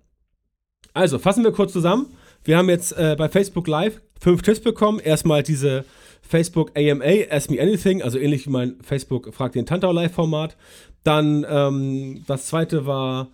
Also, 0.93 1.19
fassen 1.19 1.45
wir 1.45 1.53
kurz 1.53 1.73
zusammen. 1.73 2.07
Wir 2.45 2.59
haben 2.59 2.69
jetzt 2.69 2.93
äh, 2.93 3.17
bei 3.19 3.29
Facebook 3.29 3.67
Live 3.67 4.01
fünf 4.21 4.43
Tipps 4.43 4.61
bekommen. 4.61 5.01
Erstmal 5.01 5.43
diese 5.43 5.85
Facebook 6.23 6.73
AMA, 6.77 7.31
Ask 7.31 7.51
Me 7.51 7.61
Anything, 7.61 8.03
also 8.03 8.19
ähnlich 8.19 8.47
wie 8.47 8.51
mein 8.51 8.77
Facebook 8.83 9.35
Frag 9.35 9.53
den 9.53 9.67
Tantau 9.67 9.93
Live-Format. 9.93 10.57
Dann 11.03 11.45
ähm, 11.49 12.25
das 12.27 12.47
zweite 12.47 12.87
war 12.87 13.29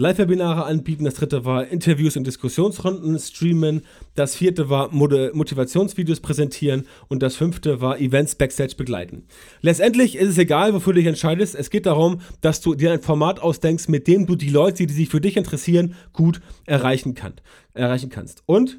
Live-Webinare 0.00 0.64
anbieten. 0.64 1.04
Das 1.04 1.14
dritte 1.14 1.44
war 1.44 1.66
Interviews 1.66 2.16
und 2.16 2.24
Diskussionsrunden 2.24 3.18
streamen. 3.18 3.82
Das 4.14 4.36
vierte 4.36 4.70
war 4.70 4.94
Motivationsvideos 4.94 6.20
präsentieren. 6.20 6.86
Und 7.08 7.20
das 7.20 7.34
fünfte 7.34 7.80
war 7.80 7.98
Events 7.98 8.36
Backstage 8.36 8.76
begleiten. 8.76 9.24
Letztendlich 9.60 10.14
ist 10.14 10.28
es 10.28 10.38
egal, 10.38 10.72
wofür 10.72 10.92
du 10.92 11.00
dich 11.00 11.08
entscheidest. 11.08 11.56
Es 11.56 11.68
geht 11.68 11.86
darum, 11.86 12.20
dass 12.40 12.60
du 12.60 12.76
dir 12.76 12.92
ein 12.92 13.02
Format 13.02 13.40
ausdenkst, 13.40 13.88
mit 13.88 14.06
dem 14.06 14.26
du 14.26 14.36
die 14.36 14.50
Leute, 14.50 14.86
die 14.86 14.94
sich 14.94 15.08
für 15.08 15.20
dich 15.20 15.36
interessieren, 15.36 15.96
gut 16.12 16.40
erreichen, 16.64 17.14
kann, 17.14 17.34
erreichen 17.74 18.08
kannst. 18.08 18.44
Und 18.46 18.78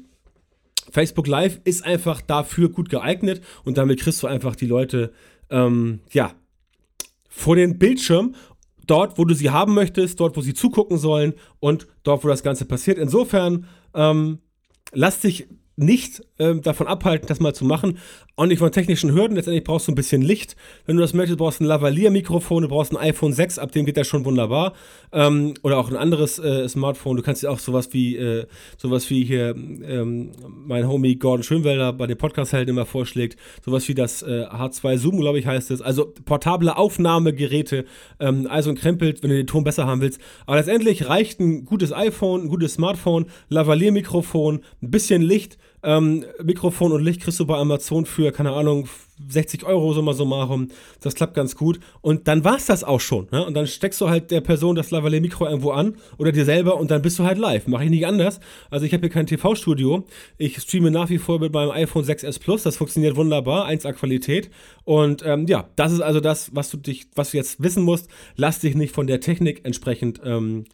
Facebook 0.90 1.26
Live 1.26 1.60
ist 1.64 1.84
einfach 1.84 2.22
dafür 2.22 2.70
gut 2.70 2.88
geeignet 2.88 3.42
und 3.64 3.76
damit 3.76 4.00
kriegst 4.00 4.22
du 4.22 4.26
einfach 4.26 4.56
die 4.56 4.66
Leute, 4.66 5.12
ähm, 5.50 6.00
ja, 6.12 6.32
vor 7.28 7.56
den 7.56 7.78
Bildschirm 7.78 8.34
dort, 8.90 9.18
wo 9.18 9.24
du 9.24 9.34
sie 9.34 9.50
haben 9.50 9.74
möchtest, 9.74 10.20
dort, 10.20 10.36
wo 10.36 10.40
sie 10.40 10.54
zugucken 10.54 10.98
sollen 10.98 11.34
und 11.60 11.86
dort, 12.02 12.24
wo 12.24 12.28
das 12.28 12.42
Ganze 12.42 12.64
passiert. 12.64 12.98
Insofern, 12.98 13.66
ähm, 13.94 14.38
lass 14.92 15.20
dich 15.20 15.46
nicht 15.80 16.22
ähm, 16.38 16.62
davon 16.62 16.86
abhalten, 16.86 17.26
das 17.26 17.40
mal 17.40 17.54
zu 17.54 17.64
machen. 17.64 17.98
Auch 18.36 18.46
nicht 18.46 18.58
von 18.58 18.72
technischen 18.72 19.12
Hürden. 19.12 19.36
Letztendlich 19.36 19.64
brauchst 19.64 19.88
du 19.88 19.92
ein 19.92 19.94
bisschen 19.94 20.22
Licht. 20.22 20.56
Wenn 20.86 20.96
du 20.96 21.02
das 21.02 21.14
möchtest, 21.14 21.38
brauchst 21.38 21.60
du 21.60 21.64
ein 21.64 21.66
Lavalier-Mikrofon, 21.66 22.62
du 22.62 22.68
brauchst 22.68 22.92
ein 22.92 22.96
iPhone 22.96 23.32
6, 23.32 23.58
ab 23.58 23.72
dem 23.72 23.84
geht 23.84 23.96
das 23.96 24.06
schon 24.06 24.24
wunderbar. 24.24 24.74
Ähm, 25.12 25.54
oder 25.62 25.78
auch 25.78 25.90
ein 25.90 25.96
anderes 25.96 26.38
äh, 26.38 26.68
Smartphone. 26.68 27.16
Du 27.16 27.22
kannst 27.22 27.42
ja 27.42 27.50
auch 27.50 27.58
sowas 27.58 27.92
wie, 27.92 28.16
äh, 28.16 28.46
sowas 28.78 29.10
wie 29.10 29.24
hier 29.24 29.50
ähm, 29.50 30.32
mein 30.46 30.88
Homie 30.88 31.16
Gordon 31.16 31.42
Schönwelder 31.42 31.92
bei 31.92 32.06
den 32.06 32.16
Podcast-Helden 32.16 32.70
immer 32.70 32.86
vorschlägt. 32.86 33.38
Sowas 33.64 33.88
wie 33.88 33.94
das 33.94 34.22
äh, 34.22 34.46
H2 34.46 34.98
Zoom, 34.98 35.20
glaube 35.20 35.38
ich, 35.38 35.46
heißt 35.46 35.70
es. 35.70 35.82
Also 35.82 36.12
portable 36.24 36.76
Aufnahmegeräte, 36.76 37.84
ähm, 38.20 38.46
also 38.48 38.70
ein 38.70 38.76
Krempelt, 38.76 39.22
wenn 39.22 39.30
du 39.30 39.36
den 39.36 39.46
Ton 39.46 39.64
besser 39.64 39.86
haben 39.86 40.00
willst. 40.00 40.20
Aber 40.46 40.56
letztendlich 40.56 41.08
reicht 41.08 41.40
ein 41.40 41.64
gutes 41.64 41.92
iPhone, 41.92 42.44
ein 42.44 42.48
gutes 42.48 42.74
Smartphone, 42.74 43.26
Lavalier-Mikrofon, 43.48 44.60
ein 44.82 44.90
bisschen 44.90 45.22
Licht 45.22 45.58
ähm, 45.82 46.24
Mikrofon 46.42 46.92
und 46.92 47.02
Licht 47.02 47.22
kriegst 47.22 47.40
du 47.40 47.46
bei 47.46 47.56
Amazon 47.56 48.06
für, 48.06 48.32
keine 48.32 48.52
Ahnung, 48.52 48.88
60 49.28 49.64
Euro 49.64 49.92
so 49.92 50.02
mal 50.02 50.14
so 50.14 50.24
machen. 50.24 50.72
Das 51.00 51.14
klappt 51.14 51.34
ganz 51.34 51.56
gut. 51.56 51.80
Und 52.00 52.28
dann 52.28 52.44
war's 52.44 52.66
das 52.66 52.84
auch 52.84 53.00
schon. 53.00 53.28
Ne? 53.30 53.44
Und 53.44 53.54
dann 53.54 53.66
steckst 53.66 54.00
du 54.00 54.08
halt 54.08 54.30
der 54.30 54.40
Person 54.40 54.76
das 54.76 54.90
Lavalier 54.90 55.20
Mikro 55.20 55.46
irgendwo 55.46 55.70
an 55.72 55.96
oder 56.18 56.32
dir 56.32 56.44
selber 56.44 56.78
und 56.78 56.90
dann 56.90 57.02
bist 57.02 57.18
du 57.18 57.24
halt 57.24 57.38
live. 57.38 57.66
Mache 57.66 57.84
ich 57.84 57.90
nicht 57.90 58.06
anders. 58.06 58.40
Also 58.70 58.86
ich 58.86 58.92
habe 58.92 59.02
hier 59.02 59.10
kein 59.10 59.26
TV-Studio. 59.26 60.06
Ich 60.38 60.56
streame 60.58 60.90
nach 60.90 61.10
wie 61.10 61.18
vor 61.18 61.38
mit 61.38 61.52
meinem 61.52 61.70
iPhone 61.70 62.04
6s 62.04 62.40
Plus. 62.40 62.62
Das 62.62 62.76
funktioniert 62.76 63.16
wunderbar. 63.16 63.68
1A 63.68 63.92
Qualität. 63.92 64.50
Und 64.84 65.22
ähm, 65.24 65.46
ja, 65.46 65.68
das 65.76 65.92
ist 65.92 66.00
also 66.00 66.20
das, 66.20 66.54
was 66.54 66.70
du 66.70 66.76
dich, 66.76 67.08
was 67.14 67.32
du 67.32 67.36
jetzt 67.36 67.62
wissen 67.62 67.82
musst. 67.82 68.08
Lass 68.36 68.60
dich 68.60 68.74
nicht 68.74 68.94
von 68.94 69.06
der 69.06 69.20
Technik 69.20 69.64
entsprechend, 69.64 70.20
ähm, 70.24 70.64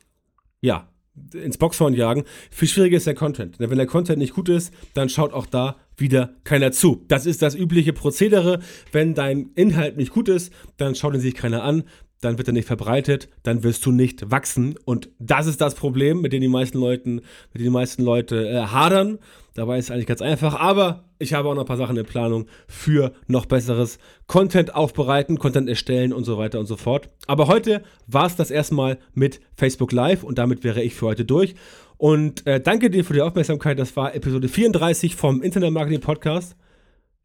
ja, 0.60 0.88
ins 1.32 1.58
Boxhorn 1.58 1.94
jagen. 1.94 2.24
Viel 2.50 2.68
schwieriger 2.68 2.96
ist 2.96 3.06
der 3.06 3.14
Content. 3.14 3.58
Wenn 3.58 3.76
der 3.76 3.86
Content 3.86 4.18
nicht 4.18 4.34
gut 4.34 4.48
ist, 4.48 4.72
dann 4.94 5.08
schaut 5.08 5.32
auch 5.32 5.46
da 5.46 5.76
wieder 5.96 6.34
keiner 6.44 6.72
zu. 6.72 7.04
Das 7.08 7.26
ist 7.26 7.42
das 7.42 7.54
übliche 7.54 7.92
Prozedere. 7.92 8.60
Wenn 8.92 9.14
dein 9.14 9.50
Inhalt 9.54 9.96
nicht 9.96 10.12
gut 10.12 10.28
ist, 10.28 10.52
dann 10.76 10.94
schaut 10.94 11.14
ihn 11.14 11.20
sich 11.20 11.34
keiner 11.34 11.62
an, 11.62 11.84
dann 12.20 12.38
wird 12.38 12.48
er 12.48 12.54
nicht 12.54 12.66
verbreitet, 12.66 13.28
dann 13.42 13.62
wirst 13.62 13.84
du 13.84 13.92
nicht 13.92 14.30
wachsen. 14.30 14.76
Und 14.84 15.10
das 15.18 15.46
ist 15.46 15.60
das 15.60 15.74
Problem, 15.74 16.20
mit 16.20 16.32
dem 16.32 16.40
die 16.40 16.48
meisten 16.48 16.78
Leuten, 16.78 17.16
mit 17.16 17.56
dem 17.56 17.64
die 17.64 17.70
meisten 17.70 18.02
Leute 18.02 18.48
äh, 18.48 18.62
hadern. 18.66 19.18
Dabei 19.54 19.78
ist 19.78 19.86
es 19.86 19.90
eigentlich 19.90 20.06
ganz 20.06 20.22
einfach, 20.22 20.54
aber 20.54 21.04
ich 21.18 21.32
habe 21.32 21.48
auch 21.48 21.54
noch 21.54 21.62
ein 21.62 21.66
paar 21.66 21.76
Sachen 21.76 21.96
in 21.96 22.04
Planung 22.04 22.46
für 22.68 23.12
noch 23.26 23.46
besseres 23.46 23.98
Content 24.26 24.74
aufbereiten, 24.74 25.38
Content 25.38 25.68
erstellen 25.68 26.12
und 26.12 26.24
so 26.24 26.36
weiter 26.36 26.58
und 26.58 26.66
so 26.66 26.76
fort. 26.76 27.08
Aber 27.26 27.48
heute 27.48 27.82
war 28.06 28.26
es 28.26 28.36
das 28.36 28.50
erstmal 28.50 28.98
mit 29.14 29.40
Facebook 29.54 29.92
Live 29.92 30.24
und 30.24 30.38
damit 30.38 30.64
wäre 30.64 30.82
ich 30.82 30.94
für 30.94 31.06
heute 31.06 31.24
durch. 31.24 31.54
Und 31.98 32.46
äh, 32.46 32.60
danke 32.60 32.90
dir 32.90 33.04
für 33.04 33.14
die 33.14 33.22
Aufmerksamkeit. 33.22 33.78
Das 33.78 33.96
war 33.96 34.14
Episode 34.14 34.48
34 34.48 35.16
vom 35.16 35.42
Internet 35.42 35.72
Marketing 35.72 36.00
Podcast. 36.00 36.56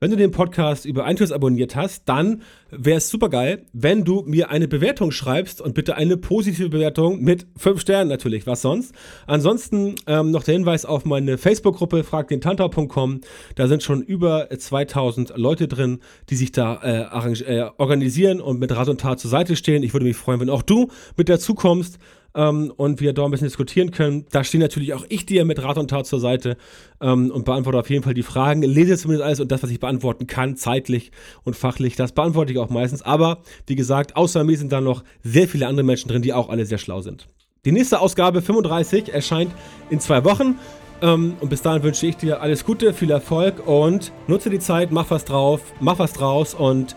Wenn 0.03 0.09
du 0.09 0.17
den 0.17 0.31
Podcast 0.31 0.85
über 0.85 1.07
iTunes 1.07 1.31
abonniert 1.31 1.75
hast, 1.75 2.09
dann 2.09 2.41
wäre 2.71 2.97
es 2.97 3.09
super 3.09 3.29
geil, 3.29 3.67
wenn 3.71 4.03
du 4.03 4.23
mir 4.25 4.49
eine 4.49 4.67
Bewertung 4.67 5.11
schreibst 5.11 5.61
und 5.61 5.75
bitte 5.75 5.95
eine 5.95 6.17
positive 6.17 6.69
Bewertung 6.69 7.21
mit 7.21 7.45
5 7.55 7.79
Sternen 7.79 8.09
natürlich, 8.09 8.47
was 8.47 8.63
sonst. 8.63 8.95
Ansonsten 9.27 9.93
ähm, 10.07 10.31
noch 10.31 10.43
der 10.43 10.55
Hinweis 10.55 10.85
auf 10.85 11.05
meine 11.05 11.37
Facebook-Gruppe 11.37 12.03
fragdentantau.com. 12.03 13.21
Da 13.53 13.67
sind 13.67 13.83
schon 13.83 14.01
über 14.01 14.49
2000 14.49 15.33
Leute 15.35 15.67
drin, 15.67 15.99
die 16.31 16.35
sich 16.35 16.51
da 16.51 16.81
äh, 16.81 17.33
äh, 17.43 17.69
organisieren 17.77 18.41
und 18.41 18.59
mit 18.59 18.75
Rat 18.75 18.89
und 18.89 19.01
Tat 19.01 19.19
zur 19.19 19.29
Seite 19.29 19.55
stehen. 19.55 19.83
Ich 19.83 19.93
würde 19.93 20.07
mich 20.07 20.17
freuen, 20.17 20.39
wenn 20.39 20.49
auch 20.49 20.63
du 20.63 20.87
mit 21.15 21.29
dazu 21.29 21.53
kommst 21.53 21.99
ähm, 22.35 22.71
und 22.75 23.01
wir 23.01 23.13
da 23.13 23.25
ein 23.25 23.31
bisschen 23.31 23.47
diskutieren 23.47 23.91
können. 23.91 24.25
Da 24.31 24.43
stehe 24.43 24.61
natürlich 24.61 24.93
auch 24.93 25.05
ich 25.09 25.25
dir 25.25 25.45
mit 25.45 25.61
Rat 25.61 25.77
und 25.77 25.89
Tat 25.89 26.05
zur 26.05 26.19
Seite 26.19 26.57
ähm, 27.01 27.31
und 27.31 27.45
beantworte 27.45 27.79
auf 27.79 27.89
jeden 27.89 28.03
Fall 28.03 28.13
die 28.13 28.23
Fragen. 28.23 28.61
Lese 28.61 28.97
zumindest 28.97 29.25
alles 29.25 29.39
und 29.39 29.51
das, 29.51 29.63
was 29.63 29.69
ich 29.69 29.79
beantworten 29.79 30.27
kann, 30.27 30.55
zeitlich 30.55 31.11
und 31.43 31.55
fachlich, 31.55 31.95
das 31.95 32.11
beantworte 32.11 32.51
ich 32.51 32.59
auch 32.59 32.69
meistens. 32.69 33.01
Aber 33.01 33.41
wie 33.67 33.75
gesagt, 33.75 34.15
außer 34.15 34.43
mir 34.43 34.57
sind 34.57 34.71
da 34.71 34.81
noch 34.81 35.03
sehr 35.23 35.47
viele 35.47 35.67
andere 35.67 35.85
Menschen 35.85 36.09
drin, 36.09 36.21
die 36.21 36.33
auch 36.33 36.49
alle 36.49 36.65
sehr 36.65 36.77
schlau 36.77 37.01
sind. 37.01 37.27
Die 37.65 37.71
nächste 37.71 37.99
Ausgabe 37.99 38.41
35 38.41 39.13
erscheint 39.13 39.51
in 39.89 39.99
zwei 39.99 40.23
Wochen. 40.23 40.57
Ähm, 41.01 41.35
und 41.39 41.49
bis 41.49 41.61
dahin 41.61 41.83
wünsche 41.83 42.05
ich 42.05 42.17
dir 42.17 42.41
alles 42.41 42.63
Gute, 42.63 42.93
viel 42.93 43.11
Erfolg 43.11 43.67
und 43.67 44.11
nutze 44.27 44.49
die 44.49 44.59
Zeit, 44.59 44.91
mach 44.91 45.09
was 45.09 45.25
drauf, 45.25 45.61
mach 45.79 45.99
was 45.99 46.13
draus 46.13 46.53
und 46.53 46.95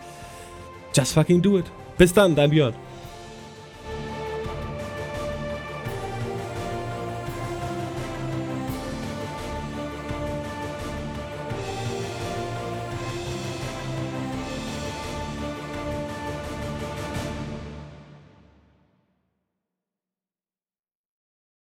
just 0.95 1.13
fucking 1.13 1.41
do 1.41 1.57
it. 1.57 1.65
Bis 1.97 2.13
dann, 2.13 2.35
dein 2.35 2.49
Björn. 2.49 2.73